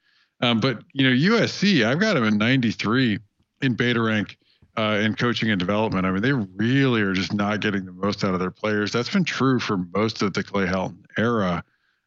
Um, 0.40 0.60
but 0.60 0.82
you 0.92 1.08
know, 1.08 1.36
USC, 1.36 1.84
I've 1.84 2.00
got 2.00 2.14
them 2.14 2.24
in 2.24 2.38
93 2.38 3.18
in 3.62 3.74
beta 3.74 4.00
rank 4.00 4.38
uh, 4.76 5.00
in 5.02 5.14
coaching 5.14 5.50
and 5.50 5.58
development. 5.58 6.06
I 6.06 6.10
mean, 6.10 6.22
they 6.22 6.32
really 6.32 7.02
are 7.02 7.12
just 7.12 7.34
not 7.34 7.60
getting 7.60 7.84
the 7.84 7.92
most 7.92 8.24
out 8.24 8.34
of 8.34 8.40
their 8.40 8.50
players. 8.50 8.92
That's 8.92 9.10
been 9.10 9.24
true 9.24 9.58
for 9.58 9.76
most 9.76 10.22
of 10.22 10.32
the 10.32 10.42
Clay 10.42 10.66
Helton 10.66 11.04
era. 11.18 11.62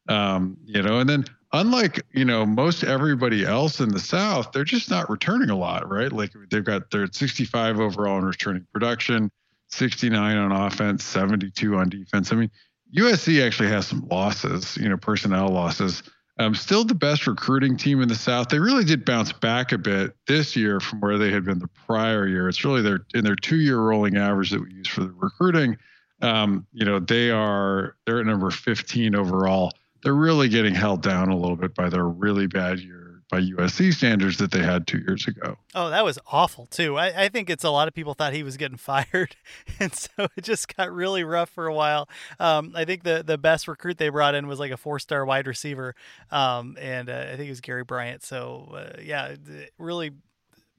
Um, 0.09 0.57
you 0.65 0.81
know, 0.81 0.99
and 0.99 1.09
then 1.09 1.25
unlike 1.53 2.01
you 2.11 2.25
know 2.25 2.45
most 2.45 2.83
everybody 2.83 3.45
else 3.45 3.79
in 3.79 3.89
the 3.89 3.99
South, 3.99 4.51
they're 4.51 4.63
just 4.63 4.89
not 4.89 5.09
returning 5.09 5.49
a 5.49 5.55
lot, 5.55 5.89
right? 5.89 6.11
Like 6.11 6.31
they've 6.49 6.63
got 6.63 6.91
they're 6.91 7.03
at 7.03 7.15
65 7.15 7.79
overall 7.79 8.17
in 8.17 8.25
returning 8.25 8.65
production, 8.73 9.31
69 9.69 10.37
on 10.37 10.51
offense, 10.51 11.03
72 11.03 11.75
on 11.75 11.89
defense. 11.89 12.31
I 12.31 12.35
mean, 12.35 12.51
USC 12.95 13.45
actually 13.45 13.69
has 13.69 13.87
some 13.87 14.07
losses, 14.09 14.77
you 14.77 14.89
know, 14.89 14.97
personnel 14.97 15.49
losses. 15.49 16.03
Um, 16.39 16.55
still 16.55 16.83
the 16.83 16.95
best 16.95 17.27
recruiting 17.27 17.77
team 17.77 18.01
in 18.01 18.07
the 18.07 18.15
South. 18.15 18.49
They 18.49 18.57
really 18.57 18.83
did 18.83 19.05
bounce 19.05 19.31
back 19.31 19.71
a 19.71 19.77
bit 19.77 20.15
this 20.27 20.55
year 20.55 20.79
from 20.79 20.99
where 20.99 21.19
they 21.19 21.31
had 21.31 21.45
been 21.45 21.59
the 21.59 21.69
prior 21.85 22.27
year. 22.27 22.49
It's 22.49 22.65
really 22.65 22.81
their 22.81 23.05
in 23.13 23.23
their 23.23 23.35
two-year 23.35 23.79
rolling 23.79 24.17
average 24.17 24.49
that 24.49 24.61
we 24.61 24.73
use 24.73 24.87
for 24.87 25.01
the 25.01 25.13
recruiting. 25.15 25.77
Um, 26.21 26.65
you 26.73 26.85
know, 26.85 26.99
they 26.99 27.29
are 27.29 27.95
they're 28.05 28.19
at 28.19 28.25
number 28.25 28.49
15 28.49 29.13
overall. 29.13 29.73
They're 30.01 30.13
really 30.13 30.49
getting 30.49 30.73
held 30.73 31.03
down 31.03 31.29
a 31.29 31.37
little 31.37 31.55
bit 31.55 31.75
by 31.75 31.89
their 31.89 32.05
really 32.05 32.47
bad 32.47 32.79
year 32.79 33.02
by 33.29 33.41
USC 33.41 33.93
standards 33.93 34.37
that 34.37 34.51
they 34.51 34.61
had 34.61 34.87
two 34.87 34.99
years 34.99 35.27
ago. 35.27 35.57
Oh, 35.75 35.89
that 35.89 36.03
was 36.03 36.19
awful 36.31 36.65
too. 36.65 36.97
I, 36.97 37.23
I 37.25 37.29
think 37.29 37.49
it's 37.49 37.63
a 37.63 37.69
lot 37.69 37.87
of 37.87 37.93
people 37.93 38.13
thought 38.13 38.33
he 38.33 38.43
was 38.43 38.57
getting 38.57 38.77
fired, 38.77 39.35
and 39.79 39.93
so 39.93 40.27
it 40.35 40.43
just 40.43 40.75
got 40.75 40.91
really 40.91 41.23
rough 41.23 41.49
for 41.49 41.67
a 41.67 41.73
while. 41.73 42.09
Um, 42.39 42.73
I 42.75 42.85
think 42.85 43.03
the 43.03 43.23
the 43.25 43.37
best 43.37 43.67
recruit 43.67 43.97
they 43.97 44.09
brought 44.09 44.35
in 44.35 44.47
was 44.47 44.59
like 44.59 44.71
a 44.71 44.77
four 44.77 44.99
star 44.99 45.25
wide 45.25 45.47
receiver, 45.47 45.95
um, 46.31 46.77
and 46.79 47.09
uh, 47.09 47.27
I 47.31 47.35
think 47.35 47.47
it 47.47 47.49
was 47.49 47.61
Gary 47.61 47.83
Bryant. 47.83 48.23
So 48.23 48.71
uh, 48.75 49.01
yeah, 49.01 49.35
really 49.77 50.11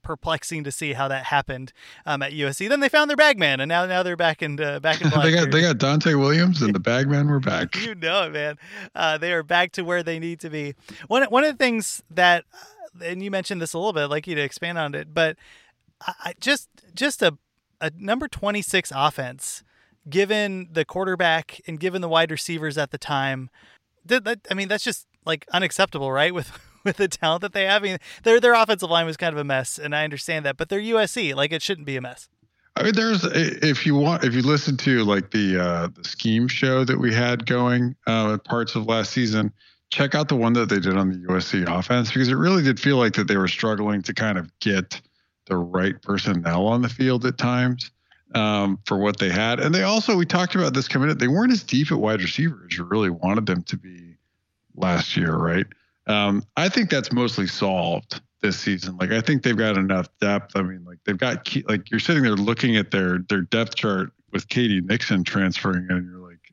perplexing 0.05 0.65
to 0.65 0.71
see 0.71 0.93
how 0.93 1.09
that 1.09 1.25
happened 1.25 1.73
um, 2.07 2.23
at 2.23 2.33
USC. 2.33 2.69
Then 2.69 2.81
they 2.81 2.89
found 2.89 3.11
their 3.11 3.17
bagman, 3.17 3.61
and 3.61 3.69
now 3.69 3.87
now 3.87 4.03
they're 4.03 4.17
back 4.17 4.43
in 4.43 4.61
uh, 4.61 4.81
back 4.81 5.01
in. 5.01 5.11
they 5.23 5.33
got 5.33 5.51
they 5.51 5.61
got 5.61 5.79
Dante 5.79 6.15
Williams, 6.15 6.63
and 6.63 6.75
the 6.75 6.81
bagman 6.81 7.29
were 7.29 7.41
back. 7.41 7.75
you 7.85 7.95
know 7.95 8.25
it, 8.25 8.33
man. 8.33 8.59
Uh, 8.95 9.19
they 9.19 9.33
are 9.33 9.43
back 9.43 9.73
to 9.73 9.83
where 9.83 10.03
they 10.03 10.19
need 10.19 10.41
to 10.41 10.51
be. 10.51 10.75
One 11.09 11.25
one 11.25 11.45
of 11.45 11.53
the 11.53 11.59
things 11.59 12.03
that, 12.11 12.45
uh, 12.53 13.05
and 13.05 13.23
you 13.23 13.31
mentioned 13.31 13.61
this 13.61 13.73
a 13.73 13.79
little 13.79 13.93
bit, 13.93 14.05
I'd 14.05 14.11
like 14.11 14.27
you 14.27 14.35
to 14.35 14.43
expand 14.43 14.79
on 14.79 14.95
it, 14.95 15.13
but 15.13 15.37
I, 16.01 16.35
just 16.41 16.69
just 16.95 17.23
a 17.23 17.37
a 17.81 17.91
number 17.99 18.29
twenty 18.29 18.63
six 18.63 18.93
offense, 18.95 19.65
given 20.09 20.69
the 20.71 20.85
quarterback 20.85 21.61
and 21.67 21.81
given 21.81 22.03
the 22.03 22.09
wide 22.09 22.31
receivers 22.31 22.79
at 22.79 22.91
the 22.91 22.99
time. 22.99 23.51
That, 24.07 24.41
I 24.51 24.55
mean, 24.55 24.69
that's 24.69 24.85
just 24.85 25.07
like 25.25 25.47
unacceptable, 25.51 26.13
right? 26.13 26.35
With 26.35 26.53
with 26.85 26.99
the 26.99 27.09
talent 27.09 27.43
that 27.43 27.53
they 27.53 27.65
have. 27.65 27.83
I 27.83 27.87
mean, 27.87 27.99
their 28.23 28.41
their 28.41 28.55
offensive 28.55 28.91
line 28.91 29.07
was 29.07 29.17
kind 29.17 29.33
of 29.33 29.39
a 29.39 29.45
mess, 29.45 29.79
and 29.79 29.95
I 29.95 30.05
understand 30.05 30.45
that, 30.45 30.57
but 30.57 30.69
they're 30.69 30.81
USC. 30.81 31.35
Like 31.35 31.53
it 31.53 31.63
shouldn't 31.63 31.87
be 31.87 31.97
a 31.97 32.01
mess. 32.01 32.29
I 32.77 32.83
mean, 32.83 32.95
there's 32.95 33.25
if 33.25 33.87
you 33.87 33.95
want 33.95 34.25
if 34.25 34.35
you 34.35 34.43
listen 34.43 34.77
to 34.79 35.05
like 35.05 35.31
the 35.31 35.61
uh, 35.61 35.89
the 35.95 36.05
scheme 36.05 36.49
show 36.49 36.85
that 36.85 36.99
we 36.99 37.15
had 37.15 37.47
going 37.47 37.97
uh, 38.07 38.37
parts 38.39 38.75
of 38.75 38.87
last 38.87 39.13
season, 39.13 39.53
check 39.91 40.15
out 40.15 40.29
the 40.29 40.37
one 40.37 40.53
that 40.55 40.69
they 40.69 40.81
did 40.81 40.97
on 40.97 41.11
the 41.11 41.29
USC 41.29 41.67
offense 41.67 42.11
because 42.11 42.29
it 42.29 42.35
really 42.35 42.63
did 42.63 42.81
feel 42.81 42.97
like 42.97 43.15
that 43.15 43.29
they 43.29 43.37
were 43.37 43.49
struggling 43.49 44.03
to 44.03 44.13
kind 44.13 44.39
of 44.39 44.51
get 44.59 45.01
the 45.47 45.57
right 45.57 46.01
personnel 46.03 46.67
on 46.67 46.83
the 46.83 46.89
field 46.89 47.25
at 47.27 47.39
times 47.39 47.91
um, 48.35 48.79
for 48.87 48.99
what 48.99 49.19
they 49.19 49.31
had, 49.31 49.61
and 49.61 49.75
they 49.75 49.85
also 49.85 50.17
we 50.17 50.27
talked 50.27 50.55
about 50.55 50.75
this 50.75 50.89
coming 50.89 51.11
in. 51.11 51.19
They 51.19 51.29
weren't 51.29 51.53
as 51.53 51.63
deep 51.63 51.93
at 51.93 51.99
wide 51.99 52.21
receiver 52.21 52.67
as 52.69 52.77
you 52.77 52.85
really 52.85 53.11
wanted 53.11 53.47
them 53.47 53.63
to 53.63 53.77
be 53.77 54.17
last 54.75 55.17
year, 55.17 55.37
right? 55.37 55.67
Um, 56.07 56.43
I 56.57 56.69
think 56.69 56.91
that's 56.91 57.13
mostly 57.13 57.47
solved 57.47 58.21
this 58.43 58.59
season. 58.59 58.97
Like 58.99 59.11
I 59.11 59.21
think 59.21 59.43
they've 59.43 59.57
got 59.57 59.77
enough 59.77 60.09
depth. 60.21 60.53
I 60.55 60.63
mean, 60.63 60.85
like 60.85 60.99
they've 61.05 61.19
got 61.19 61.45
key, 61.45 61.65
like 61.69 61.91
you're 61.91 62.01
sitting 62.01 62.23
there 62.23 62.33
looking 62.33 62.77
at 62.77 62.91
their 62.91 63.19
their 63.29 63.41
depth 63.41 63.75
chart 63.75 64.13
with 64.33 64.49
KD 64.49 64.85
Nixon 64.85 65.25
transferring, 65.25 65.87
and 65.89 66.07
you're 66.07 66.19
like, 66.19 66.53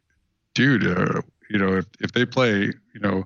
dude, 0.53 0.87
uh, 0.87 1.21
you 1.49 1.59
know, 1.59 1.77
if 1.77 1.85
if 1.99 2.13
they 2.13 2.25
play, 2.25 2.71
you 2.93 2.99
know, 3.01 3.25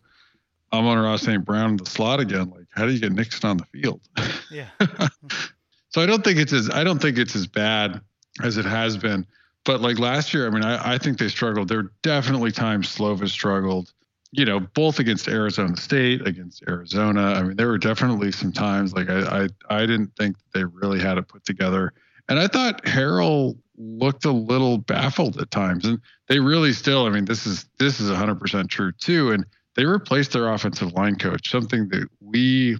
Amon-Ra 0.73 1.17
St. 1.17 1.45
Brown 1.45 1.71
in 1.71 1.77
the 1.77 1.85
slot 1.85 2.19
again, 2.19 2.49
like 2.49 2.65
how 2.71 2.85
do 2.85 2.91
you 2.91 2.99
get 2.99 3.11
Nixon 3.11 3.49
on 3.49 3.57
the 3.57 3.65
field? 3.65 4.01
Yeah. 4.51 4.69
so 5.89 6.01
I 6.01 6.05
don't 6.05 6.23
think 6.23 6.39
it's 6.39 6.53
as 6.53 6.69
I 6.71 6.83
don't 6.83 7.01
think 7.01 7.19
it's 7.19 7.35
as 7.35 7.45
bad 7.45 8.01
as 8.43 8.57
it 8.57 8.65
has 8.65 8.97
been. 8.97 9.25
But 9.63 9.81
like 9.81 9.99
last 9.99 10.33
year, 10.33 10.47
I 10.47 10.49
mean, 10.49 10.63
I, 10.63 10.93
I 10.93 10.97
think 10.97 11.17
they 11.17 11.27
struggled. 11.27 11.67
There 11.67 11.83
were 11.83 11.91
definitely 12.03 12.51
times 12.51 12.95
Slovis 12.95 13.29
struggled 13.29 13.93
you 14.37 14.43
know, 14.43 14.59
both 14.59 14.99
against 14.99 15.27
Arizona 15.29 15.77
State, 15.77 16.27
against 16.27 16.63
Arizona. 16.67 17.33
I 17.33 17.43
mean, 17.43 17.55
there 17.55 17.67
were 17.67 17.77
definitely 17.77 18.31
some 18.31 18.51
times 18.51 18.93
like 18.93 19.09
I 19.09 19.45
I, 19.45 19.47
I 19.69 19.79
didn't 19.85 20.11
think 20.17 20.35
they 20.53 20.65
really 20.65 20.99
had 20.99 21.17
it 21.17 21.27
put 21.27 21.45
together, 21.45 21.93
and 22.27 22.37
I 22.37 22.47
thought 22.47 22.83
Harrell 22.83 23.57
looked 23.77 24.25
a 24.25 24.31
little 24.31 24.77
baffled 24.77 25.39
at 25.39 25.51
times, 25.51 25.85
and 25.85 25.99
they 26.27 26.39
really 26.39 26.73
still. 26.73 27.05
I 27.05 27.09
mean, 27.09 27.25
this 27.25 27.45
is 27.45 27.65
this 27.79 27.99
is 27.99 28.09
100% 28.09 28.69
true 28.69 28.91
too, 28.91 29.31
and 29.31 29.45
they 29.75 29.85
replaced 29.85 30.33
their 30.33 30.51
offensive 30.51 30.93
line 30.93 31.15
coach, 31.15 31.49
something 31.49 31.87
that 31.89 32.07
we 32.19 32.77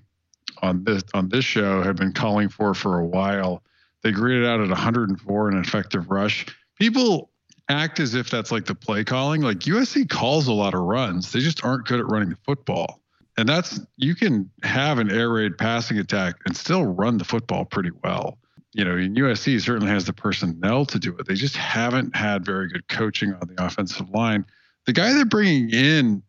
on 0.61 0.83
this 0.83 1.03
on 1.13 1.29
this 1.29 1.45
show 1.45 1.81
have 1.83 1.95
been 1.95 2.13
calling 2.13 2.49
for 2.49 2.73
for 2.73 2.99
a 2.99 3.05
while. 3.05 3.63
They 4.03 4.11
graded 4.11 4.45
out 4.45 4.59
at 4.59 4.69
104 4.69 5.51
in 5.51 5.57
effective 5.57 6.09
rush. 6.09 6.45
People 6.77 7.31
act 7.69 7.99
as 7.99 8.13
if 8.15 8.29
that's 8.29 8.51
like 8.51 8.65
the 8.65 8.75
play 8.75 9.03
calling. 9.03 9.41
Like 9.41 9.59
USC 9.59 10.07
calls 10.09 10.47
a 10.47 10.53
lot 10.53 10.73
of 10.73 10.81
runs. 10.81 11.31
They 11.31 11.39
just 11.39 11.63
aren't 11.63 11.87
good 11.87 11.99
at 11.99 12.07
running 12.07 12.29
the 12.29 12.37
football. 12.43 13.01
And 13.37 13.49
that's 13.49 13.79
you 13.97 14.15
can 14.15 14.49
have 14.63 14.97
an 14.97 15.11
air 15.11 15.29
raid 15.29 15.57
passing 15.57 15.97
attack 15.97 16.35
and 16.45 16.55
still 16.55 16.85
run 16.85 17.17
the 17.17 17.25
football 17.25 17.65
pretty 17.65 17.91
well. 18.03 18.37
You 18.71 18.83
know, 18.83 18.91
and 18.91 19.15
USC 19.15 19.61
certainly 19.61 19.89
has 19.89 20.05
the 20.05 20.13
personnel 20.13 20.85
to 20.87 20.99
do 20.99 21.15
it. 21.17 21.27
They 21.27 21.35
just 21.35 21.55
haven't 21.55 22.15
had 22.15 22.45
very 22.45 22.67
good 22.67 22.87
coaching 22.87 23.33
on 23.33 23.47
the 23.47 23.65
offensive 23.65 24.09
line. 24.09 24.45
The 24.85 24.93
guy 24.93 25.13
they're 25.13 25.25
bringing 25.25 25.69
in 25.69 26.23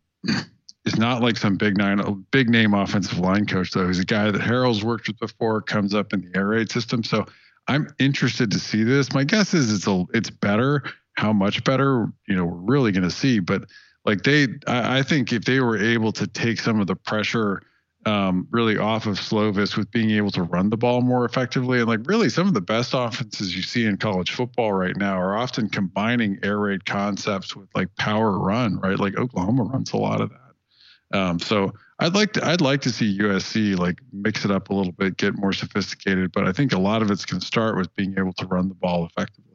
is 0.85 0.97
not 0.97 1.21
like 1.21 1.37
some 1.37 1.57
big 1.57 1.77
nine, 1.77 2.25
big 2.31 2.49
name 2.49 2.73
offensive 2.73 3.19
line 3.19 3.45
coach 3.45 3.71
though. 3.71 3.87
He's 3.87 3.99
a 3.99 4.05
guy 4.05 4.31
that 4.31 4.41
Harrell's 4.41 4.83
worked 4.83 5.07
with 5.07 5.19
before, 5.19 5.61
comes 5.61 5.93
up 5.93 6.13
in 6.13 6.21
the 6.21 6.37
air 6.37 6.47
raid 6.47 6.71
system. 6.71 7.03
So 7.03 7.25
I'm 7.67 7.89
interested 7.99 8.51
to 8.51 8.59
see 8.59 8.83
this. 8.83 9.13
My 9.13 9.25
guess 9.25 9.53
is 9.53 9.73
it's 9.73 9.87
a 9.87 10.05
it's 10.13 10.29
better, 10.29 10.83
how 11.17 11.33
much 11.33 11.63
better, 11.63 12.07
you 12.27 12.35
know, 12.35 12.45
we're 12.45 12.71
really 12.71 12.91
going 12.91 13.03
to 13.03 13.11
see. 13.11 13.39
But 13.39 13.63
like 14.05 14.23
they, 14.23 14.47
I, 14.67 14.99
I, 14.99 15.03
think 15.03 15.33
if 15.33 15.45
they 15.45 15.59
were 15.59 15.77
able 15.77 16.11
to 16.13 16.27
take 16.27 16.59
some 16.59 16.79
of 16.79 16.87
the 16.87 16.95
pressure 16.95 17.63
um, 18.05 18.47
really 18.51 18.77
off 18.77 19.07
of 19.07 19.19
Slovis 19.19 19.75
with 19.75 19.91
being 19.91 20.11
able 20.11 20.31
to 20.31 20.43
run 20.43 20.69
the 20.69 20.77
ball 20.77 21.01
more 21.01 21.25
effectively, 21.25 21.79
and 21.79 21.87
like 21.87 22.01
really 22.05 22.29
some 22.29 22.47
of 22.47 22.53
the 22.53 22.61
best 22.61 22.93
offenses 22.93 23.55
you 23.55 23.63
see 23.63 23.85
in 23.85 23.97
college 23.97 24.31
football 24.31 24.71
right 24.71 24.95
now 24.95 25.19
are 25.19 25.35
often 25.35 25.69
combining 25.69 26.39
air 26.43 26.59
raid 26.59 26.85
concepts 26.85 27.55
with 27.55 27.67
like 27.75 27.93
power 27.97 28.37
run, 28.37 28.79
right? 28.79 28.99
Like 28.99 29.17
Oklahoma 29.17 29.63
runs 29.63 29.91
a 29.91 29.97
lot 29.97 30.21
of 30.21 30.29
that. 30.29 31.17
Um, 31.19 31.39
so 31.39 31.73
I'd 31.99 32.13
like 32.13 32.33
to 32.33 32.45
I'd 32.45 32.61
like 32.61 32.81
to 32.81 32.91
see 32.91 33.17
USC 33.17 33.77
like 33.77 33.99
mix 34.13 34.45
it 34.45 34.51
up 34.51 34.69
a 34.69 34.73
little 34.73 34.93
bit, 34.93 35.17
get 35.17 35.35
more 35.35 35.51
sophisticated, 35.51 36.31
but 36.31 36.47
I 36.47 36.53
think 36.53 36.73
a 36.73 36.79
lot 36.79 37.01
of 37.01 37.09
it's 37.09 37.25
going 37.25 37.39
to 37.39 37.45
start 37.45 37.75
with 37.75 37.93
being 37.95 38.15
able 38.19 38.33
to 38.33 38.45
run 38.45 38.69
the 38.69 38.75
ball 38.75 39.05
effectively. 39.05 39.46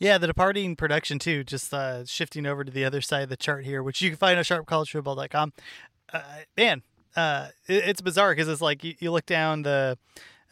Yeah, 0.00 0.16
the 0.16 0.26
departing 0.26 0.76
production 0.76 1.18
too. 1.18 1.44
Just 1.44 1.72
uh, 1.74 2.06
shifting 2.06 2.46
over 2.46 2.64
to 2.64 2.72
the 2.72 2.84
other 2.86 3.02
side 3.02 3.22
of 3.22 3.28
the 3.28 3.36
chart 3.36 3.64
here, 3.64 3.82
which 3.82 4.00
you 4.00 4.08
can 4.08 4.16
find 4.16 4.38
on 4.38 4.44
sharpcollegefootball.com. 4.44 5.52
Uh, 6.12 6.22
man, 6.56 6.82
uh, 7.14 7.48
it, 7.68 7.84
it's 7.86 8.00
bizarre 8.00 8.32
because 8.32 8.48
it's 8.48 8.62
like 8.62 8.82
you, 8.82 8.94
you, 8.98 9.12
look 9.12 9.26
down 9.26 9.62
the 9.62 9.98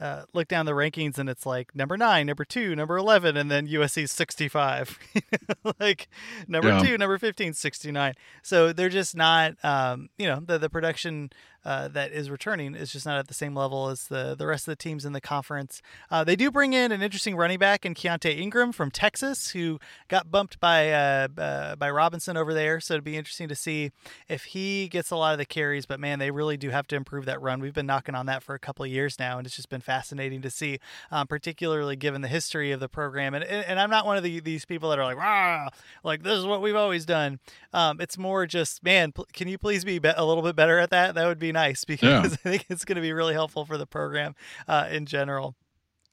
uh, 0.01 0.25
look 0.35 0.49
down 0.49 0.67
the 0.67 0.73
rankings 0.73 1.19
and 1.19 1.29
it's 1.29 1.47
like 1.47 1.75
number 1.75 1.97
nine, 1.97 2.27
number 2.27 2.45
two, 2.45 2.77
number 2.77 2.99
11, 2.99 3.37
and 3.37 3.51
then 3.51 3.67
USC's 3.67 4.13
65. 4.13 4.99
like 5.81 6.09
number 6.47 6.69
Yeah. 6.69 6.81
two, 6.81 6.99
number 6.99 7.19
15, 7.19 7.55
69. 7.55 8.15
So 8.43 8.73
they're 8.73 8.89
just 8.91 9.17
not, 9.17 9.55
um, 9.65 10.11
you 10.19 10.27
know, 10.27 10.41
the, 10.41 10.59
the 10.59 10.69
production 10.71 11.31
uh, 11.69 11.87
that 11.87 12.13
is 12.13 12.31
returning 12.31 12.75
is 12.75 12.91
just 12.91 13.05
not 13.05 13.19
at 13.19 13.29
the 13.29 13.35
same 13.35 13.55
level 13.55 13.89
as 13.89 14.09
the, 14.09 14.35
the 14.35 14.47
rest 14.47 14.67
of 14.67 14.73
the 14.73 14.77
teams 14.77 15.05
in 15.05 15.13
the 15.13 15.21
conference. 15.21 15.83
Uh, 16.11 16.25
they 16.25 16.35
do 16.35 16.51
bring 16.51 16.73
in 16.73 16.93
an 16.93 17.03
interesting 17.03 17.37
running 17.37 17.59
back 17.59 17.85
in 17.85 17.95
Keaontay 17.95 18.39
Ingram 18.39 18.73
from 18.73 18.91
Texas, 18.91 19.51
who 19.51 19.79
got 20.09 20.31
bumped 20.31 20.59
by 20.61 20.91
uh, 20.91 21.29
uh, 21.37 21.77
by 21.77 21.91
Robinson 21.91 22.39
over 22.39 22.55
there. 22.55 22.81
So 22.81 22.95
it'd 22.95 23.05
be 23.05 23.19
interesting 23.19 23.49
to 23.49 23.55
see 23.55 23.91
if 24.31 24.45
he 24.45 24.89
gets 24.89 25.11
a 25.11 25.17
lot 25.17 25.33
of 25.33 25.39
the 25.39 25.45
carries. 25.45 25.85
But 25.85 26.01
man, 26.01 26.19
they 26.19 26.31
really 26.31 26.57
do 26.57 26.71
have 26.71 26.87
to 26.87 26.97
improve 26.97 27.27
that 27.27 27.43
run. 27.43 27.61
We've 27.61 27.75
been 27.75 27.85
knocking 27.85 28.15
on 28.15 28.25
that 28.25 28.43
for 28.43 28.55
a 28.55 28.59
couple 28.59 28.87
of 28.87 28.91
years 28.91 29.19
now, 29.19 29.37
and 29.37 29.47
it's 29.47 29.55
just 29.55 29.69
been 29.69 29.83
fascinating 29.83 30.41
to 30.41 30.51
see, 30.51 30.79
um, 31.11 31.27
particularly 31.27 31.97
given 31.97 32.23
the 32.23 32.29
history 32.29 32.73
of 32.73 32.81
the 32.81 32.89
program. 32.89 33.35
And 33.35 33.45
and 33.45 33.79
I'm 33.79 33.91
not 33.91 34.07
one 34.07 34.17
of 34.17 34.23
the, 34.23 34.41
these 34.41 34.65
people 34.65 34.89
that 34.89 34.99
are 34.99 35.05
like, 35.05 35.19
Rah! 35.19 35.69
like 36.03 36.23
this 36.23 36.39
is 36.39 36.47
what 36.47 36.63
we've 36.63 36.77
always 36.77 37.05
done. 37.05 37.41
Um, 37.75 38.01
it's 38.01 38.17
more 38.17 38.47
just, 38.47 38.83
man, 38.83 39.13
can 39.35 39.49
you 39.49 39.59
please 39.59 39.85
be, 39.85 39.99
be 39.99 40.09
a 40.17 40.25
little 40.25 40.43
bit 40.43 40.57
better 40.57 40.79
at 40.79 40.89
that? 40.89 41.15
That 41.15 41.27
would 41.27 41.39
be 41.39 41.53
nice 41.59 41.85
because 41.93 42.35
I 42.35 42.37
think 42.37 42.67
it's 42.69 42.85
going 42.85 42.97
to 42.97 43.03
be 43.03 43.13
really 43.13 43.35
helpful 43.35 43.65
for 43.65 43.77
the 43.77 43.87
program 43.87 44.35
uh, 44.67 44.89
in 44.91 45.07
general. 45.07 45.57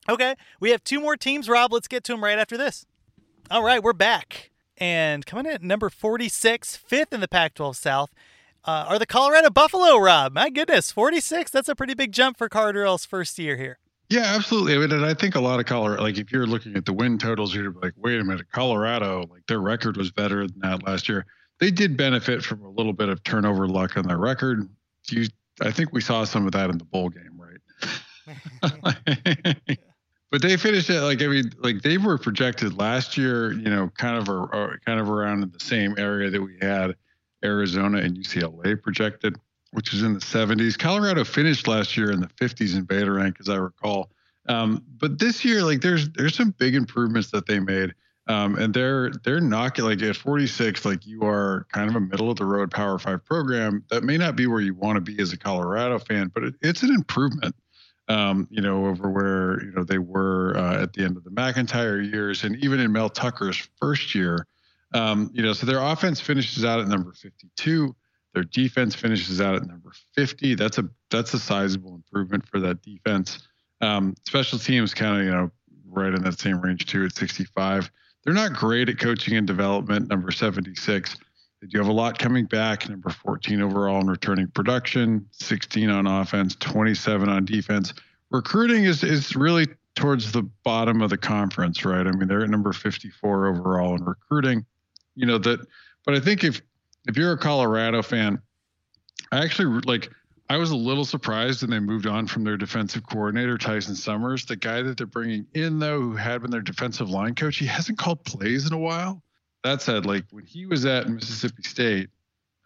Okay, 0.07 0.35
we 0.59 0.69
have 0.69 0.83
two 0.83 0.99
more 0.99 1.17
teams, 1.17 1.49
Rob. 1.49 1.73
Let's 1.73 1.87
get 1.87 2.03
to 2.05 2.13
them 2.13 2.23
right 2.23 2.37
after 2.37 2.57
this. 2.57 2.85
All 3.49 3.63
right, 3.63 3.81
we're 3.81 3.93
back. 3.93 4.51
And 4.77 5.25
coming 5.25 5.45
in 5.45 5.53
at 5.53 5.63
number 5.63 5.89
46, 5.89 6.75
fifth 6.75 7.13
in 7.13 7.21
the 7.21 7.27
Pac 7.27 7.53
12 7.55 7.77
South, 7.77 8.11
uh, 8.65 8.85
are 8.87 8.99
the 8.99 9.05
Colorado 9.05 9.49
Buffalo, 9.49 9.97
Rob. 9.97 10.33
My 10.33 10.49
goodness, 10.49 10.91
46. 10.91 11.51
That's 11.51 11.69
a 11.69 11.75
pretty 11.75 11.93
big 11.93 12.11
jump 12.11 12.37
for 12.37 12.49
Karl 12.49 12.73
Dorrell's 12.73 13.05
first 13.05 13.39
year 13.39 13.57
here. 13.57 13.79
Yeah, 14.09 14.33
absolutely. 14.35 14.75
I 14.75 14.77
mean, 14.77 14.91
and 14.91 15.05
I 15.05 15.13
think 15.13 15.35
a 15.35 15.39
lot 15.39 15.59
of 15.59 15.65
Colorado, 15.65 16.03
like 16.03 16.17
if 16.17 16.31
you're 16.31 16.45
looking 16.45 16.75
at 16.75 16.85
the 16.85 16.93
win 16.93 17.17
totals, 17.17 17.55
you're 17.55 17.71
like, 17.71 17.93
wait 17.97 18.19
a 18.19 18.23
minute, 18.23 18.51
Colorado, 18.51 19.25
like 19.31 19.45
their 19.47 19.59
record 19.59 19.97
was 19.97 20.11
better 20.11 20.45
than 20.47 20.59
that 20.59 20.85
last 20.85 21.09
year. 21.09 21.25
They 21.59 21.71
did 21.71 21.97
benefit 21.97 22.43
from 22.43 22.63
a 22.63 22.69
little 22.69 22.93
bit 22.93 23.09
of 23.09 23.23
turnover 23.23 23.67
luck 23.67 23.97
on 23.97 24.07
their 24.07 24.17
record. 24.17 24.69
You, 25.11 25.27
I 25.61 25.71
think 25.71 25.93
we 25.93 26.01
saw 26.01 26.23
some 26.23 26.45
of 26.45 26.51
that 26.53 26.69
in 26.69 26.77
the 26.77 26.85
bowl 26.85 27.09
game, 27.09 27.37
right? 27.37 27.59
but 30.31 30.41
they 30.41 30.57
finished 30.57 30.89
it 30.89 31.01
like 31.01 31.21
I 31.21 31.27
mean, 31.27 31.51
like 31.59 31.81
they 31.81 31.97
were 31.97 32.17
projected 32.17 32.77
last 32.77 33.17
year, 33.17 33.53
you 33.53 33.69
know, 33.69 33.89
kind 33.97 34.17
of 34.17 34.29
a, 34.29 34.77
kind 34.85 34.99
of 34.99 35.09
around 35.09 35.43
in 35.43 35.51
the 35.51 35.59
same 35.59 35.95
area 35.97 36.29
that 36.29 36.41
we 36.41 36.57
had 36.61 36.95
Arizona 37.43 37.99
and 37.99 38.17
UCLA 38.17 38.81
projected 38.81 39.37
which 39.75 39.93
is 39.93 40.03
in 40.03 40.13
the 40.13 40.21
70s. 40.21 40.79
Colorado 40.79 41.25
finished 41.25 41.67
last 41.67 41.97
year 41.97 42.09
in 42.09 42.21
the 42.21 42.27
50s 42.27 42.77
in 42.77 42.83
beta 42.83 43.11
rank, 43.11 43.35
as 43.41 43.49
I 43.49 43.57
recall. 43.57 44.09
Um, 44.47 44.81
but 44.97 45.19
this 45.19 45.43
year, 45.43 45.63
like 45.63 45.81
there's 45.81 46.09
there's 46.11 46.33
some 46.33 46.51
big 46.51 46.75
improvements 46.75 47.31
that 47.31 47.45
they 47.45 47.59
made, 47.59 47.93
um, 48.27 48.55
and 48.55 48.73
they're 48.73 49.11
they're 49.23 49.39
knocking 49.39 49.85
like 49.85 50.01
at 50.01 50.15
46, 50.15 50.83
like 50.83 51.05
you 51.05 51.23
are 51.23 51.67
kind 51.71 51.89
of 51.89 51.95
a 51.95 51.99
middle 51.99 52.31
of 52.31 52.37
the 52.37 52.45
road 52.45 52.71
Power 52.71 52.97
Five 52.97 53.23
program. 53.23 53.83
That 53.89 54.03
may 54.03 54.17
not 54.17 54.35
be 54.35 54.47
where 54.47 54.61
you 54.61 54.73
want 54.73 54.95
to 54.95 55.01
be 55.01 55.19
as 55.21 55.31
a 55.31 55.37
Colorado 55.37 55.99
fan, 55.99 56.31
but 56.33 56.43
it, 56.43 56.55
it's 56.61 56.81
an 56.83 56.89
improvement. 56.89 57.55
Um, 58.07 58.47
you 58.51 58.61
know, 58.61 58.85
over 58.85 59.09
where 59.09 59.63
you 59.63 59.71
know 59.71 59.83
they 59.83 59.97
were 59.97 60.55
uh, 60.57 60.81
at 60.81 60.93
the 60.93 61.03
end 61.03 61.17
of 61.17 61.23
the 61.23 61.31
MacIntyre 61.31 62.01
years, 62.01 62.43
and 62.43 62.55
even 62.57 62.79
in 62.79 62.91
Mel 62.91 63.09
Tucker's 63.09 63.67
first 63.79 64.15
year. 64.15 64.47
Um, 64.93 65.29
you 65.33 65.43
know, 65.43 65.51
so 65.51 65.65
their 65.65 65.81
offense 65.81 66.21
finishes 66.21 66.63
out 66.63 66.79
at 66.79 66.87
number 66.87 67.11
52. 67.11 67.95
Their 68.33 68.43
defense 68.43 68.95
finishes 68.95 69.41
out 69.41 69.55
at 69.55 69.65
number 69.65 69.91
50. 70.15 70.55
That's 70.55 70.77
a 70.77 70.89
that's 71.09 71.33
a 71.33 71.39
sizable 71.39 71.95
improvement 71.95 72.47
for 72.47 72.59
that 72.59 72.81
defense. 72.81 73.47
Um, 73.81 74.15
special 74.25 74.57
teams 74.57 74.93
kind 74.93 75.19
of 75.19 75.25
you 75.25 75.31
know 75.31 75.51
right 75.87 76.13
in 76.13 76.23
that 76.23 76.39
same 76.39 76.61
range 76.61 76.85
too 76.85 77.05
at 77.05 77.15
65. 77.15 77.91
They're 78.25 78.33
not 78.33 78.53
great 78.53 78.89
at 78.89 78.99
coaching 78.99 79.37
and 79.37 79.45
development. 79.45 80.09
Number 80.09 80.31
76. 80.31 81.15
They 81.61 81.67
do 81.67 81.77
have 81.77 81.87
a 81.87 81.93
lot 81.93 82.19
coming 82.19 82.45
back. 82.45 82.89
Number 82.89 83.09
14 83.09 83.61
overall 83.61 84.01
in 84.01 84.07
returning 84.07 84.47
production, 84.47 85.25
16 85.31 85.89
on 85.89 86.07
offense, 86.07 86.55
27 86.55 87.29
on 87.29 87.45
defense. 87.45 87.93
Recruiting 88.31 88.83
is 88.83 89.03
is 89.03 89.35
really 89.35 89.67
towards 89.95 90.31
the 90.31 90.43
bottom 90.63 91.01
of 91.01 91.09
the 91.09 91.17
conference, 91.17 91.85
right? 91.85 92.05
I 92.05 92.11
mean, 92.11 92.27
they're 92.27 92.43
at 92.43 92.49
number 92.49 92.73
54 92.73 93.47
overall 93.47 93.95
in 93.95 94.03
recruiting. 94.03 94.65
You 95.15 95.25
know 95.25 95.37
that, 95.37 95.65
but 96.05 96.15
I 96.15 96.19
think 96.19 96.43
if 96.43 96.61
if 97.07 97.15
you're 97.15 97.31
a 97.31 97.37
Colorado 97.37 98.01
fan, 98.01 98.41
I 99.31 99.43
actually 99.43 99.81
like. 99.85 100.11
I 100.47 100.57
was 100.57 100.69
a 100.69 100.75
little 100.75 101.05
surprised 101.05 101.61
when 101.61 101.71
they 101.71 101.79
moved 101.79 102.05
on 102.05 102.27
from 102.27 102.43
their 102.43 102.57
defensive 102.57 103.03
coordinator 103.07 103.57
Tyson 103.57 103.95
Summers. 103.95 104.45
The 104.45 104.55
guy 104.55 104.83
that 104.83 104.97
they're 104.97 105.07
bringing 105.07 105.47
in, 105.53 105.79
though, 105.79 105.99
who 105.99 106.15
had 106.15 106.41
been 106.41 106.51
their 106.51 106.61
defensive 106.61 107.09
line 107.09 107.33
coach, 107.33 107.57
he 107.57 107.65
hasn't 107.65 107.97
called 107.97 108.23
plays 108.23 108.67
in 108.67 108.73
a 108.73 108.77
while. 108.77 109.23
That 109.63 109.81
said, 109.81 110.05
like 110.05 110.25
when 110.29 110.45
he 110.45 110.67
was 110.67 110.85
at 110.85 111.09
Mississippi 111.09 111.63
State, 111.63 112.09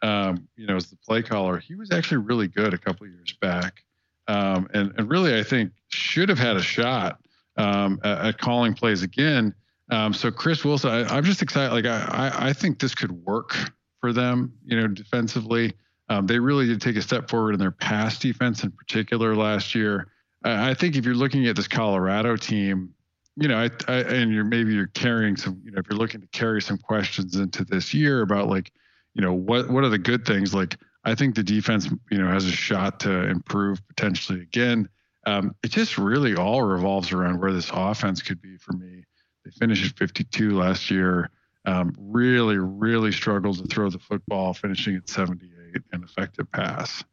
um, 0.02 0.48
you 0.58 0.68
know, 0.68 0.76
as 0.76 0.88
the 0.88 0.98
play 0.98 1.22
caller, 1.22 1.58
he 1.58 1.76
was 1.76 1.92
actually 1.92 2.18
really 2.18 2.50
good 2.50 2.74
a 2.74 2.78
couple 2.78 3.08
years 3.08 3.34
back, 3.40 3.84
um, 4.28 4.68
and 4.74 4.94
and 4.98 5.10
really, 5.10 5.38
I 5.38 5.44
think 5.44 5.72
should 5.88 6.28
have 6.28 6.40
had 6.40 6.58
a 6.58 6.62
shot 6.62 7.22
um, 7.56 8.00
at, 8.04 8.26
at 8.26 8.38
calling 8.38 8.74
plays 8.74 9.04
again. 9.04 9.54
Um, 9.92 10.14
so 10.14 10.30
Chris 10.32 10.66
Wilson, 10.66 10.92
I, 10.92 11.16
I'm 11.16 11.24
just 11.24 11.42
excited. 11.42 11.74
Like 11.74 11.86
I, 11.86 12.32
I, 12.32 12.50
I 12.50 12.54
think 12.54 12.80
this 12.80 12.94
could 12.94 13.12
work 13.12 13.56
for 14.02 14.14
them, 14.14 14.54
you 14.66 14.80
know, 14.80 14.88
defensively. 14.88 15.74
Um, 16.10 16.26
they 16.26 16.40
really 16.40 16.66
did 16.66 16.82
take 16.82 16.96
a 16.96 17.02
step 17.02 17.30
forward 17.30 17.54
in 17.54 17.60
their 17.60 17.72
pass 17.72 18.18
defense 18.18 18.64
in 18.64 18.72
particular 18.72 19.36
last 19.36 19.76
year. 19.76 20.08
I 20.44 20.72
I 20.72 20.74
think 20.74 20.96
if 20.96 21.06
you're 21.06 21.16
looking 21.16 21.48
at 21.48 21.56
this 21.56 21.68
Colorado 21.68 22.36
team, 22.36 22.94
you 23.36 23.48
know, 23.48 23.58
I, 23.58 23.70
I, 23.88 24.00
and 24.02 24.34
you're 24.34 24.44
maybe 24.44 24.74
you're 24.74 24.88
carrying 24.88 25.38
some, 25.38 25.62
you 25.64 25.72
know, 25.72 25.80
if 25.80 25.86
you're 25.90 26.00
looking 26.00 26.22
to 26.22 26.28
carry 26.28 26.62
some 26.62 26.78
questions 26.78 27.36
into 27.36 27.64
this 27.64 27.94
year 27.94 28.22
about 28.22 28.48
like, 28.48 28.72
you 29.14 29.22
know, 29.22 29.34
what 29.34 29.70
what 29.70 29.84
are 29.84 29.90
the 29.90 29.98
good 29.98 30.26
things? 30.26 30.54
Like, 30.54 30.78
I 31.04 31.16
think 31.16 31.36
the 31.36 31.44
defense, 31.44 31.90
you 32.10 32.18
know, 32.18 32.28
has 32.28 32.46
a 32.46 32.52
shot 32.52 33.00
to 33.02 33.28
improve 33.28 33.86
potentially 33.88 34.42
again. 34.42 34.90
Um, 35.26 35.56
it 35.64 35.72
just 35.72 35.98
really 35.98 36.36
all 36.36 36.64
revolves 36.64 37.12
around 37.12 37.40
where 37.40 37.54
this 37.54 37.70
offense 37.72 38.22
could 38.22 38.42
be 38.42 38.58
for 38.58 38.74
me. 38.74 39.04
They 39.46 39.52
finished 39.52 39.92
at 39.92 39.98
52 39.98 40.58
last 40.58 40.90
year. 40.90 41.30
Um, 41.66 41.94
really, 42.00 42.58
really 42.58 43.12
struggled 43.12 43.60
to 43.60 43.68
throw 43.68 43.90
the 43.90 44.00
football, 44.00 44.54
finishing 44.54 44.96
at 44.96 45.08
78 45.08 45.59
in 45.94 46.04
effective 46.04 46.52
pass. 46.52 47.04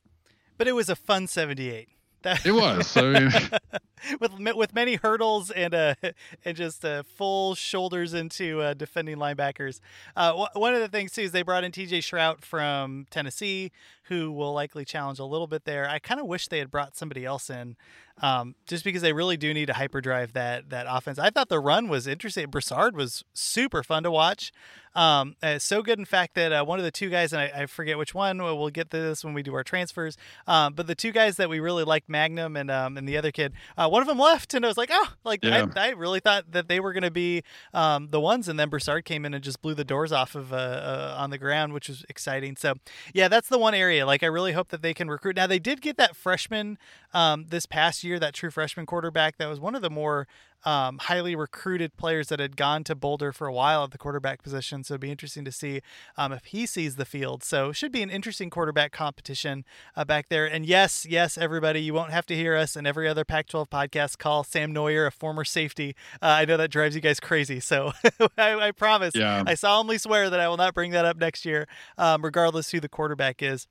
But 0.58 0.68
it 0.68 0.72
was 0.72 0.88
a 0.88 0.96
fun 0.96 1.26
78. 1.26 1.88
That, 2.22 2.44
It 2.44 2.52
was. 2.52 2.96
I 2.96 3.02
mean, 3.02 3.30
with 4.20 4.56
with 4.56 4.74
many 4.74 4.96
hurdles 4.96 5.50
and 5.52 5.74
uh 5.74 5.94
and 6.44 6.56
just 6.56 6.84
uh, 6.84 7.04
full 7.04 7.54
shoulders 7.54 8.14
into 8.14 8.60
uh, 8.60 8.74
defending 8.74 9.16
linebackers. 9.16 9.80
Uh, 10.16 10.30
w- 10.30 10.48
one 10.54 10.74
of 10.74 10.80
the 10.80 10.88
things 10.88 11.12
too 11.12 11.20
is 11.22 11.30
they 11.32 11.42
brought 11.42 11.62
in 11.62 11.70
T.J. 11.70 12.00
Shrout 12.00 12.42
from 12.42 13.06
Tennessee, 13.10 13.70
who 14.08 14.30
will 14.32 14.52
likely 14.52 14.84
challenge 14.84 15.18
a 15.18 15.24
little 15.24 15.46
bit 15.46 15.64
there. 15.64 15.88
I 15.88 15.98
kind 15.98 16.20
of 16.20 16.26
wish 16.26 16.48
they 16.48 16.58
had 16.58 16.70
brought 16.70 16.96
somebody 16.96 17.24
else 17.24 17.50
in, 17.50 17.76
um, 18.22 18.54
just 18.66 18.84
because 18.84 19.02
they 19.02 19.12
really 19.12 19.36
do 19.36 19.52
need 19.52 19.66
to 19.66 19.74
hyperdrive 19.74 20.32
that 20.32 20.70
that 20.70 20.86
offense. 20.88 21.18
I 21.18 21.30
thought 21.30 21.48
the 21.48 21.60
run 21.60 21.88
was 21.88 22.06
interesting. 22.06 22.48
Broussard 22.50 22.96
was 22.96 23.24
super 23.34 23.82
fun 23.82 24.02
to 24.04 24.10
watch. 24.10 24.52
Um, 24.94 25.36
uh, 25.42 25.58
so 25.58 25.82
good, 25.82 25.98
in 25.98 26.06
fact, 26.06 26.34
that 26.36 26.52
uh, 26.52 26.64
one 26.64 26.78
of 26.78 26.84
the 26.84 26.90
two 26.90 27.10
guys, 27.10 27.34
and 27.34 27.42
I, 27.42 27.62
I 27.62 27.66
forget 27.66 27.98
which 27.98 28.14
one, 28.14 28.42
we'll 28.42 28.58
we'll 28.58 28.70
get 28.70 28.90
to 28.90 28.98
this 28.98 29.22
when 29.22 29.34
we 29.34 29.42
do 29.42 29.54
our 29.54 29.62
transfers. 29.62 30.16
Um, 30.46 30.72
but 30.72 30.86
the 30.86 30.94
two 30.94 31.12
guys 31.12 31.36
that 31.36 31.50
we 31.50 31.60
really 31.60 31.84
liked, 31.84 32.08
Mangham 32.08 32.58
and 32.58 32.70
um, 32.70 32.96
and 32.96 33.06
the 33.06 33.18
other 33.18 33.30
kid, 33.30 33.52
uh, 33.76 33.88
one 33.90 34.00
of 34.00 34.08
them 34.08 34.18
left, 34.18 34.54
and 34.54 34.64
I 34.64 34.68
was 34.68 34.78
like, 34.78 34.88
oh, 34.90 35.08
like 35.22 35.44
Yeah. 35.44 35.66
I, 35.76 35.88
I 35.88 35.90
really 35.90 36.20
thought 36.20 36.50
that 36.52 36.68
they 36.68 36.80
were 36.80 36.94
going 36.94 37.02
to 37.02 37.10
be 37.10 37.42
um, 37.74 38.08
the 38.10 38.20
ones, 38.20 38.48
and 38.48 38.58
then 38.58 38.70
Broussard 38.70 39.04
came 39.04 39.26
in 39.26 39.34
and 39.34 39.44
just 39.44 39.60
blew 39.60 39.74
the 39.74 39.84
doors 39.84 40.12
off 40.12 40.34
of 40.34 40.54
uh, 40.54 40.56
uh, 40.56 41.16
on 41.18 41.28
the 41.28 41.38
ground, 41.38 41.74
which 41.74 41.88
was 41.88 42.06
exciting. 42.08 42.56
So 42.56 42.76
yeah, 43.12 43.28
that's 43.28 43.48
the 43.50 43.58
one 43.58 43.74
area. 43.74 43.95
Like 44.04 44.22
I 44.22 44.26
really 44.26 44.52
hope 44.52 44.68
that 44.68 44.82
they 44.82 44.94
can 44.94 45.08
recruit. 45.08 45.36
Now 45.36 45.46
they 45.46 45.58
did 45.58 45.80
get 45.80 45.96
that 45.96 46.16
freshman 46.16 46.78
um, 47.14 47.46
this 47.48 47.66
past 47.66 48.04
year, 48.04 48.18
that 48.18 48.34
true 48.34 48.50
freshman 48.50 48.86
quarterback. 48.86 49.38
That 49.38 49.48
was 49.48 49.60
one 49.60 49.74
of 49.74 49.82
the 49.82 49.90
more 49.90 50.26
um, 50.66 50.98
highly 50.98 51.36
recruited 51.36 51.96
players 51.96 52.28
that 52.28 52.40
had 52.40 52.56
gone 52.56 52.82
to 52.84 52.94
Boulder 52.96 53.32
for 53.32 53.46
a 53.46 53.52
while 53.52 53.84
at 53.84 53.92
the 53.92 53.98
quarterback 53.98 54.42
position. 54.42 54.82
So 54.82 54.94
it'd 54.94 55.00
be 55.00 55.12
interesting 55.12 55.44
to 55.44 55.52
see 55.52 55.80
um, 56.16 56.32
if 56.32 56.46
he 56.46 56.66
sees 56.66 56.96
the 56.96 57.04
field. 57.04 57.44
So 57.44 57.70
should 57.72 57.92
be 57.92 58.02
an 58.02 58.10
interesting 58.10 58.50
quarterback 58.50 58.90
competition 58.90 59.64
uh, 59.94 60.04
back 60.04 60.28
there. 60.28 60.44
And 60.44 60.66
yes, 60.66 61.06
yes, 61.08 61.38
everybody, 61.38 61.80
you 61.80 61.94
won't 61.94 62.10
have 62.10 62.26
to 62.26 62.34
hear 62.34 62.56
us 62.56 62.74
and 62.74 62.84
every 62.86 63.06
other 63.06 63.24
Pac-12 63.24 63.68
podcast 63.68 64.18
call 64.18 64.42
Sam 64.42 64.74
Noyer 64.74 65.06
a 65.06 65.12
former 65.12 65.44
safety. 65.44 65.94
Uh, 66.20 66.26
I 66.26 66.44
know 66.44 66.56
that 66.56 66.72
drives 66.72 66.96
you 66.96 67.00
guys 67.00 67.20
crazy. 67.20 67.60
So 67.60 67.92
I, 68.36 68.54
I 68.54 68.72
promise. 68.72 69.14
Yeah. 69.14 69.44
I 69.46 69.54
solemnly 69.54 69.98
swear 69.98 70.30
that 70.30 70.40
I 70.40 70.48
will 70.48 70.56
not 70.56 70.74
bring 70.74 70.90
that 70.90 71.04
up 71.04 71.16
next 71.16 71.44
year, 71.44 71.68
um, 71.96 72.22
regardless 72.22 72.72
who 72.72 72.80
the 72.80 72.88
quarterback 72.88 73.40
is. 73.40 73.68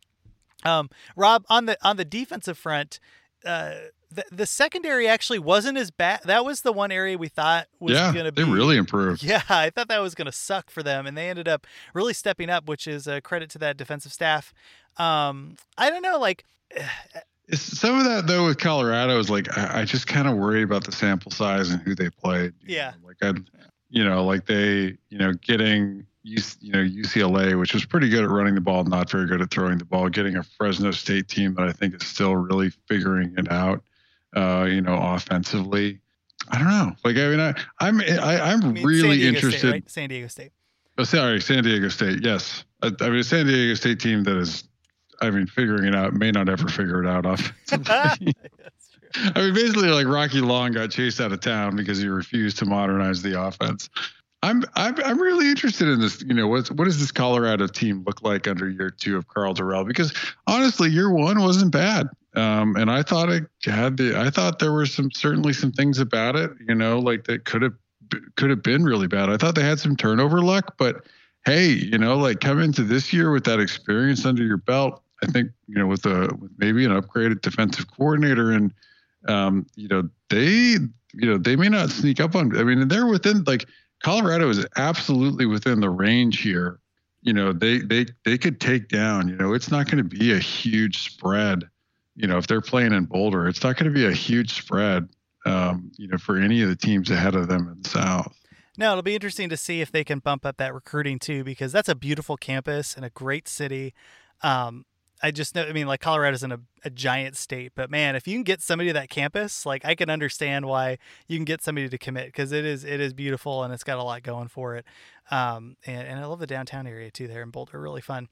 Um, 0.65 0.89
Rob, 1.15 1.45
on 1.49 1.65
the 1.65 1.77
on 1.81 1.97
the 1.97 2.05
defensive 2.05 2.57
front, 2.57 2.99
uh, 3.45 3.75
the 4.11 4.23
the 4.31 4.45
secondary 4.45 5.07
actually 5.07 5.39
wasn't 5.39 5.77
as 5.77 5.91
bad. 5.91 6.21
That 6.25 6.43
was 6.43 6.61
the 6.61 6.73
one 6.73 6.91
area 6.91 7.17
we 7.17 7.27
thought 7.27 7.67
was 7.79 7.93
yeah, 7.93 8.11
going 8.11 8.25
to 8.25 8.31
be 8.31 8.43
they 8.43 8.49
really 8.49 8.77
improved. 8.77 9.23
yeah, 9.23 9.43
I 9.49 9.69
thought 9.69 9.87
that 9.87 10.01
was 10.01 10.15
going 10.15 10.25
to 10.25 10.31
suck 10.31 10.69
for 10.69 10.83
them, 10.83 11.05
and 11.05 11.17
they 11.17 11.29
ended 11.29 11.47
up 11.47 11.67
really 11.93 12.13
stepping 12.13 12.49
up, 12.49 12.67
which 12.67 12.87
is 12.87 13.07
a 13.07 13.21
credit 13.21 13.49
to 13.51 13.57
that 13.59 13.77
defensive 13.77 14.11
staff. 14.11 14.53
Um, 14.97 15.55
I 15.77 15.89
don't 15.89 16.01
know, 16.01 16.19
like 16.19 16.45
some 17.51 17.97
of 17.99 18.05
that 18.05 18.27
though 18.27 18.45
with 18.45 18.57
Colorado 18.57 19.19
is 19.19 19.29
like 19.29 19.55
I, 19.57 19.81
I 19.81 19.85
just 19.85 20.07
kind 20.07 20.27
of 20.27 20.35
worry 20.35 20.63
about 20.63 20.83
the 20.83 20.91
sample 20.91 21.31
size 21.31 21.69
and 21.71 21.81
who 21.81 21.95
they 21.95 22.09
played. 22.09 22.53
Yeah. 22.65 22.93
know, 23.01 23.07
like 23.07 23.17
I, 23.21 23.39
you 23.89 24.03
know, 24.03 24.25
like 24.25 24.45
they, 24.45 24.97
you 25.09 25.17
know, 25.17 25.33
getting 25.33 26.05
you 26.25 26.71
know 26.71 26.79
UCLA, 26.79 27.57
which 27.57 27.73
was 27.73 27.85
pretty 27.85 28.09
good 28.09 28.23
at 28.23 28.29
running 28.29 28.55
the 28.55 28.61
ball, 28.61 28.83
not 28.83 29.09
very 29.09 29.27
good 29.27 29.41
at 29.41 29.51
throwing 29.51 29.77
the 29.77 29.85
ball. 29.85 30.09
Getting 30.09 30.35
a 30.37 30.43
Fresno 30.43 30.91
State 30.91 31.27
team 31.27 31.53
that 31.55 31.67
I 31.67 31.71
think 31.71 31.93
is 31.93 32.05
still 32.05 32.35
really 32.35 32.71
figuring 32.87 33.35
it 33.37 33.51
out. 33.51 33.83
Uh, 34.35 34.65
you 34.69 34.81
know, 34.81 34.97
offensively. 34.97 35.99
I 36.49 36.57
don't 36.57 36.67
know. 36.67 36.91
Like 37.03 37.15
I 37.17 37.29
mean, 37.29 37.39
I, 37.39 37.53
I'm 37.79 38.01
I, 38.01 38.51
I'm 38.51 38.77
I 38.77 38.81
really 38.81 39.25
interested. 39.25 39.59
State, 39.59 39.71
right? 39.71 39.89
San 39.89 40.09
Diego 40.09 40.27
State. 40.27 40.51
Oh, 40.97 41.03
sorry, 41.03 41.41
San 41.41 41.63
Diego 41.63 41.89
State. 41.89 42.23
Yes, 42.23 42.63
I, 42.81 42.91
I 43.01 43.09
mean, 43.09 43.19
a 43.19 43.23
San 43.23 43.45
Diego 43.45 43.73
State 43.75 43.99
team 43.99 44.23
that 44.23 44.37
is, 44.37 44.63
I 45.21 45.29
mean, 45.29 45.45
figuring 45.45 45.85
it 45.85 45.95
out 45.95 46.13
may 46.13 46.31
not 46.31 46.49
ever 46.49 46.67
figure 46.67 47.03
it 47.03 47.07
out 47.07 47.25
offensively. 47.25 47.83
That's 48.63 48.89
true. 48.89 49.31
I 49.35 49.41
mean, 49.41 49.53
basically, 49.53 49.89
like 49.89 50.07
Rocky 50.07 50.41
Long 50.41 50.71
got 50.71 50.91
chased 50.91 51.19
out 51.19 51.31
of 51.31 51.39
town 51.39 51.75
because 51.75 51.99
he 51.99 52.07
refused 52.07 52.57
to 52.59 52.65
modernize 52.65 53.21
the 53.21 53.41
offense. 53.41 53.89
I'm 54.45 54.63
I'm 54.75 54.95
I'm 55.03 55.19
really 55.19 55.49
interested 55.49 55.87
in 55.87 55.99
this. 55.99 56.21
You 56.21 56.35
know, 56.35 56.47
what 56.47 56.67
what 56.69 56.85
does 56.85 56.99
this 56.99 57.11
Colorado 57.11 57.65
team 57.65 58.03
look 58.05 58.21
like 58.21 58.47
under 58.47 58.69
year 58.69 58.91
two 58.91 59.17
of 59.17 59.27
Karl 59.27 59.55
Dorrell? 59.55 59.87
Because 59.87 60.13
honestly, 60.45 60.89
year 60.91 61.09
one 61.09 61.41
wasn't 61.41 61.71
bad. 61.71 62.07
Um, 62.35 62.75
and 62.75 62.91
I 62.91 63.01
thought 63.01 63.29
it 63.29 63.45
had 63.63 63.97
the. 63.97 64.15
I 64.15 64.29
thought 64.29 64.59
there 64.59 64.71
were 64.71 64.85
some 64.85 65.09
certainly 65.11 65.51
some 65.51 65.71
things 65.71 65.97
about 65.97 66.35
it. 66.35 66.51
You 66.67 66.75
know, 66.75 66.99
like 66.99 67.23
that 67.23 67.45
could 67.45 67.63
have 67.63 67.73
could 68.35 68.51
have 68.51 68.61
been 68.61 68.83
really 68.83 69.07
bad. 69.07 69.29
I 69.29 69.37
thought 69.37 69.55
they 69.55 69.63
had 69.63 69.79
some 69.79 69.95
turnover 69.95 70.41
luck, 70.41 70.75
but 70.77 71.07
hey, 71.45 71.69
you 71.69 71.97
know, 71.97 72.15
like 72.15 72.39
come 72.39 72.61
into 72.61 72.83
this 72.83 73.11
year 73.11 73.31
with 73.31 73.45
that 73.45 73.59
experience 73.59 74.25
under 74.25 74.43
your 74.43 74.57
belt. 74.57 75.01
I 75.23 75.25
think 75.25 75.49
you 75.67 75.75
know 75.75 75.87
with 75.87 76.05
a 76.05 76.29
with 76.39 76.51
maybe 76.59 76.85
an 76.85 76.91
upgraded 76.91 77.41
defensive 77.41 77.87
coordinator 77.91 78.51
and 78.51 78.71
um, 79.27 79.65
you 79.75 79.87
know 79.87 80.07
they 80.29 80.77
you 81.15 81.29
know 81.29 81.39
they 81.39 81.55
may 81.55 81.69
not 81.69 81.89
sneak 81.89 82.19
up 82.19 82.35
on. 82.35 82.55
I 82.55 82.63
mean, 82.63 82.87
they're 82.87 83.07
within 83.07 83.43
like 83.45 83.65
Colorado 84.05 84.49
is 84.49 84.63
absolutely 84.75 85.47
within 85.47 85.79
the 85.79 85.89
range 85.89 86.39
here. 86.39 86.79
You 87.23 87.33
know, 87.33 87.51
they 87.51 87.79
they 87.79 88.05
they 88.23 88.37
could 88.37 88.61
take 88.61 88.87
down. 88.87 89.27
You 89.27 89.35
know, 89.35 89.55
it's 89.55 89.71
not 89.71 89.87
going 89.87 89.97
to 89.97 90.03
be 90.03 90.31
a 90.31 90.37
huge 90.37 90.99
spread. 90.99 91.63
You 92.15 92.27
know, 92.27 92.37
if 92.37 92.45
they're 92.45 92.61
playing 92.61 92.93
in 92.93 93.05
Boulder, 93.05 93.47
it's 93.47 93.63
not 93.63 93.77
going 93.77 93.91
to 93.91 93.95
be 93.95 94.05
a 94.05 94.11
huge 94.11 94.53
spread. 94.53 95.09
Um, 95.47 95.91
you 95.97 96.07
know, 96.07 96.19
for 96.19 96.37
any 96.37 96.61
of 96.61 96.69
the 96.69 96.75
teams 96.75 97.09
ahead 97.09 97.33
of 97.33 97.47
them 97.47 97.67
in 97.67 97.81
the 97.81 97.89
South. 97.89 98.31
No, 98.77 98.91
it'll 98.91 99.01
be 99.01 99.15
interesting 99.15 99.49
to 99.49 99.57
see 99.57 99.81
if 99.81 99.91
they 99.91 100.03
can 100.03 100.19
bump 100.19 100.45
up 100.45 100.57
that 100.57 100.75
recruiting 100.75 101.17
too, 101.17 101.43
because 101.43 101.71
that's 101.71 101.89
a 101.89 101.95
beautiful 101.95 102.37
campus 102.37 102.93
and 102.95 103.05
a 103.05 103.09
great 103.09 103.47
city. 103.47 103.95
Um, 104.43 104.85
I 105.23 105.31
just 105.31 105.55
know, 105.55 105.63
I 105.63 105.71
mean, 105.71 105.87
like 105.87 106.01
Colorado's 106.01 106.43
in 106.43 106.51
a, 106.51 106.59
a 106.83 106.89
giant 106.89 107.35
state, 107.37 107.71
but 107.75 107.89
man, 107.89 108.15
if 108.15 108.27
you 108.27 108.35
can 108.35 108.43
get 108.43 108.61
somebody 108.61 108.89
to 108.89 108.93
that 108.93 109.09
campus, 109.09 109.65
like 109.65 109.85
I 109.85 109.95
can 109.95 110.09
understand 110.09 110.65
why 110.65 110.97
you 111.27 111.37
can 111.37 111.45
get 111.45 111.63
somebody 111.63 111.87
to 111.89 111.97
commit 111.97 112.27
because 112.27 112.51
it 112.51 112.65
is 112.65 112.83
it 112.83 112.99
is 112.99 113.13
beautiful 113.13 113.63
and 113.63 113.73
it's 113.73 113.83
got 113.83 113.97
a 113.97 114.03
lot 114.03 114.23
going 114.23 114.49
for 114.49 114.75
it. 114.75 114.85
Um, 115.31 115.77
and, 115.85 116.07
and 116.07 116.19
I 116.19 116.25
love 116.25 116.39
the 116.39 116.47
downtown 116.47 116.85
area 116.85 117.11
too 117.11 117.27
there 117.27 117.41
in 117.41 117.49
Boulder, 117.49 117.79
really 117.79 118.01
fun. 118.01 118.27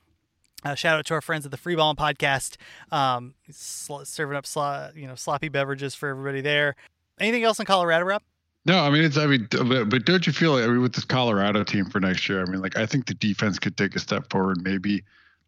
Uh, 0.65 0.75
shout 0.75 0.97
out 0.97 1.05
to 1.05 1.13
our 1.13 1.21
friends 1.21 1.45
at 1.45 1.51
the 1.51 1.57
Free 1.57 1.75
Ball 1.75 1.93
Podcast, 1.95 2.55
um, 2.91 3.33
sl- 3.51 4.03
serving 4.03 4.37
up 4.37 4.45
slo- 4.45 4.91
you 4.95 5.07
know 5.07 5.15
sloppy 5.15 5.49
beverages 5.49 5.95
for 5.95 6.09
everybody 6.09 6.41
there. 6.41 6.75
Anything 7.19 7.43
else 7.43 7.59
in 7.59 7.65
Colorado, 7.65 8.05
Rob? 8.05 8.21
No, 8.65 8.79
I 8.79 8.89
mean 8.89 9.03
it's. 9.03 9.17
I 9.17 9.25
mean, 9.25 9.47
but, 9.49 9.89
but 9.89 10.05
don't 10.05 10.25
you 10.25 10.31
feel 10.31 10.53
like 10.53 10.63
I 10.63 10.67
mean 10.67 10.81
with 10.81 10.93
this 10.93 11.03
Colorado 11.03 11.63
team 11.63 11.85
for 11.85 11.99
next 11.99 12.29
year? 12.29 12.41
I 12.41 12.49
mean, 12.49 12.61
like 12.61 12.77
I 12.77 12.85
think 12.85 13.07
the 13.07 13.13
defense 13.13 13.59
could 13.59 13.75
take 13.75 13.95
a 13.95 13.99
step 13.99 14.29
forward. 14.29 14.63
Maybe, 14.63 15.03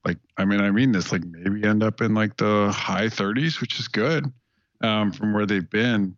like 0.05 0.17
I 0.37 0.45
mean, 0.45 0.61
I 0.61 0.71
mean 0.71 0.91
this. 0.91 1.11
Like 1.11 1.23
maybe 1.25 1.63
end 1.67 1.83
up 1.83 2.01
in 2.01 2.13
like 2.13 2.37
the 2.37 2.71
high 2.71 3.07
30s, 3.07 3.59
which 3.61 3.79
is 3.79 3.87
good 3.87 4.31
um, 4.81 5.11
from 5.11 5.33
where 5.33 5.45
they've 5.45 5.69
been. 5.69 6.15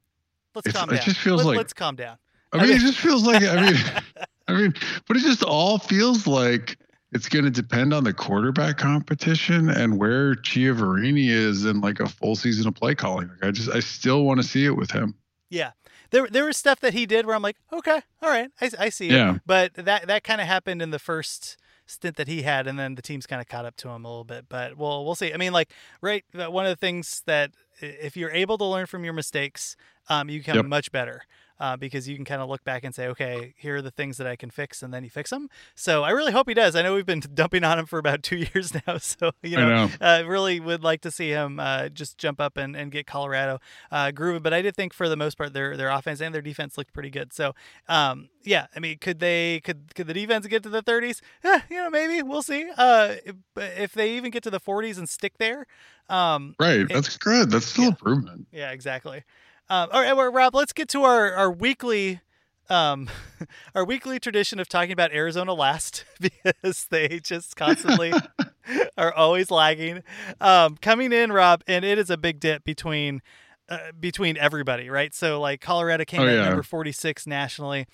Let's 0.56 0.68
It's- 0.68 0.80
calm 0.80 0.90
it 0.94 0.98
down. 0.98 1.06
just 1.06 1.20
feels 1.20 1.40
Let, 1.44 1.48
like- 1.48 1.58
let's 1.58 1.74
calm 1.74 1.96
down. 1.96 2.18
I 2.54 2.62
mean, 2.64 2.72
it 2.76 2.80
just 2.80 2.98
feels 2.98 3.24
like. 3.26 3.44
I 3.44 3.62
mean, 3.72 3.76
I 4.48 4.54
mean, 4.54 4.74
but 5.08 5.18
it 5.18 5.22
just 5.22 5.44
all 5.44 5.78
feels 5.80 6.26
like 6.28 6.78
it's 7.12 7.28
going 7.30 7.44
to 7.46 7.52
depend 7.52 7.94
on 7.94 8.04
the 8.06 8.14
quarterback 8.14 8.78
competition 8.78 9.70
and 9.70 9.98
where 9.98 10.36
Chiaverini 10.36 11.30
is 11.30 11.66
in 11.66 11.82
like 11.82 12.00
a 12.00 12.08
full 12.08 12.36
season 12.36 12.68
of 12.68 12.74
play 12.76 12.96
calling. 12.96 13.28
Like 13.30 13.44
I 13.44 13.52
just, 13.52 13.70
I 13.70 13.80
still 13.82 14.24
want 14.24 14.42
to 14.42 14.48
see 14.48 14.66
it 14.66 14.76
with 14.78 14.92
him. 14.92 15.16
Yeah. 15.50 15.72
There, 16.12 16.28
there 16.28 16.46
was 16.46 16.56
stuff 16.56 16.80
that 16.80 16.94
he 16.94 17.06
did 17.06 17.26
where 17.26 17.36
I'm 17.36 17.42
like, 17.42 17.58
okay, 17.72 18.02
all 18.22 18.30
right, 18.30 18.50
I, 18.62 18.72
I 18.80 18.90
see 18.90 19.08
it. 19.10 19.14
Yeah. 19.14 19.38
But 19.46 19.74
that 19.76 20.08
that 20.08 20.24
kind 20.24 20.40
of 20.40 20.48
happened 20.48 20.82
in 20.82 20.92
the 20.92 21.00
first 21.00 21.58
stint 21.88 22.16
that 22.18 22.28
he 22.28 22.44
had, 22.44 22.68
and 22.68 22.78
then 22.78 22.96
the 22.96 23.02
team's 23.02 23.26
kind 23.26 23.42
of 23.42 23.48
caught 23.48 23.66
up 23.66 23.76
to 23.78 23.90
him 23.90 24.06
a 24.06 24.08
little 24.08 24.24
bit. 24.24 24.46
But 24.50 24.78
we'll 24.78 25.04
we'll 25.06 25.16
see. 25.16 25.34
I 25.34 25.38
mean, 25.38 25.54
like, 25.54 25.72
right, 26.02 26.24
one 26.34 26.66
of 26.66 26.70
the 26.70 26.76
things 26.76 27.24
that 27.26 27.52
if 27.82 28.16
you're 28.16 28.32
able 28.32 28.58
to 28.60 28.66
learn 28.66 28.86
from 28.86 29.04
your 29.04 29.14
mistakes, 29.14 29.76
um, 30.10 30.30
you 30.30 30.40
become 30.40 30.58
Yep. 30.58 30.66
much 30.66 30.92
better. 30.92 31.24
Uh, 31.60 31.76
because 31.76 32.08
you 32.08 32.16
can 32.16 32.24
kind 32.24 32.42
of 32.42 32.48
look 32.50 32.64
back 32.64 32.84
and 32.84 32.94
say, 32.94 33.08
okay, 33.08 33.54
here 33.58 33.78
are 33.78 33.82
the 33.82 33.90
things 33.92 34.18
that 34.18 34.28
I 34.28 34.36
can 34.36 34.52
fix, 34.52 34.84
and 34.84 34.94
then 34.94 35.04
you 35.04 35.10
fix 35.10 35.32
them. 35.32 35.50
So 35.74 36.04
I 36.04 36.12
really 36.12 36.32
hope 36.32 36.48
he 36.48 36.54
does. 36.54 36.76
I 36.76 36.84
know 36.84 36.94
we've 36.94 37.06
been 37.06 37.20
dumping 37.34 37.64
on 37.64 37.80
him 37.80 37.86
for 37.88 37.98
about 37.98 38.22
two 38.22 38.38
years 38.54 38.74
now, 38.86 38.98
so 39.00 39.32
you 39.42 39.58
I 39.58 39.62
know, 39.62 39.88
know. 39.88 39.90
uh, 40.00 40.24
really 40.28 40.60
would 40.60 40.84
like 40.84 41.02
to 41.02 41.12
see 41.12 41.30
him 41.30 41.60
uh, 41.60 41.90
just 41.90 42.18
jump 42.20 42.40
up 42.40 42.58
and, 42.58 42.76
and 42.76 42.92
get 42.92 43.08
Colorado 43.08 43.60
uh, 43.92 44.12
grooving. 44.12 44.44
But 44.44 44.54
I 44.54 44.62
did 44.62 44.76
think 44.76 44.94
for 44.94 45.10
the 45.10 45.18
most 45.18 45.38
part 45.38 45.54
their 45.54 45.76
their 45.76 45.90
offense 45.90 46.22
and 46.22 46.34
their 46.36 46.42
defense 46.44 46.78
looked 46.78 46.94
pretty 46.94 47.10
good. 47.10 47.34
So 47.34 47.56
um, 47.90 48.30
yeah, 48.44 48.68
I 48.76 48.80
mean, 48.80 48.98
could 49.00 49.20
they 49.20 49.60
could 49.62 49.96
could 49.96 50.06
the 50.08 50.14
defense 50.14 50.46
get 50.48 50.62
to 50.64 50.70
the 50.70 50.84
30s? 50.84 51.22
Eh, 51.44 51.60
you 51.72 51.78
know, 51.78 51.90
maybe 51.90 52.22
we'll 52.22 52.44
see. 52.44 52.70
Uh, 52.78 53.16
if, 53.26 53.36
if 53.56 53.94
they 53.94 54.12
even 54.16 54.30
get 54.32 54.44
to 54.44 54.50
the 54.52 54.60
40s 54.60 54.98
and 54.98 55.10
stick 55.10 55.38
there, 55.40 55.66
um, 56.10 56.56
Right. 56.60 56.82
It- 56.82 56.90
That's 56.94 57.18
good. 57.18 57.50
That's 57.50 57.66
still 57.66 57.86
yeah. 57.86 57.90
improvement. 57.90 58.48
yeah, 58.52 58.72
exactly. 58.72 59.24
Um, 59.70 59.90
all 59.92 60.02
right, 60.02 60.16
well, 60.16 60.32
Rob, 60.32 60.56
let's 60.56 60.74
get 60.74 60.88
to 60.90 61.04
our 61.04 61.34
our 61.34 61.52
weekly. 61.52 62.22
Um, 62.70 63.10
our 63.76 63.86
weekly 63.86 64.20
tradition 64.20 64.60
of 64.60 64.68
talking 64.68 64.92
about 64.92 65.14
Arizona 65.14 65.54
last 65.54 66.04
because 66.20 66.88
they 66.90 67.20
just 67.22 67.56
constantly 67.56 68.12
are 68.98 69.14
always 69.14 69.50
lagging. 69.50 70.04
Um, 70.42 70.76
coming 70.82 71.14
in, 71.14 71.32
Rob, 71.32 71.64
and 71.66 71.86
it 71.86 71.98
is 71.98 72.10
a 72.10 72.18
big 72.18 72.42
dip 72.42 72.66
between 72.66 73.22
uh, 73.70 73.92
between 73.98 74.36
everybody, 74.38 74.90
right? 74.90 75.14
So 75.14 75.40
like 75.40 75.62
Colorado 75.62 76.04
came 76.06 76.22
Oh, 76.22 76.28
in 76.28 76.36
yeah. 76.36 76.46
number 76.50 76.64
46 76.64 77.26
nationally. 77.26 77.88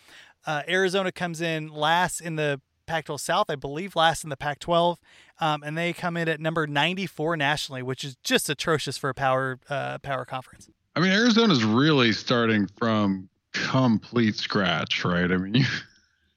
Uh, 0.46 0.64
Arizona 0.68 1.12
comes 1.12 1.40
in 1.40 1.68
last 1.70 2.20
in 2.20 2.36
the 2.36 2.60
Pac-12 2.86 3.20
South, 3.20 3.50
I 3.50 3.56
believe, 3.56 3.96
last 3.96 4.24
in 4.26 4.30
the 4.30 4.36
Pac-12, 4.36 4.98
um, 5.40 5.64
and 5.64 5.78
they 5.78 5.94
come 5.94 6.18
in 6.18 6.28
at 6.28 6.40
number 6.42 6.68
94 6.68 7.38
nationally, 7.38 7.82
which 7.82 8.04
is 8.04 8.18
just 8.24 8.50
atrocious 8.50 8.98
for 8.98 9.10
a 9.10 9.14
power 9.14 9.60
uh, 9.70 10.00
power 10.00 10.26
conference. 10.26 10.68
I 10.96 11.00
mean, 11.00 11.12
Arizona's 11.12 11.64
really 11.64 12.14
starting 12.14 12.68
from 12.78 13.30
complete 13.54 14.36
scratch, 14.36 15.04
right? 15.04 15.32
I 15.32 15.38
mean, 15.38 15.66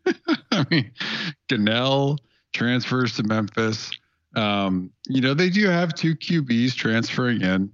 I 0.51 0.67
mean, 0.71 0.91
Gunnell 1.49 2.19
transfers 2.53 3.17
to 3.17 3.23
Memphis. 3.23 3.91
Um, 4.35 4.91
you 5.09 5.21
know, 5.21 5.35
they 5.35 5.51
do 5.51 5.67
have 5.69 5.95
two 5.95 6.15
QBs 6.15 6.75
transferring 6.75 7.43
in. 7.43 7.73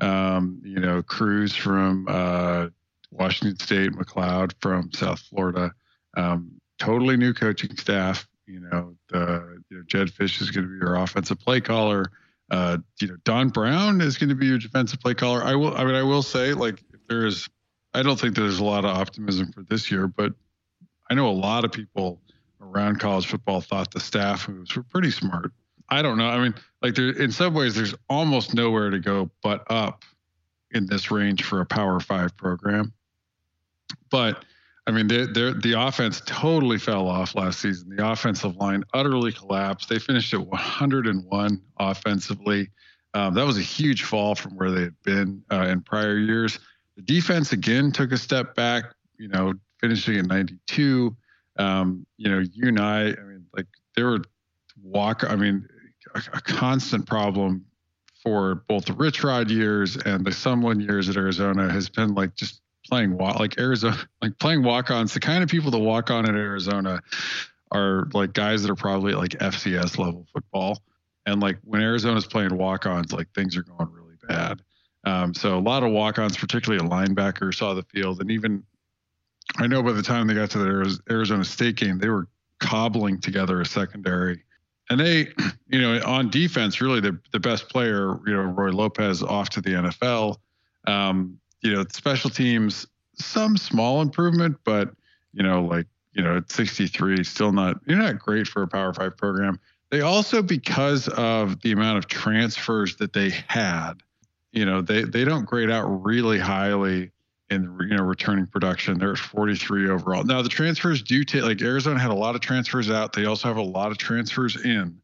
Um, 0.00 0.60
you 0.64 0.80
know, 0.80 1.02
Cruz 1.02 1.54
from 1.54 2.06
uh, 2.08 2.66
Washington 3.12 3.58
State, 3.60 3.92
McCloud 3.92 4.52
from 4.60 4.90
South 4.92 5.20
Florida. 5.20 5.72
Um, 6.16 6.60
totally 6.78 7.16
new 7.16 7.32
coaching 7.32 7.76
staff. 7.76 8.26
You 8.46 8.60
know, 8.60 8.96
the 9.08 9.62
you 9.70 9.78
know, 9.78 9.82
Jedd 9.86 10.08
Fisch 10.08 10.40
is 10.40 10.50
going 10.50 10.66
to 10.66 10.72
be 10.72 10.78
your 10.78 10.96
offensive 10.96 11.38
play 11.38 11.60
caller. 11.60 12.10
Uh, 12.54 12.78
you 13.00 13.08
know, 13.08 13.16
Don 13.24 13.48
Brown 13.48 14.00
is 14.00 14.16
going 14.16 14.28
to 14.28 14.36
be 14.36 14.46
your 14.46 14.58
defensive 14.58 15.00
play 15.00 15.12
caller. 15.12 15.42
I 15.42 15.56
will. 15.56 15.76
I 15.76 15.84
mean, 15.84 15.96
I 15.96 16.04
will 16.04 16.22
say, 16.22 16.54
like, 16.54 16.80
if 16.92 17.04
there 17.08 17.26
is, 17.26 17.48
I 17.94 18.04
don't 18.04 18.18
think 18.18 18.36
there's 18.36 18.60
a 18.60 18.64
lot 18.64 18.84
of 18.84 18.96
optimism 18.96 19.50
for 19.50 19.64
this 19.64 19.90
year, 19.90 20.06
but 20.06 20.32
I 21.10 21.14
know 21.14 21.28
a 21.28 21.32
lot 21.32 21.64
of 21.64 21.72
people 21.72 22.20
around 22.60 23.00
college 23.00 23.26
football 23.26 23.60
thought 23.60 23.90
the 23.90 23.98
staff 23.98 24.48
moves 24.48 24.76
were 24.76 24.84
pretty 24.84 25.10
smart. 25.10 25.50
I 25.88 26.00
don't 26.00 26.16
know. 26.16 26.28
I 26.28 26.38
mean, 26.40 26.54
like, 26.80 26.94
there 26.94 27.10
in 27.10 27.32
some 27.32 27.54
ways, 27.54 27.74
there's 27.74 27.96
almost 28.08 28.54
nowhere 28.54 28.88
to 28.90 29.00
go 29.00 29.32
but 29.42 29.68
up 29.68 30.04
in 30.70 30.86
this 30.86 31.10
range 31.10 31.42
for 31.42 31.60
a 31.60 31.66
Power 31.66 31.98
Five 31.98 32.36
program. 32.36 32.92
But 34.12 34.44
I 34.86 34.90
mean, 34.90 35.08
they 35.08 35.24
they 35.26 35.52
the 35.52 35.74
offense 35.78 36.20
totally 36.26 36.78
fell 36.78 37.08
off 37.08 37.34
last 37.34 37.60
season. 37.60 37.96
The 37.96 38.06
offensive 38.10 38.56
line 38.56 38.84
utterly 38.92 39.32
collapsed. 39.32 39.88
They 39.88 39.98
finished 39.98 40.34
at 40.34 40.46
101 40.46 41.62
offensively. 41.78 42.68
Um, 43.14 43.34
that 43.34 43.46
was 43.46 43.56
a 43.56 43.62
huge 43.62 44.02
fall 44.02 44.34
from 44.34 44.56
where 44.56 44.70
they 44.70 44.82
had 44.82 45.02
been 45.02 45.42
uh, 45.50 45.68
in 45.68 45.80
prior 45.80 46.18
years. 46.18 46.58
The 46.96 47.02
defense 47.02 47.52
again 47.52 47.92
took 47.92 48.12
a 48.12 48.18
step 48.18 48.54
back. 48.54 48.84
You 49.18 49.28
know, 49.28 49.54
finishing 49.80 50.18
at 50.18 50.26
92. 50.26 51.16
Um, 51.58 52.06
you 52.18 52.30
know, 52.30 52.40
you 52.40 52.68
and 52.68 52.78
I. 52.78 53.04
I 53.04 53.22
mean, 53.22 53.46
like 53.56 53.66
there 53.96 54.06
were 54.06 54.22
walk. 54.82 55.24
I 55.24 55.36
mean, 55.36 55.66
a, 56.14 56.18
a 56.34 56.40
constant 56.42 57.06
problem 57.06 57.64
for 58.22 58.56
both 58.68 58.86
the 58.86 58.92
Rich 58.92 59.22
Rod 59.22 59.50
years 59.50 59.96
and 59.96 60.24
the 60.24 60.30
Sumlin 60.30 60.80
years 60.80 61.08
at 61.08 61.16
Arizona 61.16 61.70
has 61.70 61.88
been 61.88 62.14
like 62.14 62.34
just 62.34 62.60
playing 62.88 63.16
wa- 63.16 63.36
like 63.38 63.58
Arizona, 63.58 63.98
like 64.22 64.38
playing 64.38 64.62
walk-ons. 64.62 65.14
The 65.14 65.20
kind 65.20 65.42
of 65.42 65.48
people 65.48 65.70
that 65.70 65.78
walk 65.78 66.10
on 66.10 66.28
at 66.28 66.34
Arizona 66.34 67.02
are 67.72 68.08
like 68.12 68.32
guys 68.32 68.62
that 68.62 68.70
are 68.70 68.76
probably 68.76 69.12
at 69.12 69.18
like 69.18 69.30
FCS 69.30 69.98
level 69.98 70.26
football. 70.32 70.82
And 71.26 71.40
like 71.40 71.58
when 71.64 71.82
Arizona's 71.82 72.26
playing 72.26 72.56
walk-ons, 72.56 73.12
like 73.12 73.32
things 73.34 73.56
are 73.56 73.62
going 73.62 73.90
really 73.90 74.16
bad. 74.28 74.60
Um, 75.04 75.34
so 75.34 75.58
a 75.58 75.60
lot 75.60 75.82
of 75.82 75.90
walk-ons, 75.90 76.36
particularly 76.36 76.84
a 76.84 76.88
linebacker, 76.88 77.52
saw 77.54 77.74
the 77.74 77.82
field, 77.82 78.20
and 78.20 78.30
even 78.30 78.62
I 79.56 79.66
know 79.66 79.82
by 79.82 79.92
the 79.92 80.02
time 80.02 80.26
they 80.26 80.34
got 80.34 80.50
to 80.50 80.58
the 80.58 81.00
Arizona 81.10 81.44
State 81.44 81.76
game, 81.76 81.98
they 81.98 82.08
were 82.08 82.28
cobbling 82.60 83.20
together 83.20 83.60
a 83.60 83.66
secondary. 83.66 84.42
And 84.90 84.98
they, 84.98 85.28
you 85.68 85.80
know, 85.80 86.00
on 86.04 86.30
defense, 86.30 86.80
really 86.80 87.00
the 87.00 87.18
the 87.32 87.40
best 87.40 87.68
player, 87.68 88.18
you 88.26 88.32
know, 88.32 88.42
Roy 88.42 88.70
Lopez 88.70 89.22
off 89.22 89.50
to 89.50 89.60
the 89.60 89.70
NFL. 89.70 90.36
Um, 90.86 91.38
you 91.64 91.72
know, 91.72 91.84
special 91.90 92.30
teams, 92.30 92.86
some 93.16 93.56
small 93.56 94.02
improvement, 94.02 94.56
but 94.64 94.90
you 95.32 95.42
know, 95.42 95.64
like 95.64 95.86
you 96.12 96.22
know, 96.22 96.36
at 96.36 96.52
63, 96.52 97.24
still 97.24 97.52
not 97.52 97.76
you're 97.86 97.98
not 97.98 98.18
great 98.18 98.46
for 98.46 98.62
a 98.62 98.68
Power 98.68 98.92
Five 98.92 99.16
program. 99.16 99.58
They 99.90 100.02
also, 100.02 100.42
because 100.42 101.08
of 101.08 101.60
the 101.62 101.72
amount 101.72 101.98
of 101.98 102.06
transfers 102.06 102.96
that 102.96 103.12
they 103.12 103.30
had, 103.48 103.94
you 104.52 104.64
know, 104.64 104.82
they 104.82 105.02
they 105.02 105.24
don't 105.24 105.46
grade 105.46 105.70
out 105.70 105.84
really 106.04 106.38
highly 106.38 107.10
in 107.50 107.76
you 107.80 107.96
know 107.96 108.04
returning 108.04 108.46
production. 108.46 108.98
They're 108.98 109.12
at 109.12 109.18
43 109.18 109.90
overall. 109.90 110.24
Now 110.24 110.42
the 110.42 110.48
transfers 110.48 111.02
do 111.02 111.24
take 111.24 111.42
like 111.42 111.62
Arizona 111.62 111.98
had 111.98 112.10
a 112.10 112.14
lot 112.14 112.34
of 112.34 112.42
transfers 112.42 112.90
out. 112.90 113.12
They 113.14 113.24
also 113.24 113.48
have 113.48 113.56
a 113.56 113.62
lot 113.62 113.90
of 113.90 113.98
transfers 113.98 114.62
in. 114.62 115.00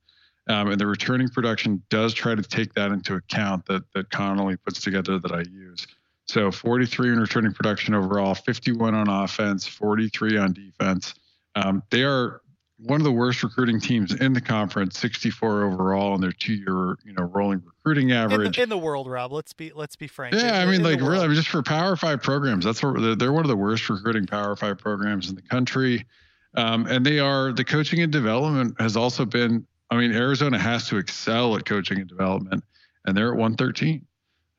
Um, 0.49 0.69
and 0.69 0.81
the 0.81 0.87
returning 0.87 1.29
production 1.29 1.83
does 1.91 2.13
try 2.13 2.35
to 2.35 2.43
take 2.43 2.75
that 2.75 2.91
into 2.91 3.15
account 3.15 3.67
that 3.67 3.83
that 3.95 4.11
Connelly 4.11 4.57
puts 4.57 4.81
together 4.81 5.19
that 5.19 5.33
I 5.33 5.43
use. 5.51 5.87
So 6.31 6.53
43 6.53 7.12
in 7.12 7.18
returning 7.18 7.53
production 7.53 7.93
overall, 7.93 8.37
51 8.37 8.95
on 8.95 9.09
offense, 9.09 9.66
43 9.66 10.39
on 10.39 10.53
defense. 10.53 11.14
Um, 11.57 11.83
they 11.91 12.05
are 12.05 12.43
one 12.78 13.01
of 13.01 13.05
the 13.05 13.11
worst 13.11 13.43
recruiting 13.43 13.81
teams 13.81 14.14
in 14.14 14.33
the 14.33 14.41
conference, 14.41 14.97
64 15.01 15.64
overall 15.64 16.14
in 16.14 16.20
their 16.20 16.31
two-year, 16.31 16.97
you 17.05 17.12
know, 17.14 17.24
rolling 17.24 17.61
recruiting 17.66 18.12
average 18.12 18.47
in 18.47 18.53
the, 18.53 18.62
in 18.62 18.68
the 18.68 18.78
world. 18.78 19.11
Rob, 19.11 19.33
let's 19.33 19.53
be 19.53 19.72
let's 19.74 19.97
be 19.97 20.07
frank. 20.07 20.37
Yeah, 20.37 20.62
in, 20.62 20.68
I 20.68 20.70
mean, 20.70 20.85
like 20.85 21.01
really, 21.01 21.18
I 21.18 21.26
mean, 21.26 21.35
just 21.35 21.49
for 21.49 21.64
Power 21.64 21.97
Five 21.97 22.22
programs, 22.22 22.64
that's 22.64 22.81
what 22.81 23.01
they're, 23.01 23.16
they're 23.16 23.33
one 23.33 23.45
of 23.45 23.51
the 23.51 23.57
worst 23.57 23.89
recruiting 23.91 24.26
Power 24.26 24.55
Five 24.55 24.78
programs 24.78 25.28
in 25.28 25.35
the 25.35 25.43
country, 25.43 26.07
um, 26.55 26.87
and 26.87 27.05
they 27.05 27.18
are 27.18 27.51
the 27.51 27.64
coaching 27.64 28.03
and 28.03 28.12
development 28.12 28.81
has 28.81 28.97
also 28.97 29.24
been. 29.24 29.66
I 29.91 29.97
mean, 29.97 30.12
Arizona 30.12 30.61
has 30.61 30.87
to 30.91 30.97
excel 30.97 31.57
at 31.57 31.64
coaching 31.64 31.99
and 31.99 32.09
development, 32.09 32.62
and 33.05 33.16
they're 33.16 33.33
at 33.33 33.37
113. 33.37 34.07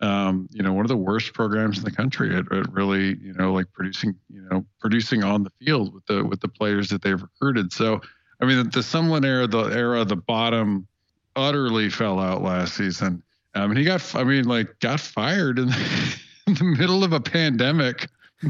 Um, 0.02 0.49
you 0.52 0.64
know, 0.64 0.74
one 0.74 0.84
of 0.84 0.89
the 0.89 0.97
worst 0.97 1.34
programs 1.34 1.78
in 1.78 1.84
the 1.84 1.91
country 1.91 2.36
at, 2.36 2.52
at, 2.52 2.74
really, 2.74 3.18
you 3.22 3.34
know, 3.34 3.54
like 3.54 3.72
producing, 3.72 4.16
you 4.30 4.41
know, 4.49 4.66
producing 4.80 5.24
on 5.24 5.43
the 5.43 5.52
field 5.64 5.93
with 5.93 6.06
the 6.08 6.26
with 6.26 6.41
the 6.41 6.47
players 6.47 6.89
that 6.89 7.04
they've 7.04 7.22
recruited. 7.22 7.72
So 7.72 8.02
I 8.41 8.45
mean, 8.45 8.58
the 8.58 8.80
Sumlin 8.80 9.24
era, 9.24 9.45
the 9.45 9.66
era, 9.66 10.04
the 10.04 10.16
bottom 10.16 10.88
utterly 11.36 11.89
fell 11.89 12.20
out 12.20 12.41
last 12.41 12.76
season. 12.76 13.22
I 13.54 13.68
mean, 13.68 13.78
he 13.78 13.84
got, 13.84 14.16
I 14.16 14.24
mean, 14.24 14.45
like, 14.45 14.80
got 14.80 14.99
fired 14.99 15.60
in 15.60 15.68
the, 15.68 16.20
in 16.47 16.54
the 16.56 16.64
middle 16.64 17.04
of 17.04 17.14
a 17.14 17.20
pandemic 17.20 18.08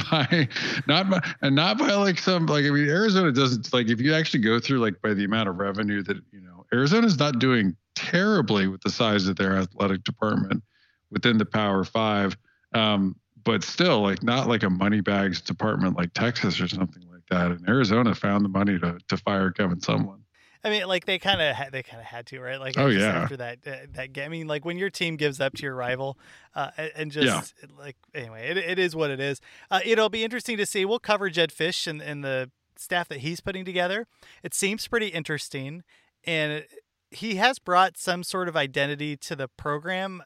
by 0.10 0.48
not 0.88 1.10
by 1.10 1.20
and 1.42 1.54
not 1.54 1.78
by 1.78 1.92
like 1.92 2.18
some 2.18 2.46
like 2.46 2.64
I 2.64 2.70
mean 2.70 2.88
Arizona 2.88 3.30
doesn't 3.30 3.74
like 3.74 3.90
if 3.90 4.00
you 4.00 4.14
actually 4.14 4.40
go 4.40 4.58
through 4.58 4.80
like 4.80 5.02
by 5.02 5.14
the 5.14 5.26
amount 5.26 5.50
of 5.50 5.58
revenue 5.58 6.02
that 6.04 6.16
you 6.32 6.40
know 6.40 6.66
Arizona's 6.72 7.20
not 7.20 7.40
doing 7.40 7.76
terribly 7.94 8.68
with 8.68 8.80
the 8.84 8.90
size 8.90 9.28
of 9.28 9.36
their 9.36 9.58
athletic 9.58 10.06
department 10.06 10.64
within 11.12 11.38
the 11.38 11.46
Power 11.46 11.84
Five, 11.84 12.38
um, 12.74 13.16
but 13.44 13.64
still 13.64 14.02
like 14.02 14.24
not 14.24 14.48
like 14.48 14.64
a 14.64 14.70
money 14.70 15.02
bags 15.02 15.42
department 15.42 15.98
like 15.98 16.14
Texas 16.14 16.60
or 16.60 16.68
something 16.68 17.04
like 17.12 17.26
that, 17.30 17.52
and 17.52 17.68
Arizona 17.68 18.16
found 18.16 18.46
the 18.46 18.50
money 18.50 18.80
to 18.80 18.98
to 19.08 19.18
fire 19.18 19.52
Kevin 19.52 19.80
Sumlin. 19.80 20.22
I 20.64 20.70
mean, 20.70 20.88
like 20.88 21.06
they 21.06 21.18
kind 21.18 21.42
of 21.42 21.56
they 21.72 21.82
kind 21.82 22.00
of 22.00 22.06
had 22.06 22.28
to, 22.28 22.40
right? 22.40 22.60
Like, 22.60 22.78
oh 22.78 22.88
yeah. 22.88 23.24
After 23.24 23.38
that 23.38 23.60
uh, 23.66 23.76
that 23.94 24.14
game, 24.14 24.26
I 24.26 24.30
mean, 24.30 24.48
like 24.48 24.64
when 24.64 24.78
your 24.78 24.92
team 24.92 25.16
gives 25.16 25.40
up 25.42 25.54
to 25.56 25.64
your 25.64 25.76
rival, 25.76 26.20
uh, 26.56 26.70
and 26.96 27.12
just 27.12 27.56
yeah. 27.62 27.70
like 27.80 27.96
anyway, 28.14 28.50
it, 28.50 28.58
it 28.58 28.80
is 28.80 28.96
what 28.96 29.10
it 29.10 29.20
is. 29.20 29.42
Uh, 29.72 29.80
it'll 29.84 30.10
be 30.10 30.24
interesting 30.24 30.58
to 30.58 30.66
see. 30.66 30.86
We'll 30.86 31.00
cover 31.00 31.30
Jedd 31.30 31.52
Fisch 31.52 31.88
and, 31.88 32.02
and 32.02 32.24
the 32.24 32.52
staff 32.78 33.08
that 33.08 33.20
he's 33.20 33.40
putting 33.40 33.66
together. 33.66 34.08
It 34.44 34.54
seems 34.54 34.88
pretty 34.88 35.08
interesting, 35.08 35.84
and 36.24 36.66
he 37.10 37.36
has 37.36 37.58
brought 37.58 37.98
some 37.98 38.24
sort 38.24 38.48
of 38.48 38.56
identity 38.56 39.18
to 39.18 39.36
the 39.36 39.48
program. 39.48 40.22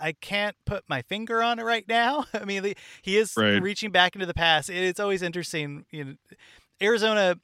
I 0.00 0.12
can't 0.12 0.56
put 0.64 0.84
my 0.88 1.02
finger 1.02 1.42
on 1.42 1.58
it 1.58 1.64
right 1.64 1.86
now. 1.88 2.24
I 2.34 2.44
mean, 2.44 2.74
he 3.02 3.16
is 3.16 3.34
right. 3.36 3.62
reaching 3.62 3.90
back 3.90 4.14
into 4.14 4.26
the 4.26 4.34
past. 4.34 4.70
It's 4.70 5.00
always 5.00 5.22
interesting. 5.22 5.84
You 5.90 6.04
know, 6.04 6.14
Arizona 6.82 7.36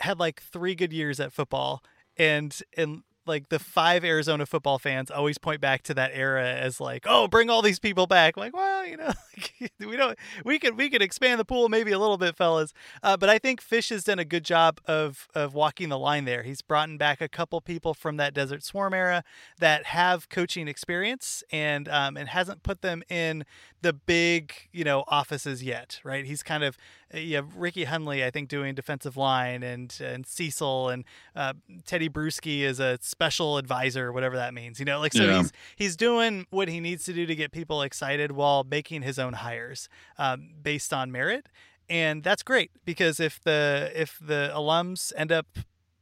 had 0.00 0.18
like 0.18 0.42
three 0.42 0.74
good 0.74 0.92
years 0.92 1.20
at 1.20 1.32
football, 1.32 1.82
and 2.16 2.56
and 2.76 3.02
like 3.26 3.48
the 3.48 3.58
five 3.58 4.04
Arizona 4.04 4.46
football 4.46 4.78
fans 4.78 5.10
always 5.10 5.38
point 5.38 5.60
back 5.60 5.82
to 5.84 5.94
that 5.94 6.10
era 6.14 6.46
as 6.46 6.80
like, 6.80 7.04
oh, 7.06 7.28
bring 7.28 7.50
all 7.50 7.62
these 7.62 7.78
people 7.78 8.06
back. 8.06 8.36
I'm 8.36 8.42
like, 8.42 8.54
well, 8.54 8.86
you 8.86 8.96
know, 8.96 9.12
we 9.80 9.96
don't, 9.96 10.18
we 10.44 10.58
could, 10.58 10.76
we 10.76 10.90
could 10.90 11.02
expand 11.02 11.40
the 11.40 11.44
pool 11.44 11.68
maybe 11.68 11.92
a 11.92 11.98
little 11.98 12.18
bit, 12.18 12.36
fellas. 12.36 12.72
Uh, 13.02 13.16
but 13.16 13.28
I 13.28 13.38
think 13.38 13.62
Fisch 13.62 13.90
has 13.90 14.04
done 14.04 14.18
a 14.18 14.24
good 14.24 14.44
job 14.44 14.80
of 14.86 15.28
of 15.34 15.54
walking 15.54 15.88
the 15.88 15.98
line 15.98 16.24
there. 16.24 16.42
He's 16.42 16.62
brought 16.62 16.88
in 16.88 16.98
back 16.98 17.20
a 17.20 17.28
couple 17.28 17.60
people 17.60 17.94
from 17.94 18.16
that 18.16 18.34
Desert 18.34 18.62
Swarm 18.62 18.94
era 18.94 19.24
that 19.58 19.86
have 19.86 20.28
coaching 20.28 20.68
experience 20.68 21.42
and 21.50 21.88
um, 21.88 22.16
and 22.16 22.28
hasn't 22.28 22.62
put 22.62 22.82
them 22.82 23.02
in 23.08 23.44
the 23.82 23.92
big, 23.92 24.52
you 24.72 24.82
know, 24.82 25.04
offices 25.08 25.62
yet, 25.62 26.00
right? 26.04 26.24
He's 26.24 26.42
kind 26.42 26.64
of 26.64 26.78
uh, 27.14 27.18
you 27.18 27.36
have 27.36 27.56
Ricky 27.56 27.84
Hunley, 27.84 28.24
I 28.24 28.30
think, 28.30 28.48
doing 28.48 28.74
defensive 28.74 29.16
line, 29.16 29.62
and 29.62 29.96
and 30.02 30.26
Cecil 30.26 30.88
and 30.88 31.04
uh, 31.36 31.54
Tedy 31.86 32.08
Bruschi 32.08 32.60
is 32.60 32.80
a 32.80 32.98
special 33.14 33.58
advisor, 33.58 34.12
whatever 34.12 34.34
that 34.34 34.52
means. 34.52 34.80
You 34.80 34.84
know, 34.84 34.98
like 34.98 35.12
so 35.12 35.22
yeah. 35.22 35.38
he's 35.38 35.52
he's 35.76 35.96
doing 35.96 36.46
what 36.50 36.68
he 36.68 36.80
needs 36.80 37.04
to 37.04 37.12
do 37.12 37.26
to 37.26 37.34
get 37.36 37.52
people 37.52 37.80
excited 37.82 38.32
while 38.32 38.64
making 38.64 39.02
his 39.02 39.18
own 39.18 39.34
hires 39.34 39.88
um, 40.18 40.50
based 40.60 40.92
on 40.92 41.12
merit, 41.12 41.46
and 41.88 42.24
that's 42.24 42.42
great 42.42 42.72
because 42.84 43.20
if 43.20 43.40
the 43.40 43.92
if 43.94 44.18
the 44.20 44.50
alums 44.52 45.12
end 45.16 45.30
up 45.30 45.46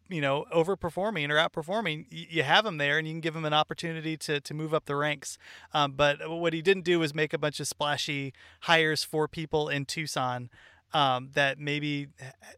you 0.08 0.22
know 0.22 0.46
overperforming 0.54 1.28
or 1.28 1.36
outperforming, 1.36 2.06
you 2.10 2.42
have 2.42 2.64
him 2.64 2.78
there 2.78 2.96
and 2.96 3.06
you 3.06 3.12
can 3.12 3.20
give 3.20 3.36
him 3.36 3.44
an 3.44 3.52
opportunity 3.52 4.16
to 4.16 4.40
to 4.40 4.54
move 4.54 4.72
up 4.72 4.86
the 4.86 4.96
ranks. 4.96 5.36
Um, 5.74 5.92
but 5.92 6.30
what 6.30 6.54
he 6.54 6.62
didn't 6.62 6.84
do 6.84 6.98
was 6.98 7.14
make 7.14 7.34
a 7.34 7.38
bunch 7.38 7.60
of 7.60 7.68
splashy 7.68 8.32
hires 8.62 9.04
for 9.04 9.28
people 9.28 9.68
in 9.68 9.84
Tucson 9.84 10.48
um, 10.94 11.30
that 11.34 11.58
maybe 11.58 12.08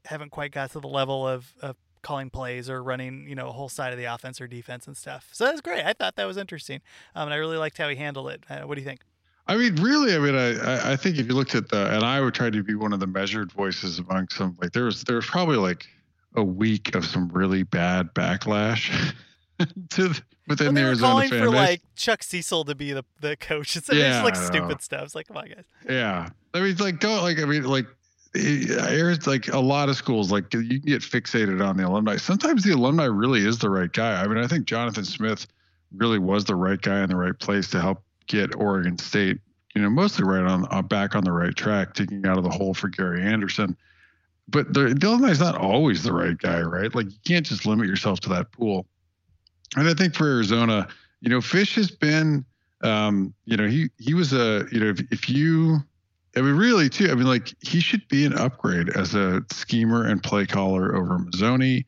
haven't 0.07 0.31
quite 0.31 0.53
got 0.53 0.73
to 0.73 0.81
the 0.81 0.89
level 0.89 1.27
of, 1.27 1.55
of 1.61 1.77
calling 2.05 2.31
plays 2.31 2.71
or 2.71 2.83
running, 2.83 3.27
you 3.27 3.35
know, 3.35 3.49
a 3.49 3.53
whole 3.53 3.69
side 3.69 3.93
of 3.93 3.99
the 3.99 4.05
offense 4.05 4.41
or 4.41 4.47
defense 4.47 4.87
and 4.87 4.97
stuff. 4.97 5.29
So 5.33 5.45
that's 5.45 5.61
great. 5.61 5.85
I 5.85 5.93
thought 5.93 6.15
that 6.17 6.27
was 6.27 6.37
interesting, 6.37 6.81
um, 7.17 7.27
and 7.27 7.35
I 7.35 7.39
really 7.39 7.57
liked 7.57 7.77
how 7.79 7.89
he 7.89 7.97
handled 7.97 8.29
it. 8.31 8.45
Uh, 8.49 8.61
what 8.61 8.77
do 8.77 8.81
you 8.81 8.87
think? 8.87 9.01
I 9.47 9.57
mean, 9.57 9.75
really, 9.77 10.15
I 10.15 10.19
mean, 10.19 10.35
I, 10.35 10.93
I 10.93 10.97
think 10.97 11.19
if 11.19 11.27
you 11.27 11.35
looked 11.35 11.55
at 11.55 11.69
the, 11.69 11.95
and 11.95 12.03
I 12.03 12.21
would 12.21 12.33
try 12.33 12.49
to 12.49 12.63
be 12.63 12.75
one 12.75 12.93
of 12.93 13.01
the 13.01 13.07
measured 13.07 13.53
voices 13.53 13.99
among 13.99 14.29
some, 14.29 14.57
like 14.61 14.73
there 14.73 14.85
was, 14.85 15.03
there 15.03 15.17
was 15.17 15.27
probably 15.27 15.57
like 15.57 15.87
a 16.35 16.43
week 16.43 16.95
of 16.95 17.05
some 17.05 17.29
really 17.29 17.63
bad 17.63 18.15
backlash 18.15 19.15
to 19.91 20.15
within 20.49 20.67
well, 20.69 20.75
the 20.75 20.81
Arizona 20.81 21.13
calling 21.13 21.29
fan 21.31 21.41
for 21.41 21.51
base. 21.51 21.55
like 21.55 21.83
Chuck 21.95 22.23
Cecil 22.23 22.65
to 22.65 22.75
be 22.75 22.93
the, 22.93 23.05
the 23.21 23.37
coach. 23.37 23.77
It's, 23.85 23.93
yeah, 23.93 24.17
it's 24.17 24.25
like 24.25 24.37
stupid 24.37 24.83
stuff. 24.83 25.05
It's 25.05 25.15
like, 25.15 25.29
come 25.29 25.37
on, 25.37 25.49
guys. 25.49 25.65
Yeah, 25.89 26.31
I 26.55 26.61
mean, 26.61 26.77
like 26.77 27.01
go 27.01 27.23
like 27.23 27.39
I 27.39 27.45
mean, 27.45 27.65
like 27.65 27.87
there's 28.35 29.27
like 29.27 29.49
a 29.49 29.61
lot 29.61 29.89
of 29.89 29.97
schools 29.97 30.33
like 30.33 30.53
you 30.53 30.81
can 30.81 30.81
get 30.81 31.03
fixated 31.03 31.65
on 31.67 31.77
the 31.77 31.87
alumni. 31.87 32.17
Sometimes 32.17 32.65
the 32.65 32.73
alumni 32.73 33.05
really 33.05 33.47
is 33.47 33.59
the 33.59 33.71
right 33.71 33.93
guy. 33.93 34.23
I 34.23 34.27
mean, 34.27 34.39
I 34.39 34.47
think 34.47 34.67
Jonathan 34.67 35.05
Smith 35.05 35.47
really 35.97 36.19
was 36.19 36.45
the 36.45 36.57
right 36.57 36.81
guy 36.81 37.03
in 37.03 37.09
the 37.09 37.17
right 37.17 37.39
place 37.39 37.71
to 37.71 37.81
help 37.81 38.03
get 38.27 38.55
Oregon 38.57 38.99
State, 38.99 39.39
you 39.75 39.83
know, 39.83 39.91
mostly 39.91 40.25
right 40.25 40.45
on 40.45 40.67
uh, 40.71 40.83
back 40.83 41.15
on 41.15 41.25
the 41.25 41.33
right 41.33 41.55
track, 41.55 41.95
taking 41.95 42.27
out 42.27 42.37
of 42.37 42.45
the 42.45 42.51
hole 42.51 42.75
for 42.75 42.89
Gary 42.89 43.23
Anderson 43.23 43.77
but 44.49 44.73
the, 44.73 44.95
the 44.95 45.09
alumni 45.09 45.31
is 45.31 45.41
not 45.41 45.57
always 45.57 46.03
the 46.03 46.13
right 46.13 46.37
guy, 46.37 46.61
right? 46.61 46.95
Like 46.95 47.07
you 47.07 47.19
can't 47.27 47.47
just 47.47 47.67
limit 47.67 47.87
yourself 47.87 48.21
to 48.21 48.29
that 48.31 48.53
pool. 48.53 48.87
And 49.77 49.89
I 49.89 49.95
think 49.95 50.15
for 50.15 50.27
Arizona, 50.27 50.89
you 51.21 51.31
know, 51.31 51.39
Fisch 51.39 51.75
has 51.77 51.91
been, 51.91 52.45
um, 52.83 53.33
you 53.47 53.57
know, 53.57 53.67
he 53.67 53.91
he 53.99 54.15
was 54.15 54.33
a, 54.33 54.67
you 54.71 54.81
know, 54.81 54.91
if, 54.91 55.01
if 55.11 55.31
you, 55.31 55.79
I 56.37 56.41
mean, 56.41 56.57
really 56.57 56.89
too, 56.89 57.11
I 57.11 57.15
mean, 57.15 57.27
like 57.27 57.55
he 57.61 57.81
should 57.81 58.07
be 58.09 58.25
an 58.25 58.37
upgrade 58.37 58.89
as 58.91 59.15
a 59.15 59.43
schemer 59.53 60.05
and 60.05 60.23
play 60.23 60.47
caller 60.47 60.97
over 60.97 61.19
Mazzone. 61.19 61.85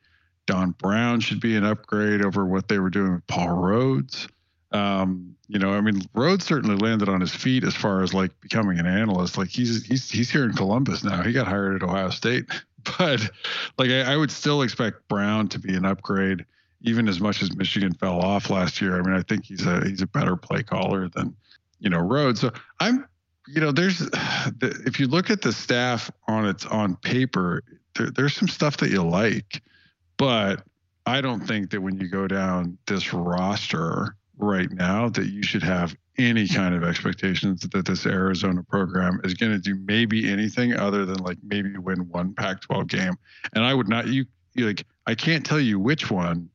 Don 0.47 0.71
Brown 0.73 1.21
should 1.21 1.41
be 1.41 1.57
an 1.57 1.65
upgrade 1.65 2.25
over 2.25 2.47
what 2.47 2.69
they 2.69 2.79
were 2.79 2.91
doing 2.91 3.15
with 3.15 3.27
Paul 3.27 3.49
Rhoads. 3.49 4.29
Um, 4.73 5.35
you 5.49 5.59
know, 5.59 5.73
I 5.73 5.81
mean, 5.81 6.01
Rhoads 6.15 6.43
certainly 6.43 6.77
landed 6.77 7.09
on 7.09 7.21
his 7.21 7.35
feet 7.35 7.65
as 7.65 7.75
far 7.75 8.03
as 8.03 8.15
like 8.15 8.39
becoming 8.41 8.79
an 8.79 8.87
analyst. 8.87 9.39
Like 9.39 9.49
he's 9.49 9.85
he's 9.85 10.09
he's 10.09 10.31
here 10.31 10.45
in 10.45 10.53
Columbus 10.53 11.03
now. 11.03 11.23
He 11.23 11.33
got 11.33 11.47
hired 11.49 11.77
at 11.77 11.89
Ohio 11.89 12.11
State, 12.11 12.45
but 12.99 13.29
like 13.79 13.91
I, 13.91 14.13
I 14.13 14.17
would 14.17 14.31
still 14.31 14.63
expect 14.63 15.09
Brown 15.09 15.49
to 15.49 15.59
be 15.59 15.75
an 15.75 15.85
upgrade, 15.85 16.45
even 16.83 17.09
as 17.09 17.21
much 17.21 17.43
as 17.43 17.57
Michigan 17.57 17.93
fell 17.95 18.21
off 18.21 18.51
last 18.51 18.81
year. 18.81 18.99
I 18.99 19.03
mean, 19.03 19.15
I 19.15 19.23
think 19.23 19.45
he's 19.45 19.67
a 19.67 19.85
he's 19.85 20.03
a 20.03 20.07
better 20.07 20.37
play 20.37 20.63
caller 20.63 21.09
than 21.09 21.35
you 21.81 21.91
know 21.91 22.01
Rhoads. 22.01 22.39
So 22.39 22.53
I'm 22.81 23.07
you 23.49 23.61
know 23.61 23.73
there's 23.73 24.01
if 24.61 25.01
you 25.01 25.07
look 25.07 25.31
at 25.31 25.43
the 25.43 25.53
staff 25.53 26.11
on 26.29 26.47
its 26.47 26.67
on 26.67 26.97
paper, 26.97 27.63
there, 27.95 28.11
there's 28.11 28.35
some 28.35 28.49
stuff 28.49 28.77
that 28.79 28.91
you 28.91 29.03
like, 29.03 29.63
but 30.17 30.63
I 31.07 31.21
don't 31.21 31.47
think 31.47 31.71
that 31.71 31.81
when 31.81 31.99
you 31.99 32.09
go 32.09 32.27
down 32.27 32.79
this 32.87 33.13
roster 33.13 34.17
right 34.39 34.71
now 34.71 35.09
that 35.11 35.27
you 35.27 35.43
should 35.43 35.63
have 35.63 35.97
any 36.19 36.49
kind 36.49 36.75
of 36.75 36.83
expectations 36.83 37.61
that 37.61 37.85
this 37.85 38.07
Arizona 38.07 38.63
program 38.63 39.21
is 39.23 39.35
going 39.35 39.53
to 39.53 39.59
do 39.59 39.75
maybe 39.85 40.31
anything 40.31 40.75
other 40.75 41.05
than 41.05 41.19
like 41.19 41.39
maybe 41.43 41.77
win 41.77 42.09
one 42.09 42.35
Pac-12 42.35 42.89
game. 42.89 43.15
And 43.55 43.65
I 43.65 43.75
would 43.75 43.89
not 43.89 44.09
you 44.09 44.27
like 44.57 44.85
I 45.07 45.15
can't 45.15 45.45
tell 45.45 45.61
you 45.61 45.79
which 45.79 46.11
one, 46.11 46.49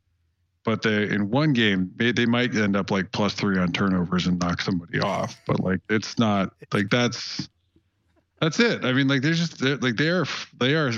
but 0.63 0.81
they 0.81 1.09
in 1.09 1.29
one 1.29 1.53
game 1.53 1.91
they, 1.95 2.11
they 2.11 2.25
might 2.25 2.55
end 2.55 2.75
up 2.75 2.91
like 2.91 3.11
plus 3.11 3.33
three 3.33 3.57
on 3.57 3.71
turnovers 3.71 4.27
and 4.27 4.39
knock 4.39 4.61
somebody 4.61 4.99
off. 4.99 5.35
But 5.47 5.59
like 5.59 5.79
it's 5.89 6.17
not 6.19 6.53
like 6.73 6.89
that's 6.89 7.49
that's 8.39 8.59
it. 8.59 8.85
I 8.85 8.93
mean 8.93 9.07
like 9.07 9.21
they're 9.21 9.33
just 9.33 9.59
they're, 9.59 9.77
like 9.77 9.95
they 9.95 10.09
are 10.09 10.25
they 10.59 10.75
are 10.75 10.91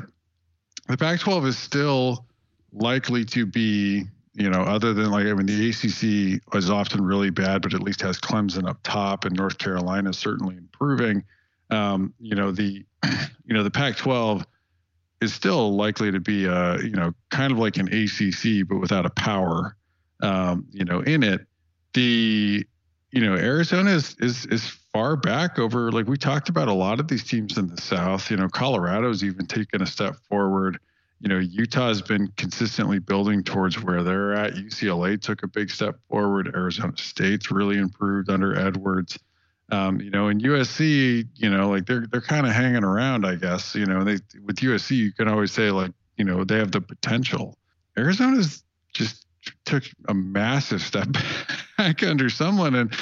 the 0.87 0.97
Pac-12 0.97 1.47
is 1.47 1.57
still 1.57 2.25
likely 2.73 3.23
to 3.25 3.45
be 3.45 4.05
you 4.35 4.49
know, 4.49 4.61
other 4.61 4.93
than 4.93 5.11
like, 5.11 5.27
I 5.27 5.33
mean, 5.33 5.45
the 5.45 5.69
ACC 5.69 6.41
is 6.55 6.69
often 6.69 7.03
really 7.03 7.29
bad, 7.29 7.61
but 7.61 7.73
at 7.73 7.83
least 7.83 8.01
has 8.01 8.19
Clemson 8.19 8.67
up 8.67 8.79
top, 8.83 9.25
and 9.25 9.35
North 9.35 9.59
Carolina 9.59 10.09
is 10.09 10.17
certainly 10.17 10.57
improving. 10.57 11.23
Um, 11.69 12.13
you 12.19 12.35
know, 12.35 12.51
the, 12.51 12.83
you 13.45 13.53
know, 13.53 13.63
the 13.63 13.71
Pac-12 13.71 14.43
is 15.23 15.33
still 15.33 15.75
likely 15.75 16.11
to 16.11 16.19
be, 16.19 16.45
a, 16.45 16.77
you 16.81 16.91
know, 16.91 17.13
kind 17.31 17.51
of 17.51 17.57
like 17.57 17.77
an 17.77 17.87
ACC, 17.87 18.67
but 18.67 18.77
without 18.79 19.05
a 19.05 19.09
power, 19.09 19.75
um, 20.21 20.67
you 20.71 20.85
know, 20.85 21.01
in 21.01 21.23
it. 21.23 21.41
The, 21.93 22.65
you 23.11 23.21
know, 23.21 23.35
Arizona 23.35 23.91
is 23.91 24.15
is 24.19 24.45
is 24.47 24.67
far 24.91 25.15
back 25.15 25.59
over. 25.59 25.91
Like 25.91 26.07
we 26.07 26.17
talked 26.17 26.49
about 26.49 26.67
a 26.67 26.73
lot 26.73 26.99
of 26.99 27.07
these 27.07 27.23
teams 27.23 27.57
in 27.57 27.67
the 27.67 27.79
South. 27.79 28.31
You 28.31 28.37
know, 28.37 28.49
Colorado's 28.49 29.23
even 29.23 29.45
taken 29.45 29.81
a 29.81 29.85
step 29.85 30.15
forward 30.27 30.79
you 31.23 31.29
know, 31.29 31.39
Utah's 31.39 32.01
been 32.01 32.27
consistently 32.35 32.99
building 32.99 33.43
towards 33.43 33.81
where 33.81 34.03
they're 34.03 34.33
at. 34.33 34.55
UCLA 34.55 35.19
took 35.19 35.41
a 35.41 35.47
big 35.47 35.71
step 35.71 35.95
forward. 36.09 36.51
Arizona 36.53 36.91
State's 36.97 37.49
really 37.49 37.77
improved 37.77 38.29
under 38.29 38.59
Edwards. 38.59 39.17
Um, 39.71 40.01
you 40.01 40.09
know, 40.09 40.27
in 40.27 40.39
USC, 40.41 41.27
you 41.35 41.49
know, 41.49 41.69
like 41.69 41.85
they're 41.85 42.05
they're 42.11 42.21
kind 42.21 42.45
of 42.45 42.53
hanging 42.53 42.83
around, 42.83 43.25
I 43.25 43.35
guess. 43.35 43.73
You 43.75 43.85
know, 43.85 44.03
they 44.03 44.17
with 44.43 44.57
USC, 44.57 44.91
you 44.97 45.13
can 45.13 45.27
always 45.27 45.51
say 45.51 45.71
like, 45.71 45.91
you 46.17 46.25
know, 46.25 46.43
they 46.43 46.57
have 46.57 46.71
the 46.71 46.81
potential. 46.81 47.57
Arizona's 47.97 48.63
just 48.93 49.25
took 49.65 49.83
a 50.07 50.13
massive 50.13 50.81
step 50.81 51.07
back 51.77 52.03
under 52.03 52.29
someone 52.29 52.75
and 52.75 52.93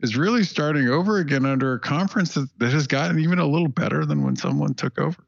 is 0.00 0.16
really 0.16 0.44
starting 0.44 0.88
over 0.88 1.18
again 1.18 1.44
under 1.44 1.74
a 1.74 1.80
conference 1.80 2.34
that, 2.34 2.48
that 2.58 2.72
has 2.72 2.86
gotten 2.86 3.18
even 3.18 3.38
a 3.38 3.46
little 3.46 3.68
better 3.68 4.04
than 4.06 4.22
when 4.22 4.36
someone 4.36 4.74
took 4.74 4.98
over. 4.98 5.22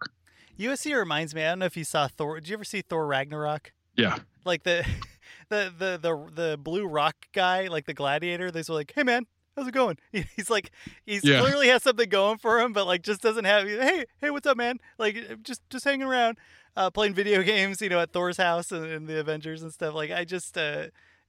USC 0.58 0.96
reminds 0.96 1.34
me. 1.34 1.42
I 1.42 1.50
don't 1.50 1.60
know 1.60 1.66
if 1.66 1.76
you 1.76 1.84
saw 1.84 2.08
Thor. 2.08 2.38
Did 2.40 2.48
you 2.48 2.54
ever 2.54 2.64
see 2.64 2.82
Thor 2.82 3.06
Ragnarok? 3.06 3.72
Yeah. 3.96 4.18
Like 4.44 4.62
the, 4.62 4.86
the 5.48 5.72
the 5.76 5.98
the 6.00 6.30
the 6.34 6.58
blue 6.58 6.86
rock 6.86 7.16
guy, 7.32 7.68
like 7.68 7.86
the 7.86 7.94
gladiator. 7.94 8.50
They're 8.50 8.62
like, 8.68 8.92
"Hey 8.94 9.02
man, 9.02 9.26
how's 9.56 9.66
it 9.68 9.74
going?" 9.74 9.98
He's 10.36 10.50
like, 10.50 10.70
he's 11.06 11.24
yeah. 11.24 11.40
clearly 11.40 11.68
has 11.68 11.82
something 11.82 12.08
going 12.08 12.38
for 12.38 12.60
him, 12.60 12.72
but 12.72 12.86
like 12.86 13.02
just 13.02 13.20
doesn't 13.20 13.44
have. 13.44 13.66
Hey, 13.66 14.06
hey, 14.20 14.30
what's 14.30 14.46
up, 14.46 14.56
man? 14.56 14.78
Like 14.98 15.42
just 15.42 15.60
just 15.70 15.84
hanging 15.84 16.06
around, 16.06 16.38
uh, 16.76 16.90
playing 16.90 17.14
video 17.14 17.42
games, 17.44 17.80
you 17.80 17.88
know, 17.88 18.00
at 18.00 18.12
Thor's 18.12 18.36
house 18.36 18.72
and, 18.72 18.84
and 18.84 19.08
the 19.08 19.20
Avengers 19.20 19.62
and 19.62 19.72
stuff. 19.72 19.94
Like 19.94 20.10
I 20.10 20.24
just 20.24 20.56
uh, 20.56 20.86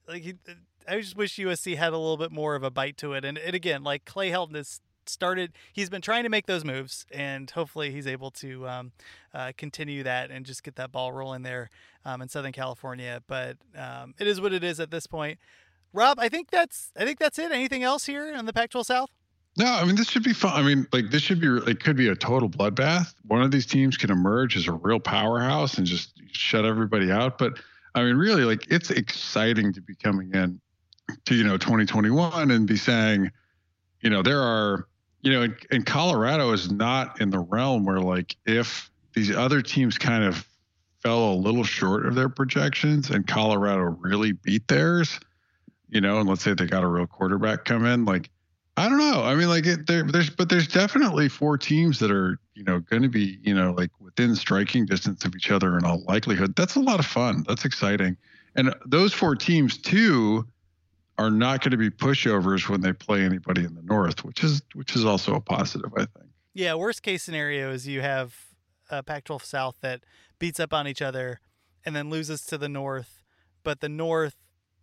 like 0.08 0.22
he, 0.22 0.34
I 0.88 1.00
just 1.00 1.16
wish 1.16 1.36
USC 1.36 1.76
had 1.76 1.92
a 1.92 1.98
little 1.98 2.16
bit 2.16 2.32
more 2.32 2.54
of 2.54 2.62
a 2.62 2.70
bite 2.70 2.96
to 2.98 3.14
it. 3.14 3.24
And, 3.24 3.38
and 3.38 3.54
again, 3.54 3.82
like 3.82 4.04
Clay 4.04 4.30
Helton 4.30 4.56
is 4.56 4.80
started 5.06 5.52
he's 5.72 5.90
been 5.90 6.00
trying 6.00 6.22
to 6.22 6.28
make 6.28 6.46
those 6.46 6.64
moves 6.64 7.06
and 7.12 7.50
hopefully 7.50 7.90
he's 7.90 8.06
able 8.06 8.30
to 8.30 8.66
um, 8.66 8.92
uh, 9.34 9.52
continue 9.56 10.02
that 10.02 10.30
and 10.30 10.46
just 10.46 10.62
get 10.62 10.76
that 10.76 10.92
ball 10.92 11.12
rolling 11.12 11.42
there 11.42 11.68
um, 12.04 12.22
in 12.22 12.28
southern 12.28 12.52
california 12.52 13.22
but 13.26 13.56
um, 13.76 14.14
it 14.18 14.26
is 14.26 14.40
what 14.40 14.52
it 14.52 14.64
is 14.64 14.80
at 14.80 14.90
this 14.90 15.06
point 15.06 15.38
rob 15.94 16.18
i 16.20 16.28
think 16.28 16.50
that's 16.50 16.90
i 16.96 17.04
think 17.04 17.18
that's 17.18 17.38
it 17.38 17.50
anything 17.50 17.82
else 17.82 18.04
here 18.04 18.32
in 18.32 18.44
the 18.44 18.52
pac 18.52 18.70
12 18.70 18.86
south 18.86 19.10
no, 19.56 19.66
I 19.66 19.84
mean 19.84 19.94
this 19.94 20.08
should 20.10 20.24
be 20.24 20.32
fun. 20.32 20.52
I 20.52 20.62
mean, 20.62 20.86
like 20.92 21.10
this 21.10 21.22
should 21.22 21.40
be 21.40 21.46
it 21.70 21.78
could 21.78 21.96
be 21.96 22.08
a 22.08 22.16
total 22.16 22.50
bloodbath. 22.50 23.14
One 23.28 23.40
of 23.40 23.52
these 23.52 23.66
teams 23.66 23.96
can 23.96 24.10
emerge 24.10 24.56
as 24.56 24.66
a 24.66 24.72
real 24.72 24.98
powerhouse 24.98 25.78
and 25.78 25.86
just 25.86 26.10
shut 26.32 26.64
everybody 26.64 27.12
out. 27.12 27.38
But 27.38 27.60
I 27.94 28.02
mean, 28.02 28.16
really, 28.16 28.42
like 28.42 28.66
it's 28.68 28.90
exciting 28.90 29.72
to 29.74 29.80
be 29.80 29.94
coming 29.94 30.34
in 30.34 30.60
to 31.26 31.36
you 31.36 31.44
know 31.44 31.56
2021 31.56 32.50
and 32.50 32.66
be 32.66 32.76
saying, 32.76 33.30
you 34.00 34.10
know, 34.10 34.22
there 34.22 34.40
are 34.40 34.88
you 35.22 35.32
know, 35.32 35.42
and, 35.42 35.56
and 35.70 35.86
Colorado 35.86 36.52
is 36.52 36.70
not 36.70 37.20
in 37.20 37.30
the 37.30 37.38
realm 37.38 37.84
where 37.84 38.00
like 38.00 38.36
if 38.46 38.90
these 39.14 39.34
other 39.34 39.62
teams 39.62 39.96
kind 39.96 40.24
of 40.24 40.46
fell 41.02 41.32
a 41.32 41.34
little 41.34 41.64
short 41.64 42.06
of 42.06 42.14
their 42.14 42.28
projections 42.28 43.10
and 43.10 43.26
Colorado 43.26 43.96
really 44.00 44.32
beat 44.32 44.66
theirs, 44.68 45.20
you 45.94 46.00
know, 46.00 46.18
and 46.18 46.28
let's 46.28 46.42
say 46.42 46.52
they 46.52 46.66
got 46.66 46.82
a 46.82 46.88
real 46.88 47.06
quarterback 47.06 47.64
come 47.64 47.86
in, 47.86 48.04
like 48.04 48.28
I 48.76 48.88
don't 48.88 48.98
know. 48.98 49.22
I 49.22 49.36
mean, 49.36 49.48
like 49.48 49.66
it, 49.66 49.86
there, 49.86 50.02
there's, 50.02 50.30
but 50.30 50.48
there's 50.48 50.66
definitely 50.66 51.28
four 51.28 51.56
teams 51.56 52.00
that 52.00 52.10
are, 52.10 52.40
you 52.54 52.64
know, 52.64 52.80
going 52.80 53.02
to 53.02 53.08
be, 53.08 53.38
you 53.42 53.54
know, 53.54 53.70
like 53.70 53.90
within 54.00 54.34
striking 54.34 54.84
distance 54.84 55.24
of 55.24 55.34
each 55.36 55.52
other 55.52 55.78
in 55.78 55.84
all 55.84 56.02
likelihood. 56.08 56.56
That's 56.56 56.74
a 56.74 56.80
lot 56.80 56.98
of 56.98 57.06
fun. 57.06 57.44
That's 57.46 57.64
exciting. 57.64 58.16
And 58.56 58.74
those 58.84 59.12
four 59.12 59.36
teams 59.36 59.78
too 59.78 60.44
are 61.18 61.30
not 61.30 61.60
going 61.60 61.70
to 61.70 61.76
be 61.76 61.88
pushovers 61.88 62.68
when 62.68 62.80
they 62.80 62.92
play 62.92 63.22
anybody 63.22 63.62
in 63.62 63.76
the 63.76 63.82
north, 63.82 64.24
which 64.24 64.42
is 64.42 64.62
which 64.74 64.96
is 64.96 65.04
also 65.04 65.36
a 65.36 65.40
positive, 65.40 65.92
I 65.94 66.06
think. 66.06 66.30
Yeah, 66.52 66.74
worst 66.74 67.04
case 67.04 67.22
scenario 67.22 67.70
is 67.70 67.86
you 67.86 68.00
have 68.00 68.34
a 68.90 69.04
Pac-12 69.04 69.44
South 69.44 69.76
that 69.82 70.00
beats 70.40 70.58
up 70.58 70.72
on 70.72 70.88
each 70.88 71.02
other 71.02 71.40
and 71.84 71.94
then 71.94 72.10
loses 72.10 72.44
to 72.46 72.58
the 72.58 72.68
north, 72.68 73.22
but 73.62 73.80
the 73.80 73.88
north, 73.88 74.34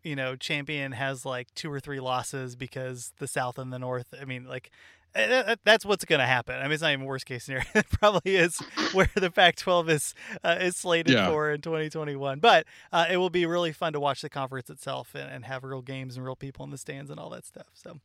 you 0.03 0.15
know, 0.15 0.35
champion 0.35 0.93
has 0.93 1.25
like 1.25 1.53
two 1.55 1.71
or 1.71 1.79
three 1.79 1.99
losses 1.99 2.55
because 2.55 3.13
the 3.19 3.27
south 3.27 3.57
and 3.57 3.71
the 3.71 3.79
north, 3.79 4.07
I 4.19 4.25
mean, 4.25 4.45
like 4.45 4.71
Eh, 5.13 5.55
that's 5.65 5.85
what's 5.85 6.05
going 6.05 6.19
to 6.19 6.25
happen. 6.25 6.55
I 6.55 6.63
mean, 6.63 6.71
it's 6.71 6.81
not 6.81 6.93
even 6.93 7.05
worst 7.05 7.25
case 7.25 7.43
scenario. 7.43 7.65
it 7.75 7.89
probably 7.89 8.35
is 8.35 8.57
where 8.93 9.09
the 9.15 9.29
Pac-12 9.29 9.89
is 9.89 10.15
uh, 10.43 10.57
is 10.61 10.77
slated 10.77 11.13
yeah. 11.13 11.29
for 11.29 11.51
in 11.51 11.61
2021. 11.61 12.39
But 12.39 12.65
uh, 12.91 13.07
it 13.09 13.17
will 13.17 13.29
be 13.29 13.45
really 13.45 13.73
fun 13.73 13.93
to 13.93 13.99
watch 13.99 14.21
the 14.21 14.29
conference 14.29 14.69
itself 14.69 15.13
and, 15.13 15.29
and, 15.29 15.45
have 15.45 15.63
real 15.63 15.81
games 15.81 16.15
and 16.15 16.25
real 16.25 16.35
people 16.35 16.63
in 16.63 16.71
the 16.71 16.77
stands 16.77 17.09
and 17.09 17.19
all 17.19 17.29
that 17.31 17.45
stuff. 17.45 17.67
So, 17.73 17.99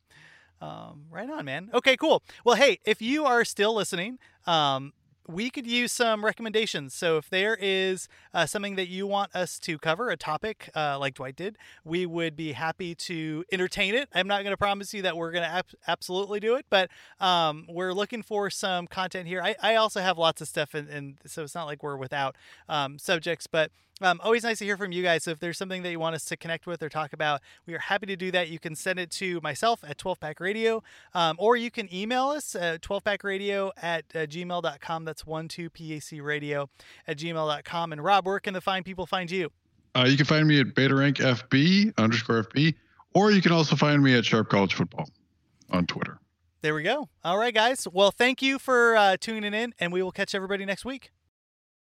um, 0.61 1.05
right 1.11 1.29
on, 1.31 1.45
man. 1.45 1.71
Okay, 1.73 1.97
cool. 1.97 2.23
Well, 2.45 2.57
hey, 2.57 2.81
if 2.85 3.01
you 3.01 3.25
are 3.25 3.45
still 3.45 3.75
listening, 3.75 4.19
um, 4.47 4.93
we 5.29 5.51
could 5.51 5.67
use 5.67 5.93
some 5.93 6.25
recommendations. 6.25 6.95
So 6.95 7.17
if 7.17 7.29
there 7.31 7.57
is 7.61 8.09
uh, 8.33 8.47
something 8.47 8.77
that 8.77 8.89
you 8.89 9.07
want 9.07 9.35
us 9.35 9.59
to 9.61 9.79
cover, 9.79 10.11
a 10.11 10.17
topic 10.17 10.71
uh, 10.75 10.99
like 10.99 11.15
Dwight 11.15 11.37
did, 11.37 11.59
we 11.85 12.07
would 12.07 12.37
be 12.37 12.53
happy 12.53 12.95
to 12.95 13.45
entertain 13.51 13.95
it. 13.95 14.09
I'm 14.15 14.29
not 14.29 14.43
going 14.43 14.53
to 14.53 14.57
promise 14.57 14.95
you 14.95 15.03
that 15.03 15.17
we're 15.17 15.33
going 15.33 15.45
to 15.45 15.65
absolutely 15.89 16.41
do 16.41 16.55
it, 16.55 16.67
but 16.71 16.91
um, 17.21 17.67
we're 17.69 17.93
looking 17.93 18.23
for 18.23 18.51
some 18.51 18.87
content 18.87 19.27
here. 19.27 19.43
I, 19.43 19.57
I 19.63 19.75
also 19.77 20.01
have 20.01 20.19
lots 20.19 20.41
of 20.41 20.49
stuff, 20.49 20.75
and, 20.75 20.89
and 20.89 21.19
so 21.27 21.43
it's 21.43 21.55
not 21.55 21.67
like 21.67 21.83
we're 21.83 21.97
without 21.97 22.37
um, 22.69 22.99
subjects, 22.99 23.47
but 23.47 23.71
um, 24.03 24.21
always 24.23 24.43
nice 24.43 24.59
to 24.59 24.65
hear 24.65 24.77
from 24.77 24.93
you 24.93 25.03
guys. 25.03 25.25
So 25.25 25.31
if 25.31 25.39
there's 25.39 25.57
something 25.57 25.83
that 25.83 25.91
you 25.91 25.99
want 25.99 26.15
us 26.15 26.25
to 26.27 26.37
connect 26.37 26.67
with 26.67 26.83
or 26.83 26.89
talk 26.89 27.13
about, 27.13 27.41
we 27.67 27.75
are 27.75 27.79
happy 27.79 28.07
to 28.07 28.17
do 28.17 28.31
that. 28.31 28.49
You 28.49 28.59
can 28.59 28.75
send 28.75 28.99
it 28.99 29.11
to 29.13 29.41
myself 29.43 29.83
at 29.87 29.97
12pack 29.97 30.39
radio, 30.39 30.83
um, 31.15 31.37
or 31.39 31.57
you 31.57 31.71
can 31.71 31.93
email 31.93 32.29
us 32.29 32.55
at 32.55 32.83
12 32.83 33.05
Pack 33.05 33.25
Radio 33.25 33.73
at 33.81 34.05
uh, 34.15 34.19
gmail.com. 34.19 35.05
That's 35.05 35.23
12pac 35.23 36.23
radio 36.23 36.69
at 37.07 37.17
gmail.com. 37.17 37.93
And 37.93 38.05
Rob, 38.05 38.27
where 38.27 38.41
can 38.41 38.55
the 38.55 38.61
fine 38.61 38.83
people 38.83 39.07
find 39.07 39.31
you? 39.31 39.51
Uh, 39.95 40.05
you 40.07 40.17
can 40.17 40.27
find 40.27 40.47
me 40.47 40.61
at 40.61 40.75
Beta 40.75 40.95
FB 40.95 41.95
underscore 41.97 42.43
FB, 42.45 42.75
or 43.15 43.31
you 43.31 43.41
can 43.41 43.53
also 43.53 43.77
find 43.77 44.03
me 44.03 44.15
at 44.15 44.27
Sharp 44.27 44.51
College 44.51 44.75
Football 44.75 45.09
on 45.71 45.87
Twitter. 45.87 46.19
There 46.61 46.75
we 46.75 46.83
go. 46.83 47.09
All 47.25 47.39
right, 47.39 47.55
guys. 47.55 47.87
Well, 47.91 48.11
thank 48.11 48.43
you 48.43 48.59
for 48.59 48.97
uh, 48.97 49.17
tuning 49.19 49.55
in, 49.55 49.73
and 49.79 49.93
we 49.93 50.03
will 50.03 50.13
catch 50.13 50.35
everybody 50.35 50.67
next 50.67 50.85
week. 50.85 51.13